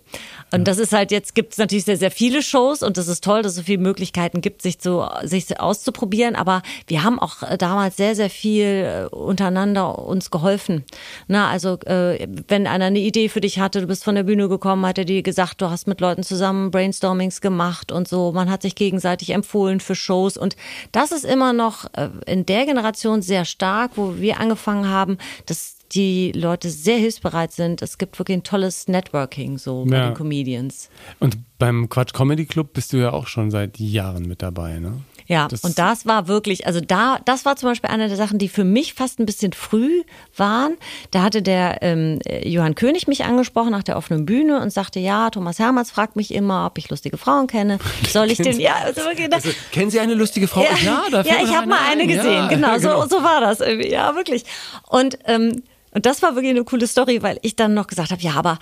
Und 0.52 0.68
das 0.68 0.78
ist 0.78 0.94
halt, 0.94 1.12
jetzt 1.12 1.36
gibt 1.36 1.54
es 1.54 1.58
natürlich 1.58 1.86
sehr, 1.86 1.98
sehr 1.98 2.12
viele 2.12 2.42
Shows 2.42 2.84
und 2.84 2.98
das 2.98 3.08
ist 3.08 3.24
toll, 3.24 3.42
dass 3.42 3.54
es 3.54 3.58
so 3.58 3.64
viele 3.64 3.82
Möglichkeiten 3.82 4.42
gibt, 4.42 4.62
sich 4.62 4.80
zu, 4.80 5.06
sich 5.24 5.60
auszuprobieren. 5.60 6.36
Aber 6.36 6.62
wir 6.88 7.04
haben 7.04 7.20
auch 7.20 7.44
äh, 7.44 7.58
damals 7.58 7.98
sehr, 7.98 8.16
sehr 8.16 8.30
viel 8.30 9.08
untereinander 9.12 10.00
uns 10.00 10.32
geholfen. 10.32 10.84
Na, 11.28 11.50
also 11.50 11.78
wenn 11.86 12.68
einer 12.68 12.86
eine 12.86 13.00
Idee 13.00 13.30
für 13.30 13.42
dich 13.42 13.60
hatte, 13.60 13.82
du 13.82 13.88
bist 13.88 14.04
von 14.04 14.16
der 14.16 14.24
Bühne 14.24 14.50
gekommen, 14.50 14.86
hat 14.86 14.98
er 14.98 15.06
dir 15.06 15.24
gesagt, 15.24 15.62
du 15.62 15.70
hast 15.70 15.88
mit 15.88 16.02
Leuten 16.02 16.24
zusammen 16.24 16.72
Brainstormings 16.72 17.42
gemacht 17.42 17.92
und 17.92 18.08
so. 18.08 18.32
Man 18.32 18.50
hat 18.50 18.62
sich 18.62 18.76
gegenseitig 18.76 19.32
empfohlen 19.32 19.80
für 19.80 19.96
Shows 19.96 20.38
und 20.38 20.56
das 20.92 21.12
ist 21.12 21.26
immer 21.26 21.54
noch 21.54 21.86
in 22.26 22.46
der 22.46 22.66
Generation 22.66 23.22
sehr 23.22 23.46
stark, 23.46 23.92
wo 23.96 24.18
wir 24.18 24.40
angefangen 24.44 24.88
haben, 24.90 25.18
dass 25.48 25.78
die 25.94 26.32
Leute 26.32 26.70
sehr 26.70 26.98
hilfsbereit 26.98 27.52
sind. 27.52 27.82
Es 27.82 27.98
gibt 27.98 28.18
wirklich 28.20 28.38
ein 28.38 28.44
tolles 28.44 28.88
Networking 28.88 29.58
so 29.58 29.86
bei 29.86 29.98
Ja. 29.98 30.10
den 30.10 30.14
Comedians. 30.16 30.90
Und 31.20 31.38
beim 31.60 31.88
Quatsch 31.90 32.14
Comedy 32.14 32.46
Club 32.46 32.74
bist 32.74 32.94
du 32.94 32.98
ja 32.98 33.12
auch 33.14 33.28
schon 33.28 33.52
seit 33.52 33.80
Jahren 33.80 34.28
mit 34.28 34.42
dabei, 34.42 34.80
ne? 34.80 35.02
Ja, 35.28 35.48
Das- 35.48 35.62
und 35.62 35.80
das 35.80 36.06
war 36.06 36.28
wirklich, 36.28 36.68
also 36.68 36.80
da, 36.82 37.20
das 37.26 37.46
war 37.46 37.56
zum 37.56 37.70
Beispiel 37.70 37.90
eine 37.90 38.08
der 38.08 38.18
Sachen, 38.18 38.38
die 38.40 38.50
für 38.50 38.64
mich 38.64 38.94
fast 38.94 39.20
ein 39.20 39.26
bisschen 39.26 39.54
früh 39.54 40.04
waren. 40.36 40.76
Da 41.12 41.22
hatte 41.22 41.42
der 41.42 41.78
ähm, 41.82 42.20
Johann 42.44 42.76
König 42.76 43.08
mich 43.08 43.24
angesprochen 43.24 43.72
nach 43.72 43.84
der 43.84 43.98
offenen 43.98 44.26
Bühne 44.26 44.60
und 44.62 44.72
sagte, 44.72 45.00
ja, 45.00 45.30
Thomas 45.30 45.60
Hermanns 45.60 45.92
fragt 45.92 46.16
mich 46.16 46.34
immer, 46.34 46.66
ob 46.68 46.78
ich 46.78 46.90
lustige 46.90 47.18
Frauen 47.18 47.48
kenne. 47.48 47.80
Soll 48.12 48.32
ich 48.32 48.38
den, 48.38 48.60
ja, 48.60 48.74
also 48.84 49.02
wirklich, 49.02 49.32
Also, 49.34 49.50
kennen 49.72 49.90
Sie 49.92 50.00
eine 50.00 50.14
lustige 50.14 50.48
Frau? 50.48 50.62
Ja, 50.64 51.04
da 51.12 51.24
fällt 51.24 51.40
ja 51.40 51.44
ich 51.46 51.56
habe 51.56 51.68
mal 51.68 51.80
eine 51.90 52.02
ein. 52.04 52.08
gesehen, 52.08 52.26
Ja, 52.34 52.48
genau, 52.48 52.78
So, 52.80 53.08
so 53.08 53.24
war 53.24 53.40
das 53.42 53.60
irgendwie, 53.62 53.90
ja, 53.92 54.16
wirklich. 54.16 54.44
Und, 54.90 55.18
ähm, 55.26 55.64
und 55.92 56.06
das 56.08 56.22
war 56.24 56.36
wirklich 56.36 56.50
eine 56.52 56.64
coole 56.64 56.88
Story, 56.88 57.22
weil 57.22 57.38
ich 57.44 57.56
dann 57.56 57.74
noch 57.76 57.88
gesagt 57.88 58.12
habe, 58.12 58.22
ja, 58.22 58.34
aber 58.34 58.58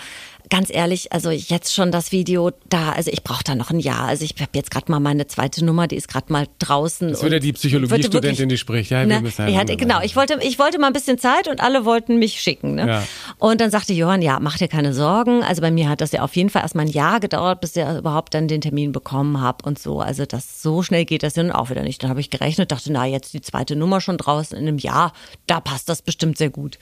ganz 0.50 0.70
ehrlich, 0.72 1.12
also 1.12 1.30
jetzt 1.30 1.74
schon 1.74 1.92
das 1.92 2.12
Video 2.12 2.52
da, 2.70 2.92
also 2.92 3.12
ich 3.12 3.24
brauche 3.24 3.44
da 3.44 3.56
noch 3.56 3.70
ein 3.70 3.80
Jahr. 3.80 4.06
Also 4.06 4.26
ich 4.26 4.36
habe 4.40 4.52
jetzt 4.54 4.72
gerade 4.72 4.92
mal 4.92 5.00
meine 5.00 5.28
zweite 5.28 5.64
Nummer, 5.64 5.88
die 5.88 5.96
ist 5.96 6.08
gerade 6.08 6.32
mal 6.32 6.48
draußen. 6.60 7.10
Das 7.10 7.24
wieder 7.24 7.36
und 7.36 7.44
die 7.44 7.54
Psychologiestudentin, 7.54 8.50
die 8.50 8.58
spricht. 8.58 8.92
Ja, 8.92 9.06
ne, 9.06 9.22
ich 9.26 9.58
hatte, 9.58 9.78
genau, 9.78 10.02
ich 10.02 10.16
wollte, 10.16 10.40
ich 10.42 10.60
wollte 10.60 10.80
mal 10.80 10.88
ein 10.88 10.94
bisschen 10.94 11.18
Zeit 11.18 11.48
und 11.48 11.62
alle 11.62 11.86
wollten 11.86 12.18
mich 12.18 12.42
schicken. 12.42 12.76
Ne? 12.76 12.88
Ja. 12.88 13.04
Und 13.38 13.62
dann 13.62 13.72
sagte 13.72 13.94
Johann, 13.94 14.22
ja, 14.22 14.40
mach 14.40 14.58
dir 14.58 14.68
keine 14.68 14.94
Sorgen. 14.94 15.44
Also 15.44 15.62
bei 15.62 15.72
mir 15.72 15.90
hat 15.90 16.02
das 16.02 16.12
ja 16.12 16.22
auf 16.22 16.36
jeden 16.36 16.50
Fall 16.50 16.62
erstmal 16.62 16.86
ein 16.86 16.92
Jahr 16.92 17.20
gedauert, 17.20 17.62
bis 17.62 17.76
ich 17.76 17.86
überhaupt 17.86 18.34
dann 18.34 18.48
den 18.48 18.62
Termin 18.62 18.92
bekommen 18.92 19.42
habe 19.42 19.66
und 19.66 19.80
so. 19.80 20.00
Also 20.00 20.26
das 20.26 20.62
so 20.62 20.84
schnell 20.84 21.06
geht 21.06 21.24
das 21.24 21.36
ja 21.36 21.44
nun 21.44 21.52
auch 21.52 21.70
wieder 21.70 21.84
nicht. 21.84 22.02
Dann 22.04 22.10
habe 22.10 22.20
ich 22.20 22.30
gerechnet, 22.30 22.72
dachte, 22.72 22.92
na, 22.92 23.06
jetzt 23.06 23.34
die 23.34 23.42
zweite 23.42 23.76
Nummer 23.76 24.02
schon 24.02 24.18
draußen 24.18 24.58
in 24.58 24.68
einem 24.68 24.78
Jahr, 24.78 25.14
da 25.48 25.60
passt 25.60 25.90
das 25.90 26.02
bestimmt 26.02 26.38
sehr 26.38 26.50
gut. 26.50 26.80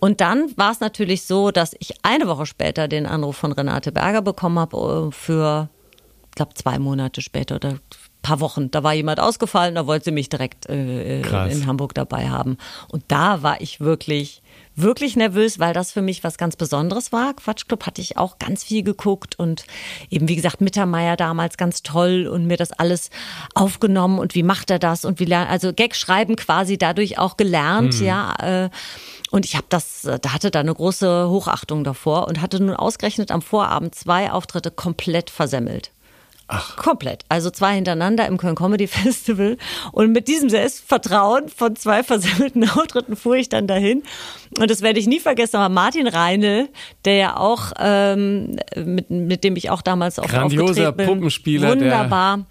Und 0.00 0.20
dann 0.20 0.52
war 0.56 0.72
es 0.72 0.80
natürlich 0.80 1.22
so, 1.22 1.50
dass 1.50 1.74
ich 1.78 1.94
eine 2.02 2.26
Woche 2.28 2.46
später 2.46 2.87
den 2.88 3.06
Anruf 3.06 3.36
von 3.36 3.52
Renate 3.52 3.92
Berger 3.92 4.22
bekommen 4.22 4.58
habe 4.58 5.08
äh, 5.08 5.12
für, 5.12 5.68
ich 6.30 6.34
glaube, 6.34 6.54
zwei 6.54 6.78
Monate 6.78 7.20
später 7.20 7.56
oder 7.56 7.70
ein 7.70 7.80
paar 8.22 8.40
Wochen. 8.40 8.70
Da 8.70 8.82
war 8.82 8.94
jemand 8.94 9.20
ausgefallen, 9.20 9.74
da 9.74 9.86
wollte 9.86 10.06
sie 10.06 10.10
mich 10.10 10.28
direkt 10.28 10.68
äh, 10.68 11.20
in 11.50 11.66
Hamburg 11.66 11.94
dabei 11.94 12.28
haben. 12.28 12.58
Und 12.90 13.04
da 13.08 13.42
war 13.42 13.60
ich 13.60 13.80
wirklich, 13.80 14.42
wirklich 14.74 15.16
nervös, 15.16 15.58
weil 15.58 15.72
das 15.72 15.92
für 15.92 16.02
mich 16.02 16.24
was 16.24 16.36
ganz 16.36 16.56
Besonderes 16.56 17.12
war. 17.12 17.34
Quatschclub 17.34 17.86
hatte 17.86 18.00
ich 18.00 18.16
auch 18.16 18.38
ganz 18.38 18.64
viel 18.64 18.82
geguckt 18.82 19.38
und 19.38 19.64
eben, 20.10 20.28
wie 20.28 20.36
gesagt, 20.36 20.60
Mittermeier 20.60 21.16
damals 21.16 21.56
ganz 21.56 21.82
toll 21.82 22.26
und 22.26 22.46
mir 22.46 22.56
das 22.56 22.72
alles 22.72 23.10
aufgenommen 23.54 24.18
und 24.18 24.34
wie 24.34 24.42
macht 24.42 24.70
er 24.70 24.78
das 24.78 25.04
und 25.04 25.20
wie 25.20 25.24
lernt, 25.24 25.50
also 25.50 25.72
Gag 25.72 25.94
schreiben 25.94 26.36
quasi 26.36 26.76
dadurch 26.76 27.18
auch 27.18 27.36
gelernt, 27.36 28.00
ja. 28.00 28.34
Äh, 28.64 28.70
und 29.30 29.44
ich 29.44 29.54
habe 29.56 29.66
das, 29.68 30.04
äh, 30.04 30.18
da 30.20 30.32
hatte 30.32 30.50
da 30.50 30.60
eine 30.60 30.74
große 30.74 31.28
Hochachtung 31.28 31.84
davor 31.84 32.28
und 32.28 32.40
hatte 32.40 32.62
nun 32.62 32.74
ausgerechnet 32.74 33.30
am 33.30 33.42
Vorabend 33.42 33.94
zwei 33.94 34.30
Auftritte 34.32 34.70
komplett 34.70 35.30
versemmelt. 35.30 35.90
Ach. 36.50 36.76
Komplett. 36.76 37.24
Also 37.28 37.50
zwei 37.50 37.74
hintereinander 37.74 38.26
im 38.26 38.38
Köln 38.38 38.54
Comedy 38.54 38.86
Festival. 38.88 39.58
Und 39.92 40.12
mit 40.12 40.28
diesem 40.28 40.48
Selbstvertrauen 40.48 41.50
von 41.50 41.76
zwei 41.76 42.02
versammelten 42.02 42.66
Auftritten 42.70 43.16
fuhr 43.16 43.36
ich 43.36 43.50
dann 43.50 43.66
dahin. 43.66 44.02
Und 44.58 44.70
das 44.70 44.80
werde 44.80 44.98
ich 44.98 45.06
nie 45.06 45.20
vergessen. 45.20 45.56
Aber 45.56 45.68
Martin 45.68 46.06
Reinl, 46.06 46.70
der 47.04 47.16
ja 47.16 47.36
auch, 47.36 47.72
ähm, 47.78 48.56
mit, 48.76 49.10
mit 49.10 49.44
dem 49.44 49.56
ich 49.56 49.68
auch 49.68 49.82
damals 49.82 50.18
auch 50.18 50.26
Grandioser 50.26 50.70
aufgetreten 50.70 50.96
bin. 50.96 51.06
Puppenspieler, 51.06 51.76
der- 51.76 51.84
Wunderbar. 51.84 52.46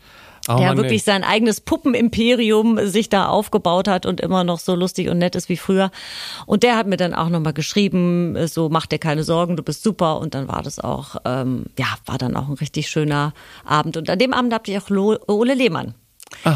Oh 0.50 0.56
der 0.58 0.68
Mann, 0.70 0.78
wirklich 0.78 1.02
ey. 1.02 1.06
sein 1.06 1.24
eigenes 1.24 1.62
Puppenimperium 1.62 2.88
sich 2.88 3.10
da 3.10 3.28
aufgebaut 3.28 3.88
hat 3.88 4.06
und 4.06 4.22
immer 4.22 4.44
noch 4.44 4.60
so 4.60 4.76
lustig 4.76 5.10
und 5.10 5.18
nett 5.18 5.36
ist 5.36 5.50
wie 5.50 5.58
früher. 5.58 5.92
Und 6.46 6.64
der 6.64 6.76
hat 6.78 6.88
mir 6.88 6.98
dann 6.98 7.14
auch 7.14 7.30
nochmal 7.30 7.54
geschrieben, 7.54 8.38
so 8.48 8.70
mach 8.70 8.86
dir 8.86 9.00
keine 9.00 9.24
Sorgen, 9.24 9.56
du 9.58 9.64
bist 9.64 9.84
super. 9.84 10.20
Und 10.20 10.34
dann 10.36 10.48
war 10.48 10.62
das 10.64 10.80
auch, 10.80 11.18
ähm, 11.26 11.66
ja, 11.78 11.86
war 12.06 12.18
dann 12.18 12.36
auch 12.36 12.48
ein 12.48 12.54
richtig 12.56 12.90
schöner 12.90 13.34
Abend. 13.66 13.98
Und 13.98 14.10
an 14.10 14.20
dem 14.20 14.34
Abend 14.34 14.54
habe 14.54 14.64
ich 14.72 14.78
auch 14.78 14.90
Ole 15.28 15.54
Lehmann 15.54 15.94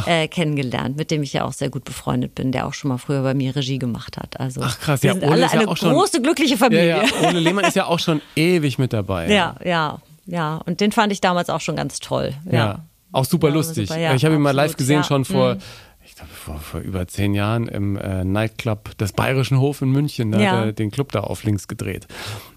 äh, 0.06 0.28
kennengelernt, 0.28 0.98
mit 0.98 1.12
dem 1.12 1.24
ich 1.24 1.34
ja 1.34 1.46
auch 1.46 1.54
sehr 1.54 1.70
gut 1.70 1.84
befreundet 1.86 2.36
bin, 2.36 2.52
der 2.52 2.68
auch 2.68 2.74
schon 2.74 2.90
mal 2.90 2.98
früher 2.98 3.24
bei 3.24 3.34
mir 3.34 3.56
Regie 3.56 3.80
gemacht 3.80 4.18
hat. 4.18 4.40
Also 4.40 4.62
Ach, 4.64 4.80
krass. 4.80 5.02
wir 5.04 5.10
Ja, 5.10 5.14
sind 5.16 5.24
Ole 5.24 5.32
alle 5.34 5.46
ist 5.46 5.54
ja 5.54 5.60
eine 5.62 5.70
auch 5.70 5.78
schon- 5.78 5.94
große, 5.94 6.22
glückliche 6.22 6.52
Ja, 6.54 6.58
Familie. 6.58 6.88
ja. 7.22 7.28
Ole 7.30 7.40
Lehmann 7.40 7.66
ist 7.66 7.76
ja 7.76 7.86
auch 7.86 8.00
schon 8.00 8.22
ewig 8.36 8.78
mit 8.78 8.94
dabei. 8.94 9.30
ja, 9.32 9.56
ja, 9.64 10.00
ja. 10.26 10.62
Und 10.66 10.82
den 10.82 10.92
fand 10.92 11.12
ich 11.14 11.22
damals 11.22 11.50
auch 11.50 11.62
schon 11.62 11.76
ganz 11.76 12.00
toll. 12.00 12.34
Ja. 12.46 12.54
ja. 12.54 12.80
Auch 13.12 13.26
super 13.26 13.50
Ja, 13.50 13.54
lustig. 13.56 13.90
super, 13.90 14.00
ja, 14.00 14.14
ich 14.16 14.26
habe 14.26 14.36
ihn 14.36 14.42
mal 14.42 14.52
live 14.52 14.78
gesehen, 14.78 14.98
ja. 14.98 15.04
schon 15.04 15.26
vor, 15.26 15.56
Mhm. 15.56 15.62
ich 16.06 16.16
glaube, 16.16 16.32
vor, 16.32 16.58
vor 16.60 16.80
über 16.82 17.08
zehn 17.08 17.34
Jahren 17.34 17.68
im 17.68 17.98
äh, 17.98 18.24
Nightclub 18.24 18.98
des 18.98 19.14
Bayerischen 19.14 19.60
Hof 19.60 19.82
in 19.82 19.90
München. 19.90 20.32
Da 20.32 20.40
Ja. 20.40 20.52
hat 20.52 20.66
er 20.66 20.74
den 20.74 20.92
Club 20.92 21.12
da 21.12 21.22
auf 21.22 21.44
links 21.44 21.68
gedreht. 21.68 22.08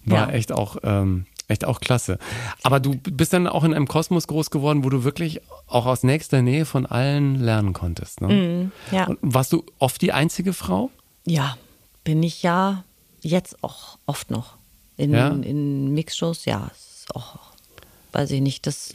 War 0.05 0.33
echt 0.33 0.53
auch. 0.53 0.77
Ähm, 0.83 1.27
Echt 1.47 1.67
auch 1.67 1.81
klasse. 1.81 2.19
Aber 2.63 2.81
du 2.81 2.97
bist 2.97 3.35
dann 3.35 3.47
auch 3.47 3.65
in 3.65 3.75
einem 3.75 3.87
Kosmos 3.87 4.27
groß 4.29 4.49
geworden, 4.51 4.83
wo 4.83 4.89
du 4.89 5.05
wirklich 5.05 5.43
auch 5.67 5.85
aus 5.85 6.03
nächster 6.03 6.41
Nähe 6.41 6.65
von 6.65 6.87
allen 6.87 7.35
lernen 7.39 7.75
konntest. 7.75 8.23
Ne? 8.23 8.29
Mhm, 8.29 8.73
ja. 8.91 9.05
Und 9.09 9.19
warst 9.21 9.53
du 9.53 9.63
oft 9.79 10.01
die 10.01 10.11
einzige 10.15 10.55
Frau? 10.55 10.91
Ja, 11.27 11.59
bin 12.03 12.23
ich 12.23 12.43
ja 12.43 12.83
jetzt 13.21 13.63
auch 13.63 13.99
oft 14.07 14.31
noch. 14.31 14.57
In, 14.97 15.13
Ja? 15.13 15.29
in 15.29 15.93
Mixshows, 15.93 16.47
ja, 16.47 16.71
ist 16.75 17.15
auch, 17.15 17.37
weiß 18.15 18.31
ich 18.31 18.41
nicht, 18.41 18.67
das 18.67 18.93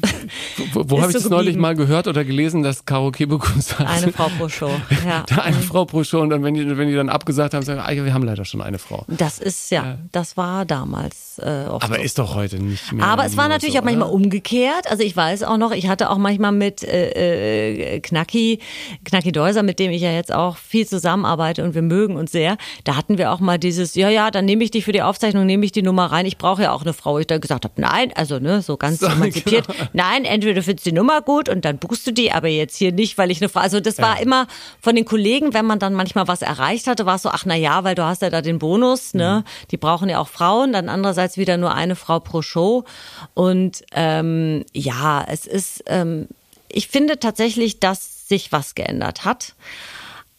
Wo, 0.73 0.83
wo 0.87 0.97
habe 1.01 1.11
ich 1.11 1.17
so 1.17 1.23
das 1.23 1.29
neulich 1.29 1.57
mal 1.57 1.75
gehört 1.75 2.07
oder 2.07 2.23
gelesen, 2.23 2.63
dass 2.63 2.85
Karo 2.85 3.11
Kebekus 3.11 3.75
eine 3.77 4.11
Frau 4.11 4.29
pro 4.37 4.49
Show. 4.49 4.71
Ja. 5.05 5.23
eine 5.41 5.57
Frau 5.57 5.85
pro 5.85 6.03
Show 6.03 6.19
und 6.19 6.29
dann, 6.29 6.43
wenn 6.43 6.53
die, 6.53 6.77
wenn 6.77 6.87
die 6.87 6.95
dann 6.95 7.09
abgesagt 7.09 7.53
haben, 7.53 7.63
sagen, 7.63 7.79
ah, 7.79 7.91
ja, 7.91 8.03
wir 8.05 8.13
haben 8.13 8.23
leider 8.23 8.45
schon 8.45 8.61
eine 8.61 8.79
Frau. 8.79 9.05
Das 9.07 9.39
ist 9.39 9.71
ja, 9.71 9.97
das 10.11 10.37
war 10.37 10.65
damals 10.65 11.39
äh, 11.39 11.65
oft 11.67 11.83
Aber 11.83 11.95
so. 11.95 12.01
ist 12.01 12.19
doch 12.19 12.35
heute 12.35 12.57
nicht 12.57 12.91
mehr. 12.91 13.05
Aber 13.05 13.25
es 13.25 13.37
war 13.37 13.47
natürlich 13.47 13.75
so, 13.75 13.79
auch 13.79 13.85
manchmal 13.85 14.09
oder? 14.09 14.15
umgekehrt. 14.15 14.89
Also 14.89 15.03
ich 15.03 15.15
weiß 15.15 15.43
auch 15.43 15.57
noch, 15.57 15.71
ich 15.71 15.87
hatte 15.87 16.09
auch 16.09 16.17
manchmal 16.17 16.51
mit 16.51 16.83
äh, 16.83 17.95
äh, 17.95 17.99
Knacki, 17.99 18.59
Knacki 19.05 19.31
Deuser, 19.31 19.63
mit 19.63 19.79
dem 19.79 19.91
ich 19.91 20.01
ja 20.01 20.11
jetzt 20.11 20.33
auch 20.33 20.57
viel 20.57 20.87
zusammenarbeite 20.87 21.63
und 21.63 21.75
wir 21.75 21.81
mögen 21.81 22.15
uns 22.15 22.31
sehr. 22.31 22.57
Da 22.83 22.95
hatten 22.95 23.17
wir 23.17 23.31
auch 23.31 23.39
mal 23.39 23.57
dieses, 23.57 23.95
ja, 23.95 24.09
ja, 24.09 24.31
dann 24.31 24.45
nehme 24.45 24.63
ich 24.63 24.71
dich 24.71 24.85
für 24.85 24.91
die 24.91 25.01
Aufzeichnung, 25.01 25.45
nehme 25.45 25.65
ich 25.65 25.71
die 25.71 25.81
Nummer 25.81 26.07
rein. 26.07 26.25
Ich 26.25 26.37
brauche 26.37 26.63
ja 26.63 26.71
auch 26.71 26.81
eine 26.81 26.93
Frau. 26.93 27.19
Ich 27.19 27.27
da 27.27 27.37
gesagt 27.37 27.65
habe, 27.65 27.79
nein, 27.79 28.11
also 28.15 28.39
ne, 28.39 28.61
so 28.61 28.77
ganz 28.77 28.99
So, 28.99 29.08
emanzipiert. 29.11 29.67
genau. 29.67 29.89
Nein, 29.93 30.25
entweder 30.25 30.55
du 30.55 30.63
findest 30.63 30.85
die 30.85 30.91
Nummer 30.91 31.21
gut 31.21 31.49
und 31.49 31.65
dann 31.65 31.77
buchst 31.77 32.05
du 32.07 32.11
die, 32.11 32.31
aber 32.31 32.47
jetzt 32.47 32.77
hier 32.77 32.91
nicht, 32.91 33.17
weil 33.17 33.31
ich 33.31 33.41
eine 33.41 33.49
Frau. 33.49 33.59
Also 33.59 33.79
das 33.79 33.97
war 33.99 34.19
immer 34.21 34.47
von 34.81 34.95
den 34.95 35.05
Kollegen, 35.05 35.53
wenn 35.53 35.65
man 35.65 35.79
dann 35.79 35.93
manchmal 35.93 36.27
was 36.27 36.41
erreicht 36.41 36.87
hatte, 36.87 37.05
war 37.05 37.15
es 37.15 37.23
so, 37.23 37.29
ach 37.29 37.43
na 37.45 37.55
ja, 37.55 37.83
weil 37.83 37.95
du 37.95 38.03
hast 38.03 38.21
ja 38.21 38.29
da 38.29 38.41
den 38.41 38.59
Bonus, 38.59 39.13
ne? 39.13 39.43
Die 39.71 39.77
brauchen 39.77 40.09
ja 40.09 40.19
auch 40.19 40.27
Frauen. 40.27 40.73
Dann 40.73 40.89
andererseits 40.89 41.37
wieder 41.37 41.57
nur 41.57 41.73
eine 41.73 41.95
Frau 41.95 42.19
pro 42.19 42.41
Show. 42.41 42.83
Und 43.33 43.83
ähm, 43.93 44.65
ja, 44.73 45.25
es 45.27 45.45
ist, 45.45 45.83
ähm, 45.87 46.27
ich 46.67 46.87
finde 46.87 47.19
tatsächlich, 47.19 47.79
dass 47.79 48.27
sich 48.27 48.51
was 48.51 48.75
geändert 48.75 49.25
hat. 49.25 49.55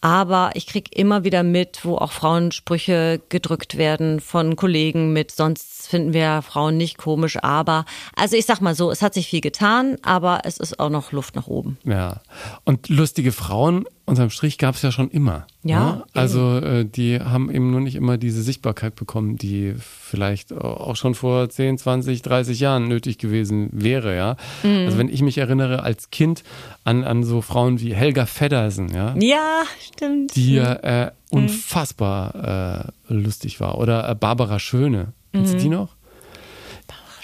Aber 0.01 0.53
ich 0.55 0.67
krieg 0.67 0.97
immer 0.97 1.25
wieder 1.25 1.43
mit, 1.43 1.85
wo 1.85 1.97
auch 1.97 2.13
Frauensprüche 2.13 3.21
gedrückt 3.29 3.77
werden 3.77 4.21
von 4.21 4.57
Kollegen 4.57 5.13
mit, 5.13 5.31
sonst 5.31 5.80
finden 5.87 6.13
wir 6.13 6.43
Frauen 6.43 6.77
nicht 6.77 6.99
komisch, 6.99 7.39
aber, 7.43 7.85
also 8.17 8.37
ich 8.37 8.47
sag 8.47 8.61
mal 8.61 8.75
so, 8.75 8.91
es 8.91 9.03
hat 9.03 9.15
sich 9.15 9.29
viel 9.29 9.41
getan, 9.41 9.97
aber 10.03 10.41
es 10.45 10.59
ist 10.59 10.79
auch 10.81 10.91
noch 10.91 11.13
Luft 11.13 11.37
nach 11.37 11.47
oben. 11.47 11.79
Ja. 11.85 12.21
Und 12.65 12.89
lustige 12.89 13.33
Frauen, 13.33 13.85
unterm 14.07 14.31
Strich 14.31 14.59
gab 14.59 14.75
es 14.75 14.83
ja 14.83 14.93
schon 14.93 15.11
immer. 15.11 15.47
Ja, 15.63 15.81
Ne? 15.81 16.05
Also 16.15 16.59
äh, 16.59 16.85
die 16.85 17.21
haben 17.21 17.51
eben 17.51 17.71
nur 17.71 17.81
nicht 17.81 17.95
immer 17.95 18.19
diese 18.19 18.43
Sichtbarkeit 18.43 18.95
bekommen, 18.95 19.37
die 19.37 19.75
vielleicht 19.79 20.53
auch 20.53 20.97
schon 20.97 21.15
vor 21.15 21.49
10, 21.49 21.79
20, 21.79 22.23
30 22.23 22.61
Jahren 22.61 22.89
nötig 22.89 23.19
gewesen 23.19 23.69
wäre, 23.73 24.17
ja. 24.17 24.37
Mhm. 24.63 24.87
Also 24.87 24.99
wenn 24.99 25.09
ich 25.09 25.23
mich 25.23 25.39
erinnere 25.39 25.83
als 25.83 26.11
Kind 26.11 26.43
an, 26.85 27.05
an 27.05 27.25
so 27.25 27.41
Frauen 27.41 27.81
wie 27.81 27.95
Helga 27.95 28.27
Feddersen, 28.27 28.89
ja. 28.93 29.15
Ja, 29.19 29.63
stimmt. 29.81 30.35
die 30.37 30.55
ja 30.55 30.73
äh, 30.75 31.11
unfassbar 31.31 32.91
äh, 33.09 33.13
lustig 33.13 33.61
war. 33.61 33.79
Oder 33.79 34.09
äh, 34.09 34.15
Barbara 34.15 34.59
Schöne. 34.59 35.13
Kennst 35.33 35.55
du 35.55 35.59
die 35.59 35.69
noch? 35.69 35.97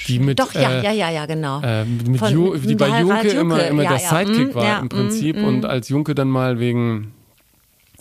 Die 0.07 0.19
mit, 0.19 0.38
Mhm. 0.38 0.45
Doch, 0.45 0.55
ja, 0.55 0.71
äh, 0.71 0.85
ja, 0.85 0.92
ja, 0.92 1.11
ja, 1.11 1.27
genau. 1.27 1.61
äh, 1.62 1.85
mit 1.85 2.19
Von- 2.19 2.33
Ju, 2.33 2.57
die 2.57 2.75
bei 2.77 3.01
Junke 3.01 3.29
immer, 3.29 3.66
immer 3.66 3.83
ja, 3.83 3.90
der 3.90 4.01
ja, 4.01 4.09
Sidekick 4.09 4.55
mm, 4.55 4.55
war 4.55 4.64
ja, 4.64 4.79
im 4.79 4.85
mm, 4.85 4.88
Prinzip 4.88 5.37
mm. 5.37 5.45
und 5.45 5.64
als 5.64 5.88
Junke 5.88 6.14
dann 6.14 6.29
mal 6.29 6.61
wegen 6.61 7.12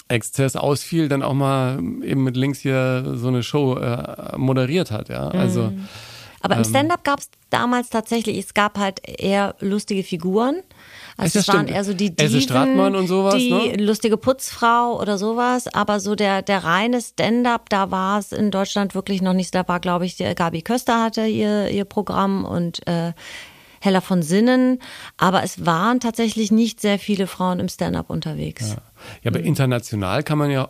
Exzess 0.08 0.56
ausfiel, 0.56 1.10
dann 1.10 1.24
auch 1.24 1.34
mal 1.34 1.80
eben 2.04 2.24
mit 2.24 2.38
links 2.38 2.60
hier 2.60 3.14
so 3.16 3.28
eine 3.28 3.42
Show 3.42 3.78
äh, 3.78 4.38
moderiert 4.38 4.92
hat. 4.92 5.10
Ja, 5.10 5.30
also. 5.30 5.64
Mhm. 5.64 5.88
Aber 6.42 6.56
im 6.56 6.62
ähm, 6.62 6.70
Stand-up 6.70 7.04
gab 7.04 7.20
es 7.20 7.30
damals 7.50 7.90
tatsächlich, 7.90 8.38
es 8.38 8.54
gab 8.54 8.78
halt 8.78 9.02
eher 9.04 9.56
lustige 9.60 10.04
Figuren. 10.04 10.58
Also 11.18 11.40
es 11.40 11.48
waren 11.48 11.62
stimmt. 11.62 11.72
eher 11.72 11.84
so 11.84 11.94
die 11.94 12.08
Else 12.18 12.34
Diven, 12.34 12.42
Stratmann 12.42 12.96
und 12.96 13.08
sowas, 13.08 13.36
die 13.36 13.50
ne? 13.50 13.78
lustige 13.78 14.18
Putzfrau 14.18 15.00
oder 15.00 15.18
sowas. 15.18 15.68
Aber 15.74 16.00
so 16.00 16.16
der, 16.16 16.42
der 16.42 16.64
reine 16.64 17.02
Stand-up, 17.02 17.70
da 17.70 17.90
war 17.90 18.20
es 18.20 18.32
in 18.32 18.52
Deutschland 18.52 18.96
wirklich 18.96 19.22
noch 19.22 19.34
nicht. 19.34 19.56
Da 19.56 19.68
war, 19.68 19.80
glaube 19.80 20.06
ich, 20.06 20.18
Gabi 20.18 20.62
Köster 20.62 21.02
hatte 21.02 21.26
ihr, 21.26 21.70
ihr 21.70 21.86
Programm 21.86 22.44
und 22.44 22.86
äh, 22.88 23.14
Hella 23.80 24.02
von 24.02 24.24
Sinnen. 24.24 24.80
Aber 25.18 25.44
es 25.44 25.66
waren 25.66 26.02
tatsächlich 26.02 26.52
nicht 26.52 26.82
sehr 26.82 27.00
viele 27.00 27.28
Frauen 27.28 27.60
im 27.60 27.70
Stand-up 27.70 28.10
unterwegs. 28.10 28.76
Ja, 29.24 29.32
aber 29.32 29.40
international 29.40 30.24
kann 30.24 30.38
man 30.38 30.52
ja 30.52 30.70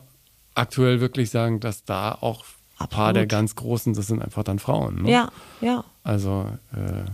aktuell 0.53 1.01
wirklich 1.01 1.31
sagen, 1.31 1.59
dass 1.59 1.85
da 1.85 2.11
auch 2.11 2.45
ein 2.77 2.87
paar 2.87 3.13
der 3.13 3.25
ganz 3.25 3.55
Großen, 3.55 3.93
das 3.93 4.07
sind 4.07 4.21
einfach 4.21 4.43
dann 4.43 4.59
Frauen. 4.59 5.03
Ne? 5.03 5.11
Ja, 5.11 5.29
ja. 5.61 5.83
Also 6.03 6.49
äh, 6.73 7.09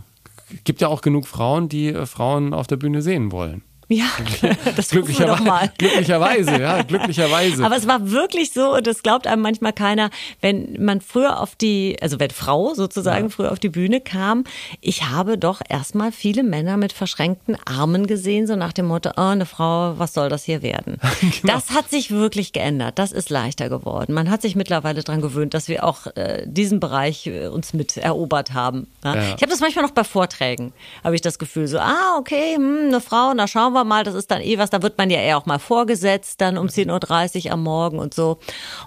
gibt 0.64 0.82
ja 0.82 0.88
auch 0.88 1.02
genug 1.02 1.28
Frauen, 1.28 1.70
die 1.70 1.88
äh, 1.88 2.06
Frauen 2.06 2.54
auf 2.54 2.68
der 2.68 2.78
Bühne 2.78 3.02
sehen 3.02 3.32
wollen. 3.32 3.64
Ja, 3.91 4.05
das 4.75 4.93
wir 4.93 5.01
doch 5.01 5.07
Glücklicherweise, 5.07 5.43
mal. 5.43 5.71
glücklicherweise, 5.77 6.61
ja, 6.61 6.81
glücklicherweise. 6.83 7.65
Aber 7.65 7.75
es 7.75 7.87
war 7.87 8.09
wirklich 8.09 8.53
so, 8.53 8.75
und 8.75 8.87
das 8.87 9.03
glaubt 9.03 9.27
einem 9.27 9.41
manchmal 9.41 9.73
keiner, 9.73 10.09
wenn 10.39 10.77
man 10.79 11.01
früher 11.01 11.39
auf 11.39 11.55
die, 11.55 11.97
also 12.01 12.19
wenn 12.19 12.31
Frau 12.31 12.73
sozusagen 12.73 13.29
früher 13.29 13.51
auf 13.51 13.59
die 13.59 13.69
Bühne 13.69 13.99
kam, 13.99 14.45
ich 14.79 15.09
habe 15.09 15.37
doch 15.37 15.61
erstmal 15.67 16.11
viele 16.11 16.43
Männer 16.43 16.77
mit 16.77 16.93
verschränkten 16.93 17.57
Armen 17.65 18.07
gesehen, 18.07 18.47
so 18.47 18.55
nach 18.55 18.73
dem 18.73 18.85
Motto, 18.85 19.11
oh, 19.17 19.21
eine 19.21 19.45
Frau, 19.45 19.95
was 19.97 20.13
soll 20.13 20.29
das 20.29 20.45
hier 20.45 20.61
werden? 20.61 20.97
Genau. 21.19 21.53
Das 21.53 21.71
hat 21.71 21.89
sich 21.89 22.11
wirklich 22.11 22.53
geändert. 22.53 22.97
Das 22.97 23.11
ist 23.11 23.29
leichter 23.29 23.69
geworden. 23.69 24.13
Man 24.13 24.29
hat 24.29 24.41
sich 24.41 24.55
mittlerweile 24.55 25.03
daran 25.03 25.21
gewöhnt, 25.21 25.53
dass 25.53 25.67
wir 25.67 25.83
auch 25.83 26.07
äh, 26.15 26.43
diesen 26.45 26.79
Bereich 26.79 27.27
äh, 27.27 27.47
uns 27.47 27.73
mit 27.73 27.97
erobert 27.97 28.53
haben. 28.53 28.87
Ja? 29.03 29.15
Ja. 29.15 29.21
Ich 29.35 29.41
habe 29.41 29.47
das 29.47 29.59
manchmal 29.59 29.83
noch 29.83 29.91
bei 29.91 30.03
Vorträgen, 30.03 30.73
habe 31.03 31.15
ich 31.15 31.21
das 31.21 31.39
Gefühl, 31.39 31.67
so, 31.67 31.79
ah, 31.79 32.17
okay, 32.17 32.55
hm, 32.55 32.87
eine 32.87 33.01
Frau, 33.01 33.33
na 33.33 33.47
schauen 33.47 33.73
wir 33.73 33.80
mal, 33.84 34.03
das 34.03 34.15
ist 34.15 34.32
dann 34.32 34.41
eh 34.41 34.57
was, 34.57 34.69
da 34.69 34.82
wird 34.82 34.97
man 34.97 35.09
ja 35.09 35.19
eher 35.19 35.38
auch 35.38 35.45
mal 35.45 35.59
vorgesetzt, 35.59 36.41
dann 36.41 36.57
um 36.57 36.67
10.30 36.67 37.45
Uhr 37.45 37.51
am 37.51 37.63
Morgen 37.63 37.99
und 37.99 38.13
so. 38.13 38.39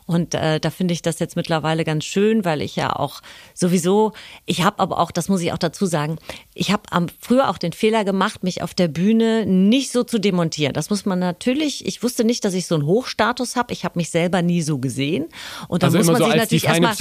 Und 0.06 0.34
äh, 0.34 0.60
da 0.60 0.70
finde 0.70 0.94
ich 0.94 1.02
das 1.02 1.18
jetzt 1.18 1.36
mittlerweile 1.36 1.84
ganz 1.84 2.04
schön, 2.04 2.44
weil 2.44 2.62
ich 2.62 2.76
ja 2.76 2.94
auch 2.94 3.20
sowieso, 3.54 4.12
ich 4.46 4.62
habe 4.62 4.78
aber 4.78 4.98
auch, 4.98 5.10
das 5.10 5.28
muss 5.28 5.40
ich 5.40 5.52
auch 5.52 5.58
dazu 5.58 5.86
sagen, 5.86 6.18
ich 6.54 6.72
habe 6.72 6.82
am 6.90 7.06
früher 7.20 7.48
auch 7.48 7.58
den 7.58 7.72
Fehler 7.72 8.04
gemacht, 8.04 8.42
mich 8.42 8.62
auf 8.62 8.74
der 8.74 8.88
Bühne 8.88 9.46
nicht 9.46 9.90
so 9.92 10.04
zu 10.04 10.18
demontieren. 10.18 10.72
Das 10.72 10.90
muss 10.90 11.04
man 11.04 11.18
natürlich, 11.18 11.86
ich 11.86 12.02
wusste 12.02 12.24
nicht, 12.24 12.44
dass 12.44 12.54
ich 12.54 12.66
so 12.66 12.74
einen 12.74 12.86
Hochstatus 12.86 13.56
habe. 13.56 13.72
Ich 13.72 13.84
habe 13.84 13.98
mich 13.98 14.10
selber 14.10 14.42
nie 14.42 14.62
so 14.62 14.78
gesehen. 14.78 15.26
Und 15.68 15.82
da 15.82 15.88
Also 15.88 15.98
muss 15.98 16.06
man 16.06 16.16
so 16.16 16.24
sich 16.24 16.34
natürlich 16.36 16.64
erstmal, 16.64 16.90
ne? 16.90 16.96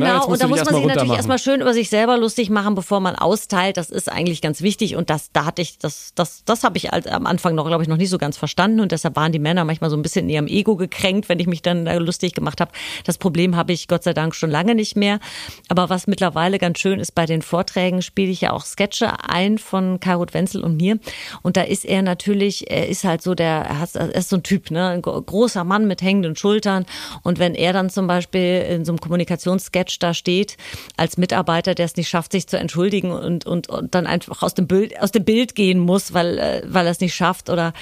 Genau, 0.00 0.16
musst 0.16 0.28
und 0.28 0.42
da 0.42 0.48
muss 0.48 0.64
man 0.64 0.74
sich 0.74 0.84
natürlich 0.84 1.16
erstmal 1.16 1.38
schön 1.38 1.60
über 1.60 1.74
sich 1.74 1.88
selber 1.90 2.16
lustig 2.18 2.50
machen, 2.50 2.74
bevor 2.74 3.00
man 3.00 3.16
austeilt. 3.16 3.76
Das 3.76 3.90
ist 3.90 4.10
eigentlich 4.10 4.42
ganz 4.42 4.60
wichtig. 4.62 4.96
Und 4.96 5.10
das, 5.10 5.32
da 5.32 5.44
hatte 5.44 5.62
ich, 5.62 5.78
das, 5.78 6.12
das, 6.14 6.44
das 6.44 6.64
habe 6.64 6.76
ich 6.76 6.92
als, 6.92 7.06
am 7.06 7.26
Anfang 7.30 7.54
noch, 7.54 7.66
glaube 7.66 7.82
ich, 7.82 7.88
noch 7.88 7.96
nicht 7.96 8.10
so 8.10 8.18
ganz 8.18 8.36
verstanden. 8.36 8.80
Und 8.80 8.92
deshalb 8.92 9.16
waren 9.16 9.32
die 9.32 9.38
Männer 9.38 9.64
manchmal 9.64 9.88
so 9.88 9.96
ein 9.96 10.02
bisschen 10.02 10.26
in 10.26 10.30
ihrem 10.30 10.46
Ego 10.46 10.76
gekränkt, 10.76 11.28
wenn 11.28 11.38
ich 11.38 11.46
mich 11.46 11.62
dann 11.62 11.84
da 11.84 11.94
lustig 11.94 12.34
gemacht 12.34 12.60
habe. 12.60 12.72
Das 13.04 13.16
Problem 13.16 13.56
habe 13.56 13.72
ich 13.72 13.88
Gott 13.88 14.02
sei 14.02 14.12
Dank 14.12 14.34
schon 14.34 14.50
lange 14.50 14.74
nicht 14.74 14.96
mehr. 14.96 15.20
Aber 15.68 15.88
was 15.88 16.06
mittlerweile 16.06 16.58
ganz 16.58 16.78
schön 16.78 17.00
ist, 17.00 17.14
bei 17.14 17.24
den 17.24 17.40
Vorträgen 17.40 18.02
spiele 18.02 18.30
ich 18.30 18.42
ja 18.42 18.52
auch 18.52 18.64
Sketche 18.64 19.12
ein 19.28 19.58
von 19.58 20.00
Karut 20.00 20.34
Wenzel 20.34 20.62
und 20.62 20.76
mir. 20.76 20.98
Und 21.42 21.56
da 21.56 21.62
ist 21.62 21.84
er 21.84 22.02
natürlich, 22.02 22.70
er 22.70 22.88
ist 22.88 23.04
halt 23.04 23.22
so 23.22 23.34
der, 23.34 23.88
er, 23.94 24.14
ist 24.14 24.28
so 24.28 24.36
ein 24.36 24.42
Typ, 24.42 24.70
ne, 24.70 24.88
ein 24.88 25.02
gro- 25.02 25.22
großer 25.22 25.64
Mann 25.64 25.86
mit 25.86 26.02
hängenden 26.02 26.36
Schultern. 26.36 26.84
Und 27.22 27.38
wenn 27.38 27.54
er 27.54 27.72
dann 27.72 27.90
zum 27.90 28.06
Beispiel 28.06 28.66
in 28.68 28.84
so 28.84 28.92
einem 28.92 29.00
Kommunikationssketch 29.00 29.98
da 30.00 30.14
steht, 30.14 30.56
als 30.96 31.16
Mitarbeiter, 31.16 31.74
der 31.74 31.86
es 31.86 31.96
nicht 31.96 32.08
schafft, 32.08 32.32
sich 32.32 32.46
zu 32.46 32.58
entschuldigen 32.58 33.12
und, 33.12 33.46
und, 33.46 33.68
und 33.68 33.94
dann 33.94 34.06
einfach 34.06 34.42
aus 34.42 34.54
dem 34.54 34.66
Bild, 34.66 35.00
aus 35.00 35.12
dem 35.12 35.24
Bild 35.24 35.54
gehen 35.54 35.78
muss, 35.78 36.12
weil, 36.12 36.38
äh, 36.38 36.62
weil 36.66 36.86
er 36.86 36.92
es 36.92 37.00
nicht 37.00 37.14
schafft 37.14 37.19
oder 37.50 37.72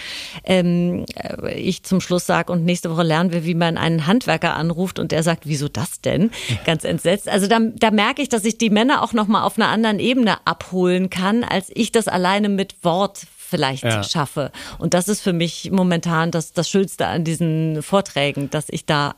ähm, 0.44 1.04
äh, 1.14 1.54
ich 1.54 1.82
zum 1.84 2.00
Schluss 2.00 2.26
sage 2.26 2.52
und 2.52 2.64
nächste 2.64 2.90
Woche 2.90 3.02
lernen 3.02 3.32
wir, 3.32 3.44
wie 3.44 3.54
man 3.54 3.76
einen 3.78 4.06
Handwerker 4.06 4.54
anruft 4.56 4.98
und 4.98 5.12
der 5.12 5.22
sagt, 5.22 5.46
wieso 5.46 5.68
das 5.68 6.00
denn? 6.00 6.30
Ganz 6.64 6.84
entsetzt. 6.84 7.28
Also 7.28 7.46
da, 7.46 7.58
da 7.60 7.90
merke 7.90 8.22
ich, 8.22 8.28
dass 8.28 8.44
ich 8.44 8.58
die 8.58 8.70
Männer 8.70 9.02
auch 9.02 9.12
nochmal 9.12 9.42
auf 9.44 9.56
einer 9.58 9.68
anderen 9.68 9.98
Ebene 9.98 10.46
abholen 10.46 11.10
kann, 11.10 11.44
als 11.44 11.70
ich 11.74 11.92
das 11.92 12.08
alleine 12.08 12.48
mit 12.48 12.84
Wort 12.84 13.20
vielleicht 13.36 13.84
Ja. 13.84 14.02
schaffe. 14.02 14.52
Und 14.78 14.92
das 14.94 15.08
ist 15.08 15.20
für 15.22 15.32
mich 15.32 15.70
momentan 15.72 16.30
das, 16.30 16.52
das 16.52 16.68
Schönste 16.68 17.06
an 17.06 17.24
diesen 17.24 17.82
Vorträgen, 17.82 18.50
dass 18.50 18.66
ich 18.68 18.84
da 18.84 19.14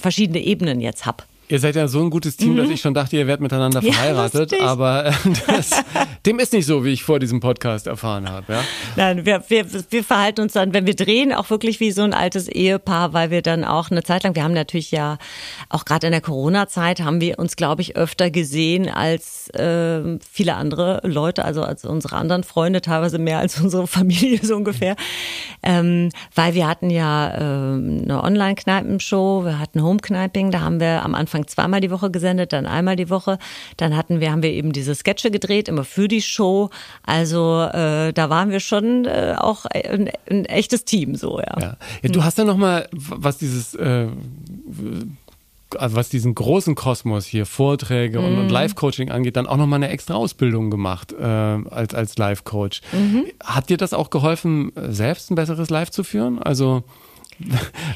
verschiedene 0.00 0.40
Ebenen 0.40 0.80
jetzt 0.80 1.04
hab. 1.04 1.26
Ihr 1.48 1.58
seid 1.58 1.76
ja 1.76 1.88
so 1.88 2.00
ein 2.00 2.08
gutes 2.10 2.36
Team, 2.36 2.56
dass 2.56 2.68
ich 2.70 2.80
schon 2.80 2.94
dachte, 2.94 3.16
ihr 3.16 3.26
werdet 3.26 3.42
miteinander 3.42 3.80
Mhm. 3.82 3.88
Ja, 3.88 3.92
verheiratet. 3.92 4.50
lustig. 4.52 4.62
aber 4.62 5.06
äh, 5.06 5.12
das, 5.46 5.70
dem 6.24 6.38
ist 6.38 6.52
nicht 6.54 6.64
so, 6.64 6.84
wie 6.84 6.90
ich 6.90 7.02
vor 7.04 7.18
diesem 7.18 7.40
Podcast 7.40 7.86
erfahren 7.86 8.30
habe. 8.30 8.54
Ja? 8.54 8.60
Nein, 8.96 9.26
wir, 9.26 9.42
wir, 9.48 9.66
wir 9.90 10.04
verhalten 10.04 10.40
uns 10.40 10.54
dann, 10.54 10.72
wenn 10.72 10.86
wir 10.86 10.94
drehen, 10.96 11.32
auch 11.34 11.50
wirklich 11.50 11.80
wie 11.80 11.90
so 11.90 12.00
ein 12.02 12.14
altes 12.14 12.48
Ehepaar, 12.48 13.12
weil 13.12 13.30
wir 13.30 13.42
dann 13.42 13.62
auch 13.64 13.90
eine 13.90 14.02
Zeit 14.02 14.22
lang, 14.24 14.34
wir 14.34 14.42
haben 14.42 14.54
natürlich 14.54 14.90
ja 14.90 15.18
auch 15.68 15.84
gerade 15.84 16.06
in 16.06 16.12
der 16.12 16.22
Corona-Zeit, 16.22 17.00
haben 17.00 17.20
wir 17.20 17.38
uns, 17.38 17.56
glaube 17.56 17.82
ich, 17.82 17.96
öfter 17.96 18.30
gesehen 18.30 18.88
als 18.88 19.50
äh, 19.50 20.18
viele 20.32 20.54
andere 20.54 21.00
Leute, 21.04 21.44
also 21.44 21.62
als 21.62 21.84
unsere 21.84 22.16
anderen 22.16 22.44
Freunde, 22.44 22.80
teilweise 22.80 23.18
mehr 23.18 23.38
als 23.38 23.60
unsere 23.60 23.86
Familie 23.86 24.38
so 24.42 24.56
ungefähr. 24.56 24.96
Ähm, 25.62 26.08
weil 26.34 26.54
wir 26.54 26.66
hatten 26.66 26.88
ja 26.88 27.34
ähm, 27.38 28.02
eine 28.04 28.22
Online-Kneipenshow, 28.22 29.44
wir 29.44 29.58
hatten 29.58 29.82
Home-Kniping, 29.82 30.50
da 30.50 30.60
haben 30.60 30.80
wir 30.80 31.02
am 31.04 31.14
Anfang 31.14 31.33
zweimal 31.46 31.80
die 31.80 31.90
Woche 31.90 32.10
gesendet, 32.10 32.52
dann 32.52 32.66
einmal 32.66 32.96
die 32.96 33.10
Woche. 33.10 33.38
Dann 33.76 33.96
hatten 33.96 34.20
wir, 34.20 34.30
haben 34.30 34.42
wir 34.42 34.52
eben 34.52 34.72
diese 34.72 34.94
Sketche 34.94 35.30
gedreht, 35.30 35.68
immer 35.68 35.84
für 35.84 36.06
die 36.08 36.22
Show. 36.22 36.70
Also 37.04 37.62
äh, 37.62 38.12
da 38.12 38.30
waren 38.30 38.50
wir 38.50 38.60
schon 38.60 39.04
äh, 39.06 39.34
auch 39.36 39.64
ein, 39.66 40.10
ein 40.30 40.44
echtes 40.46 40.84
Team, 40.84 41.16
so 41.16 41.40
ja. 41.40 41.56
Ja. 41.60 41.76
ja, 42.02 42.10
du 42.10 42.22
hast 42.22 42.38
ja 42.38 42.44
noch 42.44 42.56
mal, 42.56 42.88
was 42.92 43.38
dieses, 43.38 43.74
äh, 43.74 44.06
also 45.76 45.96
was 45.96 46.08
diesen 46.08 46.34
großen 46.34 46.74
Kosmos 46.76 47.26
hier, 47.26 47.46
Vorträge 47.46 48.20
und, 48.20 48.34
Mhm. 48.34 48.38
und 48.42 48.48
Live-Coaching 48.48 49.10
angeht, 49.10 49.36
dann 49.36 49.46
auch 49.46 49.56
noch 49.56 49.66
mal 49.66 49.76
eine 49.76 49.88
extra 49.88 50.14
Ausbildung 50.14 50.70
gemacht 50.70 51.12
äh, 51.12 51.24
als, 51.24 51.94
als 51.94 52.16
Live-Coach. 52.16 52.80
Mhm. 52.92 53.24
Hat 53.42 53.70
dir 53.70 53.76
das 53.76 53.92
auch 53.92 54.10
geholfen, 54.10 54.72
selbst 54.76 55.30
ein 55.30 55.34
besseres 55.34 55.70
Live 55.70 55.90
zu 55.90 56.04
führen? 56.04 56.40
Also 56.40 56.84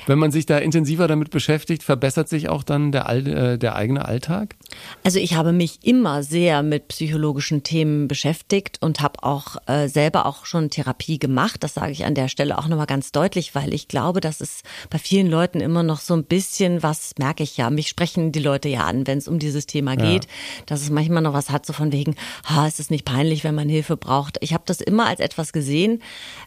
wenn 0.07 0.19
man 0.19 0.31
sich 0.31 0.47
da 0.47 0.59
intensiver 0.59 1.09
damit 1.09 1.31
beschäftigt, 1.31 1.83
verbessert 1.83 2.29
sich 2.29 2.49
auch 2.49 2.63
dann 2.63 2.93
der, 2.93 3.09
äh, 3.09 3.59
der 3.59 3.77
eigene 3.77 4.05
Alltag? 4.05 4.57
Also 5.05 5.19
ich 5.19 5.35
habe 5.35 5.53
mich 5.53 5.81
immer 5.83 6.23
sehr 6.23 6.63
mit 6.63 6.89
psychologischen 6.89 7.63
Themen 7.63 8.09
beschäftigt 8.09 8.79
und 8.81 9.01
habe 9.01 9.23
auch 9.23 9.57
äh, 9.67 9.89
selber 9.89 10.27
auch 10.27 10.45
schon 10.45 10.71
Therapie 10.71 11.19
gemacht. 11.19 11.63
Das 11.63 11.75
sage 11.75 11.93
ich 11.93 12.05
an 12.05 12.15
der 12.15 12.29
Stelle 12.29 12.59
auch 12.59 12.69
nochmal 12.69 12.87
ganz 12.87 13.13
deutlich, 13.13 13.55
weil 13.55 13.73
ich 13.73 13.89
glaube, 13.89 14.21
dass 14.21 14.41
es 14.41 14.63
bei 14.91 14.99
vielen 14.99 15.29
Leuten 15.29 15.61
immer 15.61 15.83
noch 15.83 16.01
so 16.01 16.15
ein 16.15 16.25
bisschen 16.25 16.83
was, 16.83 17.15
merke 17.19 17.43
ich 17.43 17.57
ja, 17.57 17.71
mich 17.71 17.89
sprechen 17.89 18.33
die 18.33 18.41
Leute 18.41 18.69
ja 18.69 18.85
an, 18.85 19.07
wenn 19.07 19.19
es 19.19 19.29
um 19.29 19.39
dieses 19.39 19.67
Thema 19.67 19.97
geht, 19.97 20.27
dass 20.67 20.83
es 20.83 20.91
manchmal 20.91 21.23
noch 21.23 21.33
was 21.33 21.51
hat, 21.51 21.65
so 21.67 21.73
von 21.73 21.93
wegen, 21.93 22.17
ha, 22.45 22.67
ist 22.67 22.81
es 22.81 22.91
nicht 22.91 23.05
peinlich, 23.05 23.45
wenn 23.45 23.55
man 23.55 23.69
Hilfe 23.69 23.97
braucht. 23.97 24.39
Ich 24.41 24.53
habe 24.55 24.65
das 24.67 24.81
immer 24.81 25.07
als 25.07 25.21
etwas 25.21 25.53
gesehen. 25.53 26.03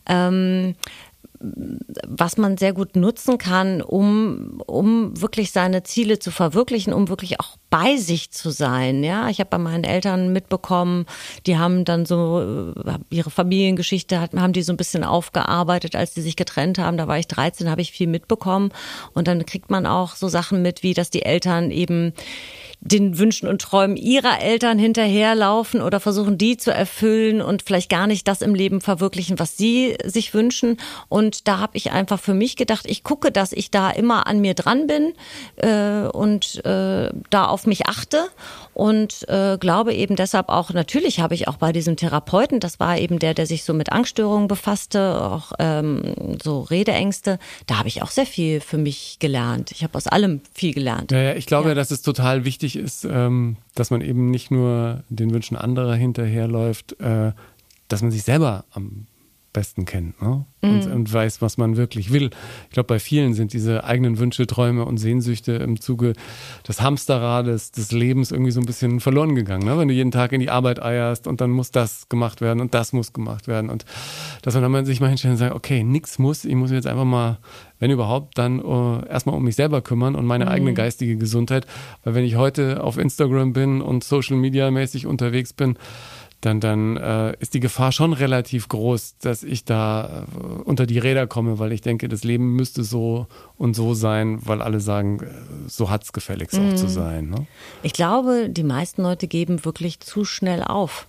Ähm, 0.08 0.76
was 2.08 2.38
man 2.38 2.58
sehr 2.58 2.74
gut 2.74 2.96
nutzen 2.96 3.38
kann, 3.38 3.82
um, 3.82 4.62
um 4.68 5.20
wirklich 5.20 5.52
seine 5.52 5.84
Ziele 5.84 6.20
zu 6.20 6.30
verwirklichen, 6.32 6.94
um 6.94 7.10
wirklich 7.10 7.40
auch 7.40 7.58
bei 7.70 7.98
sich 7.98 8.32
zu 8.32 8.52
sein. 8.52 9.04
Ja, 9.04 9.30
ich 9.30 9.40
habe 9.40 9.50
bei 9.50 9.58
meinen 9.58 9.84
Eltern 9.84 10.34
mitbekommen, 10.34 11.06
die 11.48 11.58
haben 11.58 11.86
dann 11.86 12.06
so 12.06 12.74
äh, 12.86 12.98
ihre 13.10 13.32
Familiengeschichte, 13.32 14.20
haben 14.20 14.54
die 14.54 14.62
so 14.62 14.74
ein 14.74 14.78
bisschen 14.78 15.04
aufgearbeitet, 15.04 15.96
als 15.96 16.14
die 16.14 16.22
sich 16.22 16.36
getrennt 16.36 16.78
haben. 16.78 16.98
Da 16.98 17.08
war 17.08 17.18
ich 17.18 17.28
13, 17.28 17.70
habe 17.70 17.82
ich 17.82 17.92
viel 17.92 18.08
mitbekommen. 18.08 18.72
Und 19.14 19.28
dann 19.28 19.46
kriegt 19.46 19.72
man 19.72 19.86
auch 19.86 20.16
so 20.16 20.28
Sachen 20.28 20.62
mit, 20.62 20.84
wie 20.84 20.94
dass 20.94 21.10
die 21.10 21.24
Eltern 21.24 21.72
eben 21.72 22.14
den 22.84 23.20
Wünschen 23.20 23.48
und 23.48 23.62
Träumen 23.62 23.96
ihrer 23.96 24.42
Eltern 24.42 24.80
hinterherlaufen 24.80 25.82
oder 25.82 26.00
versuchen, 26.00 26.38
die 26.40 26.58
zu 26.58 26.74
erfüllen 26.74 27.42
und 27.42 27.62
vielleicht 27.62 27.90
gar 27.90 28.08
nicht 28.08 28.28
das 28.28 28.42
im 28.42 28.56
Leben 28.56 28.82
verwirklichen, 28.82 29.38
was 29.38 29.56
sie 29.56 29.96
sich 30.04 30.34
wünschen. 30.34 30.78
Und 31.08 31.48
da 31.48 31.60
habe 31.60 31.78
ich 31.78 31.92
einfach 31.92 32.20
für 32.20 32.34
mich 32.34 32.56
gedacht, 32.56 32.86
ich 32.88 33.04
gucke, 33.04 33.32
dass 33.32 33.52
ich 33.52 33.70
da 33.70 33.92
immer 33.92 34.26
an 34.26 34.42
mir 34.42 34.56
dran 34.56 34.88
bin 34.88 35.14
äh, 35.58 36.08
und 36.08 36.66
äh, 36.66 37.10
da 37.30 37.46
auf 37.46 37.68
mich 37.68 37.88
achte 37.88 38.26
und 38.74 39.28
äh, 39.30 39.58
glaube 39.60 39.94
eben 39.94 40.16
deshalb 40.16 40.50
auch, 40.50 40.72
natürlich 40.72 41.20
habe 41.20 41.36
ich 41.36 41.48
auch 41.48 41.58
bei 41.58 41.72
diesem 41.72 41.98
Therapeuten, 41.98 42.60
das 42.60 42.80
war 42.80 42.98
eben 42.98 43.20
der, 43.20 43.34
der 43.36 43.46
sich 43.46 43.64
so 43.64 43.74
mit 43.74 43.92
Angststörungen 43.92 44.48
befasste, 44.48 45.22
auch 45.22 45.52
ähm, 45.60 46.38
so 46.42 46.62
Redeängste, 46.62 47.38
da 47.68 47.78
habe 47.78 47.90
ich 47.90 48.02
auch 48.02 48.10
sehr 48.10 48.26
viel 48.26 48.60
für 48.60 48.78
mich 48.78 49.18
gelernt. 49.20 49.72
Ich 49.72 49.84
habe 49.84 49.96
aus 49.96 50.08
allem 50.08 50.42
viel 50.54 50.74
gelernt. 50.74 51.12
Ja, 51.12 51.20
ja, 51.22 51.34
ich 51.36 51.46
glaube, 51.46 51.70
Ja. 51.70 51.76
dass 51.76 51.92
es 51.92 52.02
total 52.02 52.44
wichtig 52.46 52.71
ist, 52.76 53.06
ähm, 53.10 53.58
dass 53.76 53.92
man 53.92 54.02
eben 54.02 54.30
nicht 54.32 54.52
nur 54.52 55.04
den 55.10 55.34
Wünschen 55.34 55.58
anderer 55.58 55.96
hinterherläuft, 55.96 57.00
äh, 57.00 57.34
dass 57.88 58.02
man 58.02 58.12
sich 58.12 58.24
selber 58.24 58.66
am 58.72 59.08
besten 59.54 59.86
kennt 59.86 60.22
ne? 60.22 60.46
und, 60.62 60.86
Mhm. 60.86 60.92
und 60.92 61.12
weiß, 61.14 61.42
was 61.42 61.58
man 61.58 61.76
wirklich 61.76 62.12
will. 62.14 62.30
Ich 62.66 62.74
glaube, 62.74 62.88
bei 62.88 63.00
vielen 63.00 63.34
sind 63.34 63.54
diese 63.54 63.84
eigenen 63.84 64.18
Wünsche, 64.20 64.48
Träume 64.48 64.86
und 64.86 64.98
Sehnsüchte 64.98 65.54
im 65.54 65.80
Zuge 65.80 66.14
des 66.68 66.82
Hamsterrades 66.82 67.72
des 67.72 67.92
Lebens 67.92 68.32
irgendwie 68.32 68.52
so 68.52 68.60
ein 68.60 68.66
bisschen 68.66 69.00
verloren 69.00 69.36
gegangen. 69.36 69.66
Ne? 69.66 69.78
Wenn 69.78 69.88
du 69.88 69.94
jeden 69.94 70.12
Tag 70.12 70.32
in 70.32 70.40
die 70.40 70.50
Arbeit 70.50 70.82
eierst 70.82 71.28
und 71.28 71.42
dann 71.42 71.52
muss 71.52 71.72
das 71.72 72.08
gemacht 72.10 72.42
werden 72.42 72.60
und 72.62 72.74
das 72.74 72.94
muss 72.94 73.12
gemacht 73.14 73.48
werden 73.48 73.70
und 73.70 73.86
dass 74.42 74.54
man 74.54 74.72
dann 74.72 74.86
sich 74.86 75.02
mal 75.02 75.10
hinstellen 75.10 75.34
und 75.34 75.40
sagt, 75.40 75.56
okay, 75.56 75.84
nichts 75.84 76.20
muss, 76.20 76.46
ich 76.46 76.56
muss 76.56 76.72
jetzt 76.72 76.88
einfach 76.88 77.06
mal, 77.06 77.40
wenn 77.80 77.92
überhaupt, 77.92 78.38
dann 78.38 78.60
äh, 78.60 79.10
erstmal 79.10 79.36
um 79.36 79.44
mich 79.44 79.56
selber 79.56 79.82
kümmern 79.82 80.16
und 80.16 80.26
meine 80.26 80.48
eigene 80.48 80.74
geistige 80.74 81.18
Gesundheit. 81.18 81.66
Weil 82.04 82.16
wenn 82.16 82.24
ich 82.24 82.36
heute 82.36 82.84
auf 82.84 82.98
Instagram 82.98 83.54
bin 83.54 83.82
und 83.82 84.04
Social 84.04 84.38
Media 84.38 84.70
mäßig 84.72 85.08
unterwegs 85.08 85.54
bin, 85.54 85.76
dann, 86.42 86.60
dann 86.60 86.98
äh, 86.98 87.36
ist 87.40 87.54
die 87.54 87.60
Gefahr 87.60 87.92
schon 87.92 88.14
relativ 88.14 88.68
groß, 88.68 89.18
dass 89.20 89.44
ich 89.44 89.64
da 89.64 90.26
äh, 90.34 90.62
unter 90.64 90.88
die 90.88 90.98
Räder 90.98 91.28
komme, 91.28 91.60
weil 91.60 91.72
ich 91.72 91.82
denke, 91.82 92.10
das 92.10 92.24
Leben 92.24 92.56
müsste 92.56 92.84
so 92.84 93.28
und 93.58 93.76
so 93.76 93.94
sein, 93.94 94.40
weil 94.44 94.62
alle 94.62 94.80
sagen, 94.80 95.20
äh, 95.22 95.70
so 95.70 95.92
hat's 95.92 96.14
gefälligst 96.14 96.60
auch 96.60 96.76
zu 96.76 96.88
sein. 96.88 97.30
Ne? 97.30 97.46
Ich 97.84 97.94
glaube, 97.94 98.50
die 98.50 98.64
meisten 98.64 99.04
Leute 99.04 99.28
geben 99.28 99.64
wirklich 99.64 100.00
zu 100.00 100.26
schnell 100.26 100.64
auf. 100.64 101.08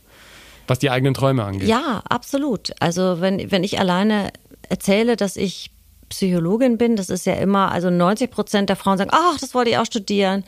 Was 0.66 0.78
die 0.78 0.91
eigenen 0.91 1.14
Träume 1.14 1.45
angeht. 1.45 1.68
Ja, 1.68 2.03
absolut. 2.09 2.72
Also 2.80 3.20
wenn, 3.20 3.51
wenn 3.51 3.64
ich 3.64 3.80
alleine 3.80 4.33
erzähle, 4.68 5.16
dass 5.16 5.37
ich 5.37 5.70
Psychologin 6.13 6.79
bin, 6.79 6.97
das 6.97 7.11
ist 7.11 7.27
ja 7.27 7.35
immer, 7.35 7.73
also 7.73 7.91
90 7.91 8.31
Prozent 8.31 8.69
der 8.69 8.77
Frauen 8.77 8.99
sagen, 8.99 9.11
ach, 9.13 9.39
das 9.39 9.55
wollte 9.55 9.71
ich 9.71 9.79
auch 9.79 9.87
studieren. 9.87 10.45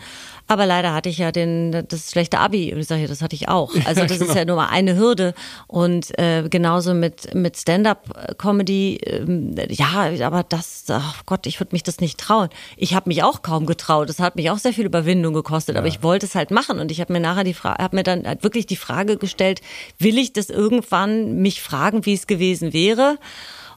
Aber 0.46 0.66
leider 0.66 0.92
hatte 0.92 1.08
ich 1.08 1.18
ja 1.18 1.32
den, 1.32 1.86
das 1.88 2.10
schlechte 2.10 2.38
Abi. 2.38 2.72
Und 2.74 2.80
ich 2.80 2.86
sage 2.86 3.00
ja, 3.00 3.06
das 3.06 3.22
hatte 3.22 3.34
ich 3.34 3.48
auch. 3.48 3.72
Also 3.86 4.04
das 4.04 4.20
ist 4.20 4.34
ja 4.34 4.44
nur 4.44 4.56
mal 4.56 4.68
eine 4.68 4.96
Hürde. 4.96 5.32
Und 5.66 6.18
äh, 6.18 6.46
genauso 6.50 6.92
mit, 6.92 7.34
mit 7.34 7.56
Stand-up-Comedy, 7.56 9.00
ähm, 9.06 9.54
ja, 9.70 10.10
aber 10.26 10.42
das, 10.42 10.84
ach 10.90 11.22
Gott, 11.24 11.46
ich 11.46 11.60
würde 11.60 11.74
mich 11.74 11.82
das 11.82 12.00
nicht 12.00 12.20
trauen. 12.20 12.50
Ich 12.76 12.94
habe 12.94 13.08
mich 13.08 13.22
auch 13.22 13.40
kaum 13.40 13.64
getraut. 13.64 14.10
Das 14.10 14.18
hat 14.18 14.36
mich 14.36 14.50
auch 14.50 14.58
sehr 14.58 14.74
viel 14.74 14.84
Überwindung 14.84 15.32
gekostet. 15.32 15.76
Aber 15.76 15.86
ich 15.86 16.02
wollte 16.02 16.26
es 16.26 16.34
halt 16.34 16.50
machen. 16.50 16.78
Und 16.78 16.90
ich 16.90 17.00
habe 17.00 17.12
mir 17.12 17.20
nachher 17.20 17.44
die 17.44 17.54
Frage, 17.54 17.82
habe 17.82 17.96
mir 17.96 18.02
dann 18.02 18.26
halt 18.26 18.42
wirklich 18.42 18.66
die 18.66 18.76
Frage 18.76 19.16
gestellt, 19.16 19.62
will 19.98 20.18
ich 20.18 20.34
das 20.34 20.50
irgendwann 20.50 21.36
mich 21.36 21.62
fragen, 21.62 22.04
wie 22.04 22.12
es 22.12 22.26
gewesen 22.26 22.74
wäre? 22.74 23.16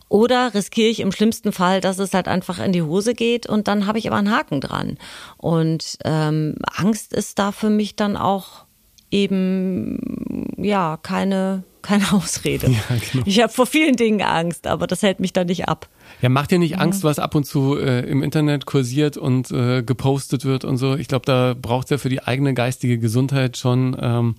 Oder 0.09 0.53
riskiere 0.53 0.89
ich 0.89 0.99
im 1.01 1.11
schlimmsten 1.11 1.51
Fall, 1.51 1.81
dass 1.81 1.99
es 1.99 2.13
halt 2.13 2.27
einfach 2.27 2.59
in 2.59 2.71
die 2.71 2.81
Hose 2.81 3.13
geht 3.13 3.47
und 3.47 3.67
dann 3.67 3.85
habe 3.87 3.99
ich 3.99 4.07
aber 4.07 4.17
einen 4.17 4.31
Haken 4.31 4.61
dran. 4.61 4.97
Und 5.37 5.97
ähm, 6.05 6.55
Angst 6.75 7.13
ist 7.13 7.39
da 7.39 7.51
für 7.51 7.69
mich 7.69 7.95
dann 7.95 8.15
auch 8.15 8.65
eben 9.11 10.53
ja 10.57 10.97
keine 11.01 11.63
keine 11.81 12.03
Ausrede. 12.11 12.67
genau. 12.67 13.23
Ich 13.25 13.41
habe 13.41 13.51
vor 13.51 13.65
vielen 13.65 13.95
Dingen 13.95 14.21
Angst, 14.21 14.67
aber 14.67 14.87
das 14.87 15.01
hält 15.03 15.19
mich 15.19 15.31
dann 15.33 15.47
nicht 15.47 15.67
ab. 15.67 15.87
Ja, 16.21 16.29
macht 16.29 16.51
dir 16.51 16.59
nicht 16.59 16.79
Angst, 16.79 17.03
was 17.03 17.17
ab 17.17 17.33
und 17.35 17.45
zu 17.45 17.77
äh, 17.77 18.01
im 18.01 18.23
Internet 18.23 18.65
kursiert 18.65 19.15
und 19.17 19.51
äh, 19.51 19.83
gepostet 19.83 20.43
wird 20.43 20.65
und 20.65 20.77
so. 20.77 20.95
Ich 20.95 21.07
glaube, 21.07 21.25
da 21.25 21.55
braucht 21.59 21.85
es 21.85 21.91
ja 21.91 21.97
für 21.97 22.09
die 22.09 22.23
eigene 22.23 22.53
geistige 22.53 22.97
Gesundheit 22.97 23.55
schon 23.55 23.95
ähm, 23.99 24.35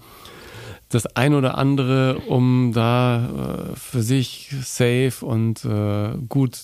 das 0.89 1.07
ein 1.17 1.35
oder 1.35 1.59
andere, 1.59 2.19
um 2.29 2.73
da 2.75 3.73
äh, 3.73 3.77
für 3.77 4.03
sich 4.03 4.51
safe 4.63 5.25
und 5.25 5.65
äh, 5.65 6.17
gut 6.29 6.59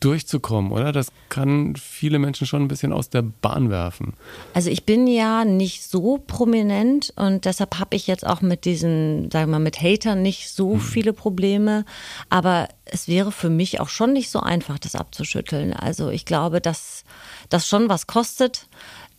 durchzukommen, 0.00 0.72
oder? 0.72 0.92
Das 0.92 1.12
kann 1.28 1.76
viele 1.76 2.18
Menschen 2.18 2.46
schon 2.46 2.62
ein 2.62 2.68
bisschen 2.68 2.92
aus 2.92 3.10
der 3.10 3.22
Bahn 3.22 3.70
werfen. 3.70 4.14
Also 4.54 4.70
ich 4.70 4.84
bin 4.84 5.06
ja 5.06 5.44
nicht 5.44 5.84
so 5.84 6.18
prominent 6.26 7.12
und 7.16 7.44
deshalb 7.44 7.78
habe 7.78 7.96
ich 7.96 8.06
jetzt 8.06 8.26
auch 8.26 8.40
mit 8.40 8.64
diesen, 8.64 9.30
sagen 9.30 9.50
wir 9.50 9.58
mal, 9.58 9.64
mit 9.64 9.82
Hatern 9.82 10.22
nicht 10.22 10.50
so 10.50 10.78
viele 10.78 11.12
Probleme. 11.12 11.84
Aber 12.30 12.68
es 12.86 13.08
wäre 13.08 13.30
für 13.30 13.50
mich 13.50 13.78
auch 13.78 13.90
schon 13.90 14.14
nicht 14.14 14.30
so 14.30 14.40
einfach, 14.40 14.78
das 14.78 14.94
abzuschütteln. 14.94 15.74
Also 15.74 16.08
ich 16.08 16.24
glaube, 16.24 16.60
dass 16.62 17.04
das 17.50 17.68
schon 17.68 17.90
was 17.90 18.06
kostet. 18.06 18.68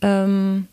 Ähm, 0.00 0.66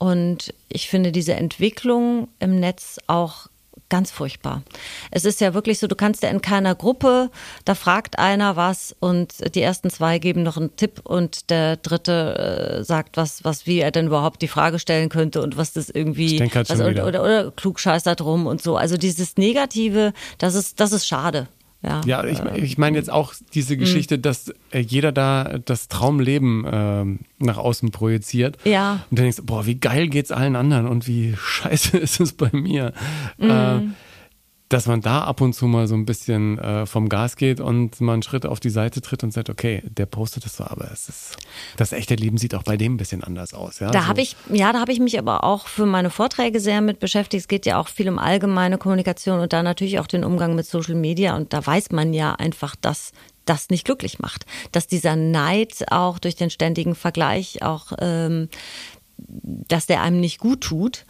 und 0.00 0.54
ich 0.70 0.88
finde 0.88 1.12
diese 1.12 1.34
Entwicklung 1.34 2.28
im 2.38 2.58
Netz 2.58 2.98
auch 3.06 3.48
ganz 3.90 4.10
furchtbar. 4.10 4.62
Es 5.10 5.26
ist 5.26 5.42
ja 5.42 5.52
wirklich 5.52 5.78
so, 5.78 5.88
du 5.88 5.94
kannst 5.94 6.22
ja 6.22 6.30
in 6.30 6.40
keiner 6.40 6.74
Gruppe, 6.74 7.30
da 7.66 7.74
fragt 7.74 8.18
einer 8.18 8.56
was 8.56 8.96
und 8.98 9.54
die 9.54 9.60
ersten 9.60 9.90
zwei 9.90 10.18
geben 10.18 10.42
noch 10.42 10.56
einen 10.56 10.74
Tipp 10.76 11.02
und 11.04 11.50
der 11.50 11.76
dritte 11.76 12.78
äh, 12.78 12.84
sagt 12.84 13.18
was, 13.18 13.44
was 13.44 13.66
wie 13.66 13.80
er 13.80 13.90
denn 13.90 14.06
überhaupt 14.06 14.40
die 14.40 14.48
Frage 14.48 14.78
stellen 14.78 15.10
könnte 15.10 15.42
und 15.42 15.58
was 15.58 15.74
das 15.74 15.90
irgendwie 15.90 16.38
denke 16.38 16.54
halt 16.54 16.70
was, 16.70 16.80
oder, 16.80 17.06
oder, 17.06 17.22
oder 17.22 17.50
klugscheißer 17.50 18.14
drum 18.14 18.46
und 18.46 18.62
so. 18.62 18.76
Also 18.76 18.96
dieses 18.96 19.36
Negative, 19.36 20.14
das 20.38 20.54
ist, 20.54 20.80
das 20.80 20.92
ist 20.92 21.06
schade. 21.06 21.46
Ja, 21.82 22.02
Ja, 22.04 22.24
ich, 22.24 22.40
ich 22.62 22.78
meine 22.78 22.98
jetzt 22.98 23.10
auch 23.10 23.32
diese 23.54 23.76
Geschichte, 23.76 24.18
dass 24.18 24.52
äh, 24.70 24.80
jeder 24.80 25.12
da 25.12 25.58
das 25.64 25.88
Traumleben 25.88 26.66
ähm, 26.70 27.18
nach 27.38 27.56
außen 27.56 27.90
projiziert. 27.90 28.58
Ja. 28.64 29.04
Und 29.10 29.18
dann 29.18 29.24
denkst 29.24 29.38
du, 29.38 29.44
boah, 29.44 29.64
wie 29.66 29.76
geil 29.76 30.08
geht's 30.08 30.30
allen 30.30 30.56
anderen 30.56 30.86
und 30.86 31.06
wie 31.06 31.34
scheiße 31.38 31.96
ist 31.96 32.20
es 32.20 32.32
bei 32.34 32.50
mir. 32.52 32.92
Äh, 33.38 33.80
dass 34.70 34.86
man 34.86 35.00
da 35.00 35.22
ab 35.24 35.40
und 35.40 35.52
zu 35.52 35.66
mal 35.66 35.88
so 35.88 35.96
ein 35.96 36.06
bisschen 36.06 36.58
äh, 36.58 36.86
vom 36.86 37.08
Gas 37.08 37.34
geht 37.34 37.60
und 37.60 38.00
mal 38.00 38.14
einen 38.14 38.22
Schritt 38.22 38.46
auf 38.46 38.60
die 38.60 38.70
Seite 38.70 39.02
tritt 39.02 39.24
und 39.24 39.32
sagt, 39.32 39.50
okay, 39.50 39.82
der 39.84 40.06
postet 40.06 40.46
es 40.46 40.56
so, 40.56 40.64
aber 40.64 40.90
es 40.92 41.08
ist, 41.08 41.36
das 41.76 41.92
echte 41.92 42.14
Leben 42.14 42.38
sieht 42.38 42.54
auch 42.54 42.62
bei 42.62 42.76
dem 42.76 42.94
ein 42.94 42.96
bisschen 42.96 43.24
anders 43.24 43.52
aus. 43.52 43.80
Ja? 43.80 43.90
Da 43.90 44.02
so. 44.02 44.06
habe 44.06 44.20
ich, 44.20 44.36
ja, 44.48 44.72
da 44.72 44.78
habe 44.78 44.92
ich 44.92 45.00
mich 45.00 45.18
aber 45.18 45.42
auch 45.42 45.66
für 45.66 45.86
meine 45.86 46.08
Vorträge 46.08 46.60
sehr 46.60 46.80
mit 46.80 47.00
beschäftigt. 47.00 47.42
Es 47.42 47.48
geht 47.48 47.66
ja 47.66 47.80
auch 47.80 47.88
viel 47.88 48.08
um 48.08 48.20
allgemeine 48.20 48.78
Kommunikation 48.78 49.40
und 49.40 49.52
da 49.52 49.64
natürlich 49.64 49.98
auch 49.98 50.06
den 50.06 50.22
Umgang 50.22 50.54
mit 50.54 50.66
Social 50.66 50.94
Media. 50.94 51.34
Und 51.34 51.52
da 51.52 51.66
weiß 51.66 51.90
man 51.90 52.12
ja 52.12 52.34
einfach, 52.34 52.76
dass 52.76 53.10
das 53.46 53.70
nicht 53.70 53.84
glücklich 53.84 54.20
macht. 54.20 54.46
Dass 54.70 54.86
dieser 54.86 55.16
Neid 55.16 55.90
auch 55.90 56.20
durch 56.20 56.36
den 56.36 56.50
ständigen 56.50 56.94
Vergleich 56.94 57.62
auch, 57.62 57.92
ähm, 57.98 58.48
dass 59.18 59.86
der 59.86 60.02
einem 60.02 60.20
nicht 60.20 60.38
gut 60.38 60.60
tut. 60.60 61.06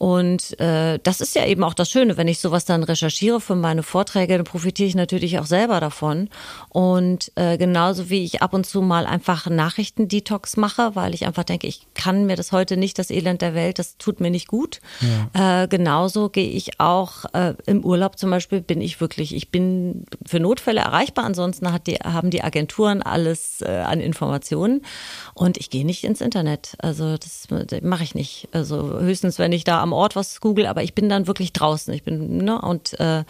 Und 0.00 0.58
äh, 0.58 0.98
das 1.02 1.20
ist 1.20 1.36
ja 1.36 1.44
eben 1.44 1.62
auch 1.62 1.74
das 1.74 1.90
Schöne, 1.90 2.16
wenn 2.16 2.26
ich 2.26 2.38
sowas 2.38 2.64
dann 2.64 2.82
recherchiere 2.84 3.38
für 3.38 3.54
meine 3.54 3.82
Vorträge, 3.82 4.38
dann 4.38 4.46
profitiere 4.46 4.88
ich 4.88 4.94
natürlich 4.94 5.38
auch 5.38 5.44
selber 5.44 5.78
davon. 5.78 6.30
Und 6.70 7.30
äh, 7.34 7.58
genauso 7.58 8.08
wie 8.08 8.24
ich 8.24 8.40
ab 8.40 8.54
und 8.54 8.64
zu 8.64 8.80
mal 8.80 9.04
einfach 9.04 9.50
Nachrichtendetox 9.50 10.56
mache, 10.56 10.96
weil 10.96 11.12
ich 11.12 11.26
einfach 11.26 11.44
denke, 11.44 11.66
ich 11.66 11.86
kann 11.92 12.24
mir 12.24 12.36
das 12.36 12.50
heute 12.50 12.78
nicht, 12.78 12.98
das 12.98 13.10
Elend 13.10 13.42
der 13.42 13.54
Welt, 13.54 13.78
das 13.78 13.98
tut 13.98 14.20
mir 14.20 14.30
nicht 14.30 14.48
gut. 14.48 14.80
Äh, 15.34 15.68
genauso 15.68 16.30
gehe 16.30 16.48
ich 16.48 16.80
auch 16.80 17.26
äh, 17.34 17.52
im 17.66 17.84
Urlaub 17.84 18.18
zum 18.18 18.30
Beispiel, 18.30 18.62
bin 18.62 18.80
ich 18.80 19.02
wirklich, 19.02 19.34
ich 19.34 19.50
bin 19.50 20.06
für 20.24 20.40
Notfälle 20.40 20.80
erreichbar, 20.80 21.26
ansonsten 21.26 21.74
hat 21.74 21.86
die, 21.86 21.96
haben 21.96 22.30
die 22.30 22.42
Agenturen 22.42 23.02
alles 23.02 23.60
äh, 23.60 23.68
an 23.68 24.00
Informationen 24.00 24.80
und 25.34 25.58
ich 25.58 25.68
gehe 25.68 25.84
nicht 25.84 26.04
ins 26.04 26.22
Internet. 26.22 26.74
Also 26.78 27.18
das 27.18 27.48
mache 27.82 28.04
ich 28.04 28.14
nicht. 28.14 28.48
Also 28.52 28.98
höchstens, 29.00 29.38
wenn 29.38 29.52
ich 29.52 29.64
da 29.64 29.82
am 29.82 29.89
Ort 29.92 30.16
was 30.16 30.40
google, 30.40 30.66
aber 30.66 30.82
ich 30.82 30.94
bin 30.94 31.08
dann 31.08 31.26
wirklich 31.26 31.52
draußen. 31.52 31.92
Ich 31.94 32.02
bin, 32.02 32.38
ne, 32.38 32.60
und 32.60 32.98
äh, 33.00 33.24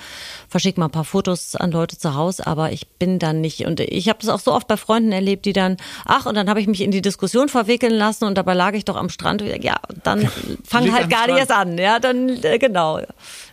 verschicke 0.48 0.78
mal 0.80 0.86
ein 0.86 0.90
paar 0.92 1.04
Fotos 1.04 1.56
an 1.56 1.70
Leute 1.70 1.98
zu 1.98 2.14
Hause, 2.14 2.46
aber 2.46 2.72
ich 2.72 2.88
bin 2.88 3.18
dann 3.18 3.40
nicht. 3.40 3.66
Und 3.66 3.80
ich 3.80 4.08
habe 4.08 4.18
das 4.20 4.28
auch 4.28 4.40
so 4.40 4.52
oft 4.52 4.68
bei 4.68 4.76
Freunden 4.76 5.12
erlebt, 5.12 5.44
die 5.46 5.52
dann, 5.52 5.76
ach, 6.04 6.26
und 6.26 6.34
dann 6.34 6.48
habe 6.48 6.60
ich 6.60 6.66
mich 6.66 6.80
in 6.80 6.90
die 6.90 7.02
Diskussion 7.02 7.48
verwickeln 7.48 7.94
lassen 7.94 8.24
und 8.24 8.36
dabei 8.36 8.54
lag 8.54 8.74
ich 8.74 8.84
doch 8.84 8.96
am 8.96 9.08
Strand. 9.08 9.42
Ja, 9.62 9.76
dann 10.02 10.28
fang 10.64 10.92
halt 10.92 11.04
am 11.04 11.08
gar 11.10 11.26
nicht 11.26 11.38
erst 11.38 11.52
an. 11.52 11.78
Ja, 11.78 11.98
dann, 11.98 12.28
äh, 12.42 12.58
genau. 12.58 12.98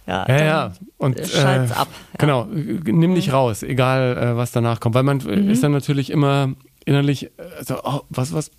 Ja, 0.06 0.26
Ja, 0.28 0.44
ja. 0.46 0.72
Und 0.98 1.18
schalt's 1.20 1.72
äh, 1.72 1.76
ab. 1.76 1.88
Ja. 2.14 2.18
Genau, 2.20 2.46
nimm 2.46 3.16
dich 3.16 3.32
raus, 3.34 3.64
egal 3.64 4.18
äh, 4.18 4.38
was 4.38 4.52
danach 4.52 4.80
kommt. 4.80 4.96
Weil 4.96 5.04
man 5.04 5.20
äh, 5.28 5.36
Mhm. 5.38 5.50
ist 5.50 5.64
dann 5.64 5.72
natürlich 5.72 6.10
immer 6.10 6.54
innerlich 6.86 7.26
äh, 7.26 7.30
so, 7.66 7.76
oh, 7.84 8.02
was, 8.10 8.34
was, 8.34 8.48
äh, 8.48 8.52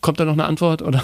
kommt 0.00 0.18
da 0.20 0.24
noch 0.24 0.32
eine 0.32 0.44
Antwort? 0.44 0.82
Oder 0.82 1.02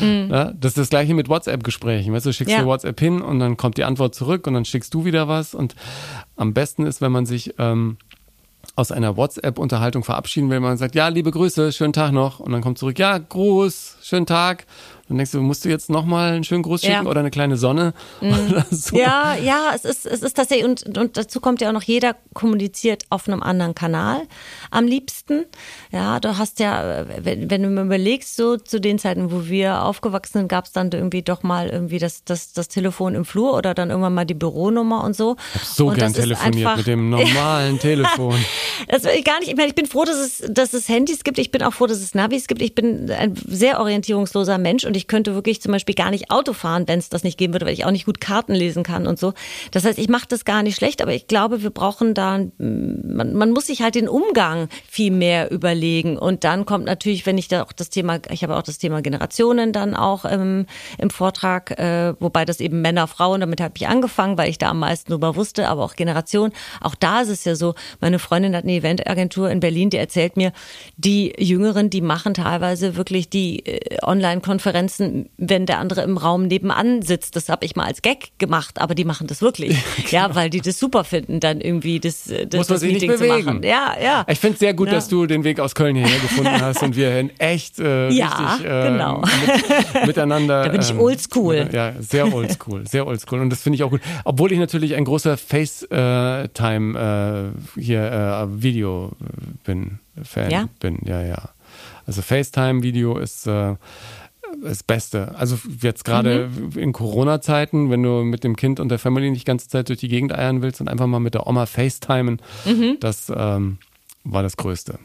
ja, 0.00 0.52
das 0.52 0.70
ist 0.72 0.78
das 0.78 0.90
gleiche 0.90 1.14
mit 1.14 1.28
WhatsApp-Gesprächen. 1.28 2.12
Weißt 2.12 2.26
du, 2.26 2.30
du 2.30 2.34
schickst 2.34 2.52
Mhm. 2.52 2.58
Ja. 2.58 2.62
dir 2.64 2.68
WhatsApp 2.68 2.98
hin 3.00 3.20
und 3.20 3.38
dann 3.38 3.56
kommt 3.56 3.76
die 3.76 3.84
Antwort 3.84 4.14
zurück 4.14 4.46
und 4.46 4.54
dann 4.54 4.64
schickst 4.64 4.92
du 4.94 5.04
wieder 5.04 5.28
was. 5.28 5.54
Und 5.54 5.74
am 6.36 6.52
besten 6.54 6.86
ist, 6.86 7.00
wenn 7.00 7.12
man 7.12 7.26
sich 7.26 7.54
ähm, 7.58 7.96
aus 8.76 8.92
einer 8.92 9.16
WhatsApp-Unterhaltung 9.16 10.04
verabschieden 10.04 10.50
will, 10.50 10.60
man 10.60 10.76
sagt, 10.76 10.94
ja, 10.94 11.08
liebe 11.08 11.30
Grüße, 11.30 11.72
schönen 11.72 11.92
Tag 11.92 12.12
noch. 12.12 12.40
Und 12.40 12.52
dann 12.52 12.60
kommt 12.62 12.78
zurück, 12.78 12.98
ja, 12.98 13.18
Gruß, 13.18 13.96
schönen 14.02 14.26
Tag. 14.26 14.66
Dann 15.10 15.18
denkst 15.18 15.32
du, 15.32 15.40
musst 15.40 15.64
du 15.64 15.68
jetzt 15.68 15.90
nochmal 15.90 16.34
einen 16.34 16.44
schönen 16.44 16.62
Gruß 16.62 16.82
Ja. 16.82 16.90
Mhm. 16.90 16.94
schicken 16.94 17.06
oder 17.08 17.18
eine 17.20 17.32
kleine 17.32 17.56
Sonne? 17.56 17.94
Oder 18.22 18.64
so. 18.70 18.96
Ja, 18.96 19.34
ja, 19.34 19.72
es 19.74 19.84
ist, 19.84 20.06
es 20.06 20.22
ist 20.22 20.36
tatsächlich, 20.36 20.64
und, 20.64 20.96
und 20.96 21.16
dazu 21.16 21.40
kommt 21.40 21.60
ja 21.60 21.68
auch 21.68 21.72
noch, 21.72 21.82
jeder 21.82 22.14
kommuniziert 22.32 23.02
auf 23.10 23.26
einem 23.26 23.42
anderen 23.42 23.74
Kanal 23.74 24.22
am 24.70 24.86
liebsten. 24.86 25.46
Ja, 25.90 26.20
du 26.20 26.38
hast 26.38 26.60
ja, 26.60 27.06
wenn, 27.18 27.50
wenn 27.50 27.62
du 27.64 27.70
mir 27.70 27.82
überlegst, 27.82 28.36
so 28.36 28.56
zu 28.56 28.80
den 28.80 29.00
Zeiten, 29.00 29.32
wo 29.32 29.46
wir 29.46 29.82
aufgewachsen 29.82 30.38
sind, 30.38 30.48
gab 30.48 30.66
es 30.66 30.72
dann 30.72 30.92
irgendwie 30.92 31.22
doch 31.22 31.42
mal 31.42 31.68
irgendwie 31.68 31.98
das, 31.98 32.22
das, 32.24 32.52
das 32.52 32.68
Telefon 32.68 33.16
im 33.16 33.24
Flur 33.24 33.54
oder 33.56 33.74
dann 33.74 33.90
irgendwann 33.90 34.14
mal 34.14 34.24
die 34.24 34.34
Büronummer 34.34 35.02
und 35.02 35.16
so. 35.16 35.34
So 35.64 35.88
und 35.88 35.96
gern 35.96 36.14
telefoniert 36.14 36.76
mit 36.76 36.86
dem 36.86 37.10
normalen 37.10 37.80
Telefon. 37.80 38.36
Das 38.88 39.04
will 39.04 39.12
ich 39.16 39.24
gar 39.24 39.38
nicht. 39.40 39.50
Ich 39.50 39.56
meine, 39.56 39.68
ich 39.68 39.74
bin 39.74 39.86
froh, 39.86 40.04
dass 40.04 40.16
es, 40.16 40.42
dass 40.48 40.72
es 40.72 40.88
Handys 40.88 41.22
gibt. 41.22 41.38
Ich 41.38 41.50
bin 41.50 41.62
auch 41.62 41.72
froh, 41.72 41.86
dass 41.86 41.98
es 42.00 42.14
Navis 42.14 42.46
gibt. 42.48 42.62
Ich 42.62 42.74
bin 42.74 43.10
ein 43.10 43.34
sehr 43.46 43.78
orientierungsloser 43.78 44.56
Mensch 44.56 44.84
und 44.84 44.96
ich 44.96 44.99
könnte 45.08 45.34
wirklich 45.34 45.60
zum 45.60 45.72
Beispiel 45.72 45.94
gar 45.94 46.10
nicht 46.10 46.30
Auto 46.30 46.52
fahren, 46.52 46.86
wenn 46.86 46.98
es 46.98 47.08
das 47.08 47.24
nicht 47.24 47.38
geben 47.38 47.54
würde, 47.54 47.66
weil 47.66 47.72
ich 47.72 47.84
auch 47.84 47.90
nicht 47.90 48.06
gut 48.06 48.20
Karten 48.20 48.54
lesen 48.54 48.82
kann 48.82 49.06
und 49.06 49.18
so. 49.18 49.32
Das 49.70 49.84
heißt, 49.84 49.98
ich 49.98 50.08
mache 50.08 50.26
das 50.28 50.44
gar 50.44 50.62
nicht 50.62 50.76
schlecht, 50.76 51.02
aber 51.02 51.12
ich 51.12 51.26
glaube, 51.26 51.62
wir 51.62 51.70
brauchen 51.70 52.14
da, 52.14 52.38
man, 52.58 53.34
man 53.34 53.50
muss 53.50 53.66
sich 53.66 53.82
halt 53.82 53.94
den 53.94 54.08
Umgang 54.08 54.68
viel 54.88 55.10
mehr 55.10 55.50
überlegen. 55.50 56.18
Und 56.18 56.44
dann 56.44 56.66
kommt 56.66 56.84
natürlich, 56.84 57.26
wenn 57.26 57.38
ich 57.38 57.48
da 57.48 57.62
auch 57.62 57.72
das 57.72 57.90
Thema, 57.90 58.18
ich 58.30 58.42
habe 58.42 58.56
auch 58.56 58.62
das 58.62 58.78
Thema 58.78 59.02
Generationen 59.02 59.72
dann 59.72 59.94
auch 59.94 60.24
im, 60.24 60.66
im 60.98 61.10
Vortrag, 61.10 61.78
äh, 61.78 62.14
wobei 62.20 62.44
das 62.44 62.60
eben 62.60 62.80
Männer, 62.80 63.06
Frauen, 63.06 63.40
damit 63.40 63.60
habe 63.60 63.74
ich 63.76 63.88
angefangen, 63.88 64.38
weil 64.38 64.50
ich 64.50 64.58
da 64.58 64.70
am 64.70 64.80
meisten 64.80 65.12
drüber 65.12 65.36
wusste, 65.36 65.68
aber 65.68 65.84
auch 65.84 65.94
Generation. 65.94 66.52
Auch 66.80 66.94
da 66.94 67.20
ist 67.20 67.28
es 67.28 67.44
ja 67.44 67.54
so, 67.54 67.74
meine 68.00 68.18
Freundin 68.18 68.54
hat 68.56 68.64
eine 68.64 68.74
Eventagentur 68.74 69.50
in 69.50 69.60
Berlin, 69.60 69.90
die 69.90 69.96
erzählt 69.96 70.36
mir, 70.36 70.52
die 70.96 71.32
Jüngeren, 71.38 71.90
die 71.90 72.00
machen 72.00 72.34
teilweise 72.34 72.96
wirklich 72.96 73.30
die 73.30 73.66
äh, 73.66 73.98
Online-Konferenzen, 74.98 75.30
wenn 75.38 75.66
der 75.66 75.78
andere 75.78 76.02
im 76.02 76.16
Raum 76.16 76.46
nebenan 76.46 77.02
sitzt. 77.02 77.36
Das 77.36 77.48
habe 77.48 77.64
ich 77.64 77.76
mal 77.76 77.84
als 77.84 78.02
Gag 78.02 78.30
gemacht, 78.38 78.80
aber 78.80 78.94
die 78.94 79.04
machen 79.04 79.26
das 79.26 79.42
wirklich. 79.42 79.70
genau. 79.96 80.08
Ja, 80.10 80.34
weil 80.34 80.50
die 80.50 80.60
das 80.60 80.78
super 80.78 81.04
finden, 81.04 81.40
dann 81.40 81.60
irgendwie 81.60 82.00
das, 82.00 82.24
das, 82.24 82.30
Muss 82.52 82.52
man 82.52 82.60
das 82.74 82.80
sich 82.80 82.92
Meeting 82.92 83.10
nicht 83.10 83.18
zu 83.20 83.26
bewegen. 83.28 83.44
machen. 83.46 83.62
Ja, 83.62 83.94
ja. 84.02 84.24
Ich 84.28 84.38
finde 84.40 84.54
es 84.54 84.60
sehr 84.60 84.74
gut, 84.74 84.88
Ja. 84.88 84.94
dass 84.94 85.08
du 85.08 85.26
den 85.26 85.44
Weg 85.44 85.60
aus 85.60 85.74
Köln 85.74 85.96
hierher 85.96 86.18
gefunden 86.20 86.50
hast 86.60 86.82
und 86.82 86.96
wir 86.96 87.18
in 87.18 87.30
echt 87.38 87.78
äh, 87.78 88.10
Ja, 88.10 88.28
richtig 88.54 88.66
äh, 88.66 88.88
genau. 88.90 89.22
mit, 89.94 90.06
miteinander. 90.06 90.64
Da 90.70 90.70
bin 90.70 90.80
ich 90.80 90.90
ähm, 90.90 91.00
oldschool. 91.00 91.64
mit- 91.64 91.72
Ja, 91.72 91.92
sehr 92.00 92.32
oldschool, 92.32 92.86
sehr 92.86 93.06
oldschool. 93.06 93.40
Und 93.40 93.50
das 93.50 93.62
finde 93.62 93.76
ich 93.76 93.82
auch 93.82 93.90
gut. 93.90 94.00
Obwohl 94.24 94.52
ich 94.52 94.58
natürlich 94.58 94.94
ein 94.96 95.04
großer 95.04 95.36
FaceTime 95.36 97.52
äh, 97.76 97.80
hier 97.80 98.02
äh, 98.50 98.62
Video 98.62 99.12
äh, 99.20 99.24
bin, 99.64 99.98
Fan 100.22 100.50
Ja? 100.50 100.68
bin. 100.80 100.98
Ja, 101.04 101.22
ja. 101.22 101.50
Also 102.06 102.22
FaceTime-Video 102.22 103.18
ist 103.18 103.46
äh, 103.46 103.74
das 104.62 104.82
Beste. 104.82 105.34
Also 105.36 105.58
jetzt 105.80 106.04
gerade 106.04 106.48
Mhm. 106.48 106.78
in 106.78 106.92
Corona-Zeiten, 106.92 107.90
wenn 107.90 108.02
du 108.02 108.22
mit 108.24 108.44
dem 108.44 108.56
Kind 108.56 108.80
und 108.80 108.88
der 108.90 108.98
Family 108.98 109.30
nicht 109.30 109.42
die 109.42 109.46
ganze 109.46 109.68
Zeit 109.68 109.88
durch 109.88 110.00
die 110.00 110.08
Gegend 110.08 110.32
eiern 110.32 110.62
willst 110.62 110.80
und 110.80 110.88
einfach 110.88 111.06
mal 111.06 111.20
mit 111.20 111.34
der 111.34 111.46
Oma 111.46 111.66
FaceTimen, 111.66 112.40
Mhm. 112.66 112.96
das 113.00 113.32
ähm, 113.34 113.78
war 114.24 114.42
das 114.42 114.56
Größte. 114.56 114.98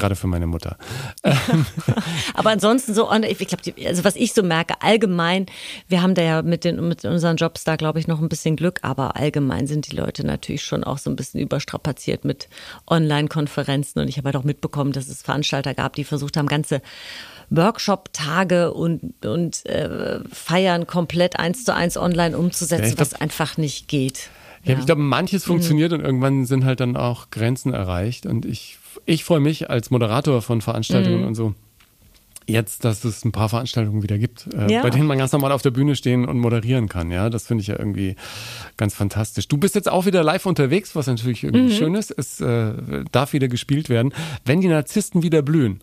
Gerade 0.00 0.16
für 0.16 0.26
meine 0.26 0.46
Mutter. 0.46 0.76
Aber 2.34 2.50
ansonsten 2.50 2.94
so, 2.94 3.10
ich 3.12 3.38
glaube, 3.46 3.62
also 3.86 4.04
was 4.04 4.16
ich 4.16 4.32
so 4.32 4.42
merke, 4.42 4.74
allgemein, 4.80 5.46
wir 5.88 6.02
haben 6.02 6.14
da 6.14 6.22
ja 6.22 6.42
mit, 6.42 6.64
den, 6.64 6.88
mit 6.88 7.04
unseren 7.04 7.36
Jobs 7.36 7.64
da, 7.64 7.76
glaube 7.76 7.98
ich, 8.00 8.06
noch 8.08 8.20
ein 8.20 8.28
bisschen 8.28 8.56
Glück, 8.56 8.78
aber 8.82 9.16
allgemein 9.16 9.66
sind 9.66 9.90
die 9.90 9.96
Leute 9.96 10.26
natürlich 10.26 10.62
schon 10.64 10.84
auch 10.84 10.98
so 10.98 11.10
ein 11.10 11.16
bisschen 11.16 11.40
überstrapaziert 11.40 12.24
mit 12.24 12.48
Online-Konferenzen. 12.88 14.00
Und 14.00 14.08
ich 14.08 14.16
habe 14.16 14.26
halt 14.26 14.36
auch 14.36 14.44
mitbekommen, 14.44 14.92
dass 14.92 15.08
es 15.08 15.22
Veranstalter 15.22 15.74
gab, 15.74 15.94
die 15.94 16.04
versucht 16.04 16.36
haben, 16.36 16.46
ganze 16.46 16.80
Workshop-Tage 17.50 18.72
und, 18.72 19.24
und 19.24 19.66
äh, 19.66 20.20
Feiern 20.32 20.86
komplett 20.86 21.38
eins 21.38 21.64
zu 21.64 21.74
eins 21.74 21.96
online 21.96 22.36
umzusetzen, 22.38 22.96
glaub- 22.96 23.00
was 23.00 23.14
einfach 23.14 23.56
nicht 23.56 23.88
geht. 23.88 24.30
Ja, 24.62 24.78
ich 24.78 24.84
glaube, 24.84 25.00
manches 25.00 25.44
Mhm. 25.46 25.52
funktioniert 25.52 25.92
und 25.94 26.00
irgendwann 26.00 26.44
sind 26.44 26.64
halt 26.66 26.80
dann 26.80 26.94
auch 26.96 27.30
Grenzen 27.30 27.72
erreicht. 27.72 28.26
Und 28.26 28.44
ich, 28.44 28.78
ich 29.12 29.24
freue 29.24 29.40
mich 29.40 29.68
als 29.70 29.90
Moderator 29.90 30.40
von 30.42 30.58
Mhm. 30.58 30.62
Veranstaltungen 30.62 31.24
und 31.24 31.34
so. 31.34 31.54
Jetzt, 32.46 32.84
dass 32.84 33.04
es 33.04 33.24
ein 33.24 33.30
paar 33.32 33.48
Veranstaltungen 33.48 34.02
wieder 34.02 34.18
gibt, 34.18 34.48
äh, 34.54 34.72
Ja. 34.72 34.82
bei 34.82 34.90
denen 34.90 35.06
man 35.06 35.18
ganz 35.18 35.30
normal 35.30 35.52
auf 35.52 35.62
der 35.62 35.70
Bühne 35.70 35.94
stehen 35.94 36.26
und 36.26 36.38
moderieren 36.38 36.88
kann. 36.88 37.10
Ja, 37.12 37.30
das 37.30 37.46
finde 37.46 37.62
ich 37.62 37.68
ja 37.68 37.78
irgendwie 37.78 38.16
ganz 38.76 38.94
fantastisch. 38.94 39.46
Du 39.46 39.56
bist 39.56 39.74
jetzt 39.76 39.88
auch 39.88 40.04
wieder 40.06 40.24
live 40.24 40.46
unterwegs, 40.46 40.96
was 40.96 41.06
natürlich 41.06 41.42
Mhm. 41.44 41.54
irgendwie 41.54 41.74
schön 41.76 41.94
ist. 41.94 42.10
Es 42.16 42.40
äh, 42.40 42.72
darf 43.12 43.32
wieder 43.34 43.46
gespielt 43.48 43.88
werden, 43.88 44.12
wenn 44.44 44.60
die 44.60 44.68
Narzissten 44.68 45.22
wieder 45.22 45.42
blühen. 45.42 45.80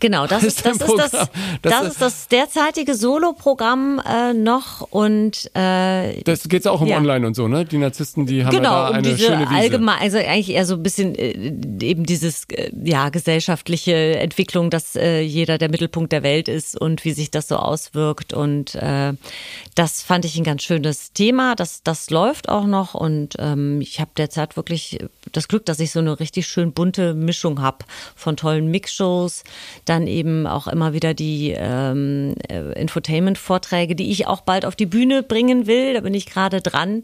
Genau, 0.00 0.26
das 0.26 0.42
Ist 0.44 0.64
das, 0.64 0.76
ist 0.76 0.94
das, 0.96 1.10
das, 1.10 1.28
Das 1.62 1.86
ist 1.86 2.02
das 2.02 2.28
derzeitige 2.28 2.94
Soloprogramm 2.94 4.00
äh, 4.06 4.32
noch 4.34 4.82
und 4.90 5.50
äh, 5.54 6.22
Das 6.22 6.48
geht 6.48 6.66
auch 6.66 6.80
um 6.80 6.88
Ja. 6.88 6.98
Online 6.98 7.26
und 7.26 7.34
so, 7.34 7.48
ne? 7.48 7.64
Die 7.64 7.78
Narzissten, 7.78 8.26
die 8.26 8.44
haben 8.44 8.52
ja 8.52 8.58
genau, 8.58 8.70
da 8.70 8.88
um 8.88 8.94
eine 8.94 9.02
diese 9.02 9.18
schöne 9.26 9.40
Wiese. 9.42 9.54
allgemein, 9.54 9.98
also 10.00 10.18
eigentlich 10.18 10.50
eher 10.50 10.66
so 10.66 10.74
ein 10.74 10.82
bisschen 10.82 11.14
äh, 11.14 11.32
eben 11.82 12.04
dieses 12.04 12.44
äh, 12.50 12.70
ja 12.84 13.08
gesellschaftliche 13.08 13.94
Entwicklung, 14.18 14.70
dass 14.70 14.96
äh, 14.96 15.20
jeder 15.20 15.58
der 15.58 15.70
Mittelpunkt 15.70 16.12
der 16.12 16.22
Welt 16.22 16.48
ist 16.48 16.80
und 16.80 17.04
wie 17.04 17.12
sich 17.12 17.30
das 17.30 17.48
so 17.48 17.56
auswirkt 17.56 18.32
und 18.32 18.74
äh, 18.76 19.12
das 19.74 20.02
fand 20.02 20.24
ich 20.24 20.36
ein 20.36 20.44
ganz 20.44 20.62
schönes 20.62 21.12
Thema. 21.12 21.54
Das 21.54 21.82
das 21.82 22.10
läuft 22.10 22.48
auch 22.48 22.66
noch 22.66 22.94
und 22.94 23.34
ähm, 23.38 23.80
ich 23.80 24.00
habe 24.00 24.10
derzeit 24.16 24.56
wirklich 24.56 24.98
das 25.32 25.48
Glück, 25.48 25.64
dass 25.66 25.80
ich 25.80 25.90
so 25.90 26.00
eine 26.00 26.18
richtig 26.20 26.46
schön 26.46 26.72
bunte 26.72 27.14
Mischung 27.14 27.60
habe 27.60 27.78
von 28.14 28.36
tollen 28.36 28.70
Mixshows, 28.70 29.44
dann 29.88 30.06
eben 30.06 30.46
auch 30.46 30.66
immer 30.66 30.92
wieder 30.92 31.14
die 31.14 31.54
ähm, 31.56 32.34
äh, 32.48 32.80
Infotainment-Vorträge, 32.80 33.94
die 33.94 34.10
ich 34.10 34.26
auch 34.26 34.40
bald 34.42 34.66
auf 34.66 34.76
die 34.76 34.86
Bühne 34.86 35.22
bringen 35.22 35.66
will. 35.66 35.94
Da 35.94 36.00
bin 36.00 36.12
ich 36.12 36.26
gerade 36.26 36.60
dran, 36.60 37.02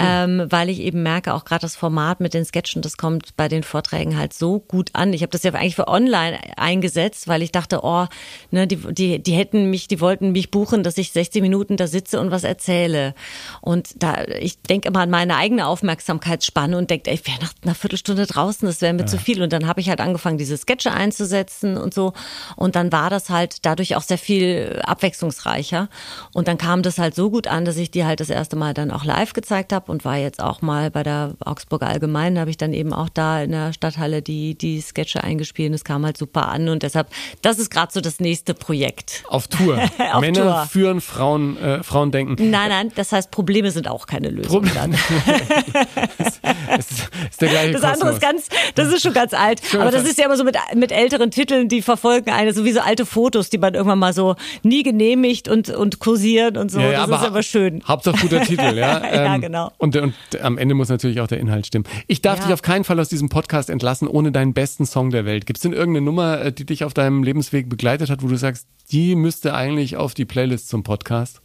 ähm, 0.00 0.46
weil 0.48 0.70
ich 0.70 0.80
eben 0.80 1.02
merke, 1.02 1.34
auch 1.34 1.44
gerade 1.44 1.60
das 1.60 1.76
Format 1.76 2.20
mit 2.20 2.34
den 2.34 2.44
Sketchen, 2.44 2.82
das 2.82 2.96
kommt 2.96 3.36
bei 3.36 3.48
den 3.48 3.62
Vorträgen 3.62 4.18
halt 4.18 4.32
so 4.32 4.58
gut 4.58 4.90
an. 4.94 5.12
Ich 5.12 5.22
habe 5.22 5.30
das 5.30 5.42
ja 5.42 5.52
eigentlich 5.52 5.76
für 5.76 5.86
online 5.86 6.38
eingesetzt, 6.56 7.28
weil 7.28 7.42
ich 7.42 7.52
dachte, 7.52 7.80
oh, 7.82 8.06
ne, 8.50 8.66
die, 8.66 8.76
die, 8.76 9.22
die 9.22 9.32
hätten 9.32 9.68
mich, 9.68 9.86
die 9.86 10.00
wollten 10.00 10.32
mich 10.32 10.50
buchen, 10.50 10.82
dass 10.82 10.96
ich 10.96 11.12
60 11.12 11.42
Minuten 11.42 11.76
da 11.76 11.86
sitze 11.86 12.20
und 12.20 12.30
was 12.30 12.44
erzähle. 12.44 13.14
Und 13.60 14.02
da, 14.02 14.24
ich 14.40 14.60
denke 14.62 14.88
immer 14.88 15.00
an 15.00 15.10
meine 15.10 15.36
eigene 15.36 15.66
Aufmerksamkeitsspanne 15.66 16.78
und 16.78 16.88
denke, 16.88 17.10
ich 17.10 17.26
wäre 17.26 17.38
nach 17.40 17.52
einer 17.62 17.74
Viertelstunde 17.74 18.26
draußen, 18.26 18.66
das 18.66 18.80
wäre 18.80 18.94
mir 18.94 19.04
zu 19.04 19.18
viel. 19.18 19.42
Und 19.42 19.52
dann 19.52 19.66
habe 19.66 19.80
ich 19.80 19.90
halt 19.90 20.00
angefangen, 20.00 20.38
diese 20.38 20.56
Sketche 20.56 20.92
einzusetzen 20.92 21.76
und 21.76 21.92
so. 21.92 22.13
Und 22.56 22.76
dann 22.76 22.92
war 22.92 23.10
das 23.10 23.30
halt 23.30 23.64
dadurch 23.66 23.96
auch 23.96 24.02
sehr 24.02 24.18
viel 24.18 24.80
abwechslungsreicher. 24.84 25.88
Und 26.32 26.48
dann 26.48 26.58
kam 26.58 26.82
das 26.82 26.98
halt 26.98 27.14
so 27.14 27.30
gut 27.30 27.46
an, 27.46 27.64
dass 27.64 27.76
ich 27.76 27.90
die 27.90 28.04
halt 28.04 28.20
das 28.20 28.30
erste 28.30 28.56
Mal 28.56 28.74
dann 28.74 28.90
auch 28.90 29.04
live 29.04 29.32
gezeigt 29.32 29.72
habe 29.72 29.90
und 29.90 30.04
war 30.04 30.16
jetzt 30.16 30.42
auch 30.42 30.62
mal 30.62 30.90
bei 30.90 31.02
der 31.02 31.34
Augsburger 31.44 31.86
Allgemeinen, 31.86 32.38
habe 32.38 32.50
ich 32.50 32.56
dann 32.56 32.72
eben 32.72 32.92
auch 32.92 33.08
da 33.08 33.42
in 33.42 33.52
der 33.52 33.72
Stadthalle 33.72 34.22
die, 34.22 34.56
die 34.56 34.80
Sketche 34.80 35.22
eingespielt 35.22 35.70
und 35.70 35.74
es 35.74 35.84
kam 35.84 36.04
halt 36.04 36.16
super 36.16 36.48
an. 36.48 36.68
Und 36.68 36.82
deshalb, 36.82 37.08
das 37.42 37.58
ist 37.58 37.70
gerade 37.70 37.92
so 37.92 38.00
das 38.00 38.20
nächste 38.20 38.54
Projekt. 38.54 39.22
Auf 39.28 39.48
Tour. 39.48 39.78
Auf 40.12 40.20
Männer 40.20 40.40
Tour. 40.40 40.66
führen 40.70 41.00
Frauen, 41.00 41.56
äh, 41.58 41.82
Frauen 41.82 42.10
denken. 42.12 42.50
Nein, 42.50 42.68
nein, 42.68 42.92
das 42.94 43.12
heißt, 43.12 43.30
Probleme 43.30 43.70
sind 43.70 43.88
auch 43.88 44.06
keine 44.06 44.30
Lösung. 44.30 44.62
Problem- 44.62 44.74
dann. 44.74 44.92
ist, 46.78 46.90
ist 47.30 47.40
der 47.40 47.48
gleiche 47.48 47.72
Das 47.72 47.82
andere 47.82 48.10
ist 48.12 48.20
ganz, 48.20 48.48
das 48.74 48.88
ist 48.88 49.02
schon 49.02 49.14
ganz 49.14 49.32
alt. 49.32 49.60
Aber 49.74 49.90
das 49.90 50.04
ist 50.04 50.18
ja 50.18 50.26
immer 50.26 50.36
so 50.36 50.44
mit, 50.44 50.56
mit 50.74 50.92
älteren 50.92 51.30
Titeln, 51.30 51.68
die 51.68 51.82
verfolgen 52.04 52.30
eine, 52.30 52.52
so 52.52 52.64
wie 52.64 52.72
so 52.72 52.80
alte 52.80 53.06
Fotos, 53.06 53.50
die 53.50 53.58
man 53.58 53.74
irgendwann 53.74 53.98
mal 53.98 54.12
so 54.12 54.36
nie 54.62 54.82
genehmigt 54.82 55.48
und, 55.48 55.70
und 55.70 55.98
kursieren 56.00 56.56
und 56.56 56.70
so. 56.70 56.78
Ja, 56.80 56.90
ja, 56.92 57.06
das 57.06 57.20
ist 57.22 57.26
aber 57.26 57.42
schön. 57.42 57.82
Hauptsache 57.86 58.16
guter 58.20 58.42
Titel, 58.42 58.62
ja. 58.76 59.02
Ja, 59.14 59.34
Ähm, 59.34 59.40
genau. 59.40 59.72
Und, 59.78 59.96
und 59.96 60.14
am 60.42 60.58
Ende 60.58 60.74
muss 60.74 60.88
natürlich 60.88 61.20
auch 61.20 61.26
der 61.26 61.40
Inhalt 61.40 61.66
stimmen. 61.66 61.84
Ich 62.06 62.20
darf 62.22 62.38
Ja. 62.40 62.44
dich 62.46 62.52
auf 62.54 62.62
keinen 62.62 62.84
Fall 62.84 63.00
aus 63.00 63.08
diesem 63.08 63.28
Podcast 63.28 63.70
entlassen 63.70 64.06
ohne 64.08 64.32
deinen 64.32 64.52
besten 64.54 64.84
Song 64.86 65.10
der 65.10 65.24
Welt. 65.24 65.46
Gibt 65.46 65.58
es 65.58 65.62
denn 65.62 65.72
irgendeine 65.72 66.04
Nummer, 66.04 66.40
äh, 66.40 66.52
die 66.52 66.66
dich 66.66 66.84
auf 66.84 66.94
deinem 66.94 67.22
Lebensweg 67.22 67.68
begleitet 67.68 68.10
hat, 68.10 68.22
wo 68.22 68.28
du 68.28 68.36
sagst, 68.36 68.66
die 68.92 69.14
müsste 69.14 69.54
eigentlich 69.54 69.96
auf 69.96 70.12
die 70.14 70.24
Playlist 70.26 70.68
zum 70.68 70.82
Podcast? 70.82 71.40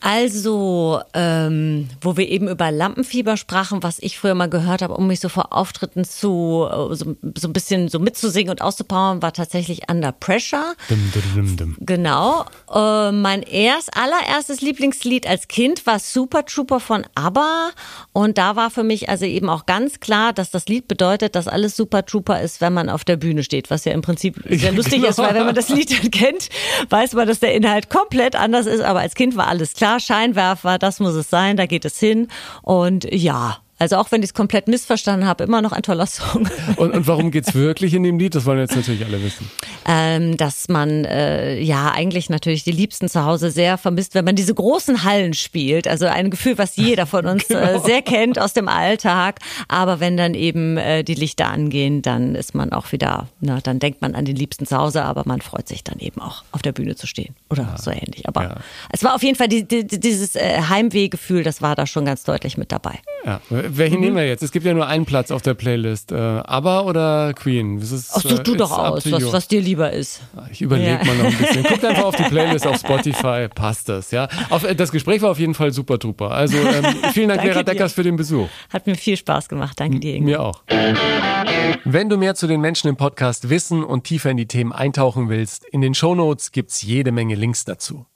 Also, 0.00 1.00
ähm, 1.14 1.88
wo 2.00 2.16
wir 2.16 2.28
eben 2.28 2.48
über 2.48 2.70
Lampenfieber 2.70 3.36
sprachen, 3.36 3.82
was 3.82 3.98
ich 3.98 4.18
früher 4.18 4.34
mal 4.34 4.48
gehört 4.48 4.82
habe, 4.82 4.94
um 4.94 5.06
mich 5.06 5.20
so 5.20 5.28
vor 5.28 5.52
Auftritten 5.52 6.04
zu 6.04 6.66
äh, 6.70 6.94
so, 6.94 7.16
so 7.34 7.48
ein 7.48 7.52
bisschen 7.52 7.88
so 7.88 7.98
mitzusingen 7.98 8.50
und 8.50 8.62
auszupowern, 8.62 9.22
war 9.22 9.32
tatsächlich 9.32 9.90
Under 9.90 10.12
Pressure. 10.12 10.74
Dum, 10.88 11.12
dum, 11.12 11.22
dum, 11.34 11.56
dum. 11.56 11.76
Genau. 11.80 12.44
Äh, 12.72 13.12
mein 13.12 13.42
erst 13.42 13.96
allererstes 13.96 14.60
Lieblingslied 14.60 15.26
als 15.26 15.48
Kind 15.48 15.86
war 15.86 15.98
Super 15.98 16.44
Trooper 16.44 16.80
von 16.80 17.06
ABBA. 17.14 17.70
Und 18.12 18.38
da 18.38 18.54
war 18.54 18.70
für 18.70 18.84
mich 18.84 19.08
also 19.08 19.24
eben 19.24 19.48
auch 19.48 19.64
ganz 19.64 20.00
klar, 20.00 20.32
dass 20.32 20.50
das 20.50 20.66
Lied 20.66 20.88
bedeutet, 20.88 21.34
dass 21.34 21.48
alles 21.48 21.74
Super 21.74 22.04
Trooper 22.04 22.40
ist, 22.40 22.60
wenn 22.60 22.74
man 22.74 22.90
auf 22.90 23.04
der 23.04 23.16
Bühne 23.16 23.42
steht. 23.42 23.70
Was 23.70 23.84
ja 23.84 23.92
im 23.92 24.02
Prinzip 24.02 24.42
sehr 24.48 24.72
lustig 24.72 24.96
genau. 24.96 25.08
ist, 25.08 25.18
weil 25.18 25.34
wenn 25.34 25.46
man 25.46 25.54
das 25.54 25.70
Lied 25.70 25.90
dann 25.90 26.10
kennt, 26.10 26.50
weiß 26.90 27.14
man, 27.14 27.26
dass 27.26 27.40
der 27.40 27.54
Inhalt 27.54 27.88
komplett 27.88 28.36
anders 28.36 28.66
ist. 28.66 28.82
Aber 28.82 29.00
als 29.00 29.14
Kind 29.14 29.36
war 29.36 29.48
alles 29.48 29.72
klar. 29.72 29.85
Scheinwerfer, 30.00 30.78
das 30.78 31.00
muss 31.00 31.14
es 31.14 31.30
sein, 31.30 31.56
da 31.56 31.66
geht 31.66 31.84
es 31.84 31.98
hin. 31.98 32.28
Und 32.62 33.04
ja. 33.12 33.58
Also 33.78 33.96
auch 33.96 34.10
wenn 34.10 34.22
ich 34.22 34.30
es 34.30 34.34
komplett 34.34 34.68
missverstanden 34.68 35.28
habe, 35.28 35.44
immer 35.44 35.60
noch 35.62 35.72
ein 35.72 35.82
toller 35.82 36.06
Song. 36.06 36.48
Und, 36.76 36.92
und 36.92 37.06
warum 37.06 37.30
geht's 37.30 37.54
wirklich 37.54 37.94
in 37.94 38.02
dem 38.02 38.18
Lied? 38.18 38.34
Das 38.34 38.44
wollen 38.46 38.58
jetzt 38.58 38.74
natürlich 38.76 39.04
alle 39.04 39.22
wissen. 39.22 39.50
ähm, 39.86 40.36
dass 40.36 40.68
man 40.68 41.04
äh, 41.04 41.58
ja 41.60 41.90
eigentlich 41.92 42.28
natürlich 42.30 42.64
die 42.64 42.70
Liebsten 42.72 43.08
zu 43.08 43.24
Hause 43.24 43.50
sehr 43.50 43.78
vermisst, 43.78 44.14
wenn 44.14 44.24
man 44.24 44.34
diese 44.36 44.54
großen 44.54 45.04
Hallen 45.04 45.34
spielt. 45.34 45.86
Also 45.88 46.06
ein 46.06 46.30
Gefühl, 46.30 46.58
was 46.58 46.76
jeder 46.76 47.06
von 47.06 47.26
uns 47.26 47.48
äh, 47.50 47.78
sehr 47.84 48.02
kennt 48.02 48.38
aus 48.38 48.52
dem 48.52 48.68
Alltag. 48.68 49.40
Aber 49.68 50.00
wenn 50.00 50.16
dann 50.16 50.34
eben 50.34 50.76
äh, 50.76 51.02
die 51.04 51.14
Lichter 51.14 51.48
angehen, 51.48 52.02
dann 52.02 52.34
ist 52.34 52.54
man 52.54 52.72
auch 52.72 52.92
wieder, 52.92 53.28
na, 53.40 53.60
dann 53.60 53.78
denkt 53.78 54.00
man 54.02 54.14
an 54.14 54.24
den 54.24 54.36
Liebsten 54.36 54.66
zu 54.66 54.76
Hause, 54.76 55.02
aber 55.04 55.22
man 55.26 55.40
freut 55.40 55.68
sich 55.68 55.84
dann 55.84 55.98
eben 55.98 56.20
auch 56.20 56.44
auf 56.52 56.62
der 56.62 56.72
Bühne 56.72 56.96
zu 56.96 57.06
stehen 57.06 57.34
oder 57.50 57.76
so 57.78 57.90
ähnlich. 57.90 58.26
Aber 58.28 58.42
Ja. 58.42 58.56
es 58.92 59.04
war 59.04 59.14
auf 59.14 59.22
jeden 59.22 59.36
Fall 59.36 59.48
die, 59.48 59.64
die, 59.66 59.86
dieses 59.86 60.34
äh, 60.36 60.62
Heimwehgefühl, 60.68 61.42
das 61.42 61.62
war 61.62 61.74
da 61.74 61.86
schon 61.86 62.04
ganz 62.04 62.24
deutlich 62.24 62.56
mit 62.58 62.72
dabei. 62.72 62.98
Ja. 63.24 63.40
Welchen 63.68 63.96
mhm. 63.96 64.00
nehmen 64.00 64.16
wir 64.16 64.26
jetzt? 64.26 64.42
Es 64.42 64.52
gibt 64.52 64.66
ja 64.66 64.74
nur 64.74 64.86
einen 64.86 65.04
Platz 65.04 65.30
auf 65.30 65.42
der 65.42 65.54
Playlist. 65.54 66.12
Äh, 66.12 66.16
ABBA 66.16 66.80
oder 66.82 67.34
Queen? 67.34 67.80
Das 67.80 67.92
ist, 67.92 68.10
Ach, 68.14 68.22
such 68.22 68.40
du 68.40 68.54
äh, 68.54 68.56
doch 68.56 68.76
aus, 68.76 69.10
was, 69.10 69.32
was, 69.32 69.48
dir 69.48 69.60
lieber 69.60 69.92
ist. 69.92 70.20
Ich 70.50 70.62
überlege 70.62 70.90
ja. 70.90 71.04
mal 71.04 71.16
noch 71.16 71.24
ein 71.26 71.36
bisschen. 71.36 71.62
Guckt 71.62 71.84
einfach 71.84 72.04
auf 72.04 72.16
die 72.16 72.24
Playlist 72.24 72.66
auf 72.66 72.76
Spotify, 72.78 73.48
passt 73.48 73.88
das. 73.88 74.10
Ja? 74.10 74.28
Auf, 74.50 74.64
äh, 74.64 74.74
das 74.74 74.92
Gespräch 74.92 75.22
war 75.22 75.30
auf 75.30 75.38
jeden 75.38 75.54
Fall 75.54 75.72
super 75.72 75.98
duper. 75.98 76.30
Also 76.30 76.56
ähm, 76.56 76.84
vielen 77.12 77.28
Dank, 77.28 77.42
Lehrer 77.42 77.64
Deckers, 77.64 77.92
für 77.92 78.02
den 78.02 78.16
Besuch. 78.16 78.48
Hat 78.72 78.86
mir 78.86 78.94
viel 78.94 79.16
Spaß 79.16 79.48
gemacht. 79.48 79.78
Danke 79.78 80.00
dir. 80.00 80.14
Ingo. 80.14 80.26
Mir 80.26 80.42
auch. 80.42 80.62
Wenn 81.84 82.08
du 82.08 82.16
mehr 82.16 82.34
zu 82.34 82.46
den 82.46 82.60
Menschen 82.60 82.88
im 82.88 82.96
Podcast 82.96 83.48
wissen 83.48 83.84
und 83.84 84.04
tiefer 84.04 84.30
in 84.30 84.36
die 84.36 84.46
Themen 84.46 84.72
eintauchen 84.72 85.28
willst, 85.28 85.64
in 85.64 85.80
den 85.80 85.94
Shownotes 85.94 86.52
gibt's 86.52 86.82
jede 86.82 87.12
Menge 87.12 87.34
Links 87.34 87.64
dazu. 87.64 88.06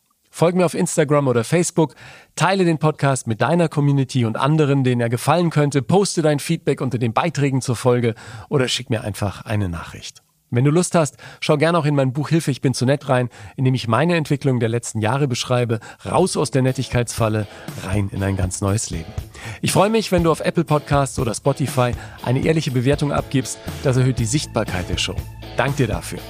Folge 0.41 0.57
mir 0.57 0.65
auf 0.65 0.73
Instagram 0.73 1.29
oder 1.29 1.45
Facebook, 1.45 1.95
teile 2.35 2.65
den 2.65 2.79
Podcast 2.79 3.27
mit 3.27 3.43
deiner 3.43 3.69
Community 3.69 4.25
und 4.25 4.39
anderen, 4.39 4.85
denen 4.85 5.03
er 5.03 5.11
gefallen 5.11 5.51
könnte, 5.51 5.83
poste 5.83 6.23
dein 6.23 6.39
Feedback 6.39 6.81
unter 6.81 6.97
den 6.97 7.13
Beiträgen 7.13 7.61
zur 7.61 7.77
Folge 7.77 8.15
oder 8.49 8.67
schick 8.67 8.89
mir 8.89 9.05
einfach 9.05 9.45
eine 9.45 9.69
Nachricht. 9.69 10.23
Wenn 10.49 10.65
du 10.65 10.71
Lust 10.71 10.95
hast, 10.95 11.19
schau 11.41 11.59
gerne 11.59 11.77
auch 11.77 11.85
in 11.85 11.95
mein 11.95 12.15
Buch 12.15 12.31
Hilfe, 12.31 12.51
ich 12.53 12.63
bin 12.63 12.73
zu 12.73 12.87
nett 12.87 13.11
rein, 13.11 13.29
in 13.59 13.67
dem 13.67 13.75
ich 13.75 13.87
meine 13.87 14.17
Entwicklung 14.17 14.61
der 14.61 14.71
letzten 14.71 15.03
Jahre 15.03 15.29
beschreibe, 15.29 15.79
raus 16.07 16.39
aus 16.39 16.51
der 16.51 16.63
Nettigkeitsfalle, 16.63 17.47
rein 17.85 18.09
in 18.11 18.23
ein 18.23 18.39
ganz 18.39 18.63
neues 18.63 18.89
Leben. 18.89 19.13
Ich 19.61 19.73
freue 19.73 19.91
mich, 19.91 20.11
wenn 20.11 20.25
du 20.25 20.31
auf 20.31 20.41
Apple 20.41 20.65
Podcasts 20.65 21.19
oder 21.19 21.35
Spotify 21.35 21.93
eine 22.25 22.43
ehrliche 22.43 22.71
Bewertung 22.71 23.13
abgibst, 23.13 23.59
das 23.83 23.99
erhöht 23.99 24.19
die 24.19 24.25
Sichtbarkeit 24.25 24.89
der 24.89 24.97
Show. 24.97 25.17
Dank 25.59 25.77
dir 25.77 25.87
dafür. 25.87 26.21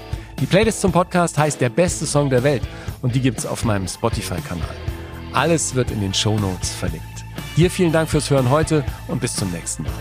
Die 0.41 0.47
Playlist 0.47 0.81
zum 0.81 0.91
Podcast 0.91 1.37
heißt 1.37 1.61
Der 1.61 1.69
beste 1.69 2.07
Song 2.07 2.31
der 2.31 2.43
Welt 2.43 2.63
und 3.03 3.15
die 3.15 3.21
gibt's 3.21 3.45
auf 3.45 3.67
meinem 3.67 3.87
Spotify-Kanal. 3.87 4.75
Alles 5.35 5.75
wird 5.75 5.91
in 5.91 6.01
den 6.01 6.15
Show 6.15 6.39
Notes 6.39 6.71
verlinkt. 6.71 7.07
Dir 7.59 7.71
vielen 7.71 7.93
Dank 7.93 8.09
fürs 8.09 8.31
Hören 8.31 8.49
heute 8.49 8.83
und 9.07 9.21
bis 9.21 9.37
zum 9.37 9.51
nächsten 9.51 9.83
Mal. 9.83 9.93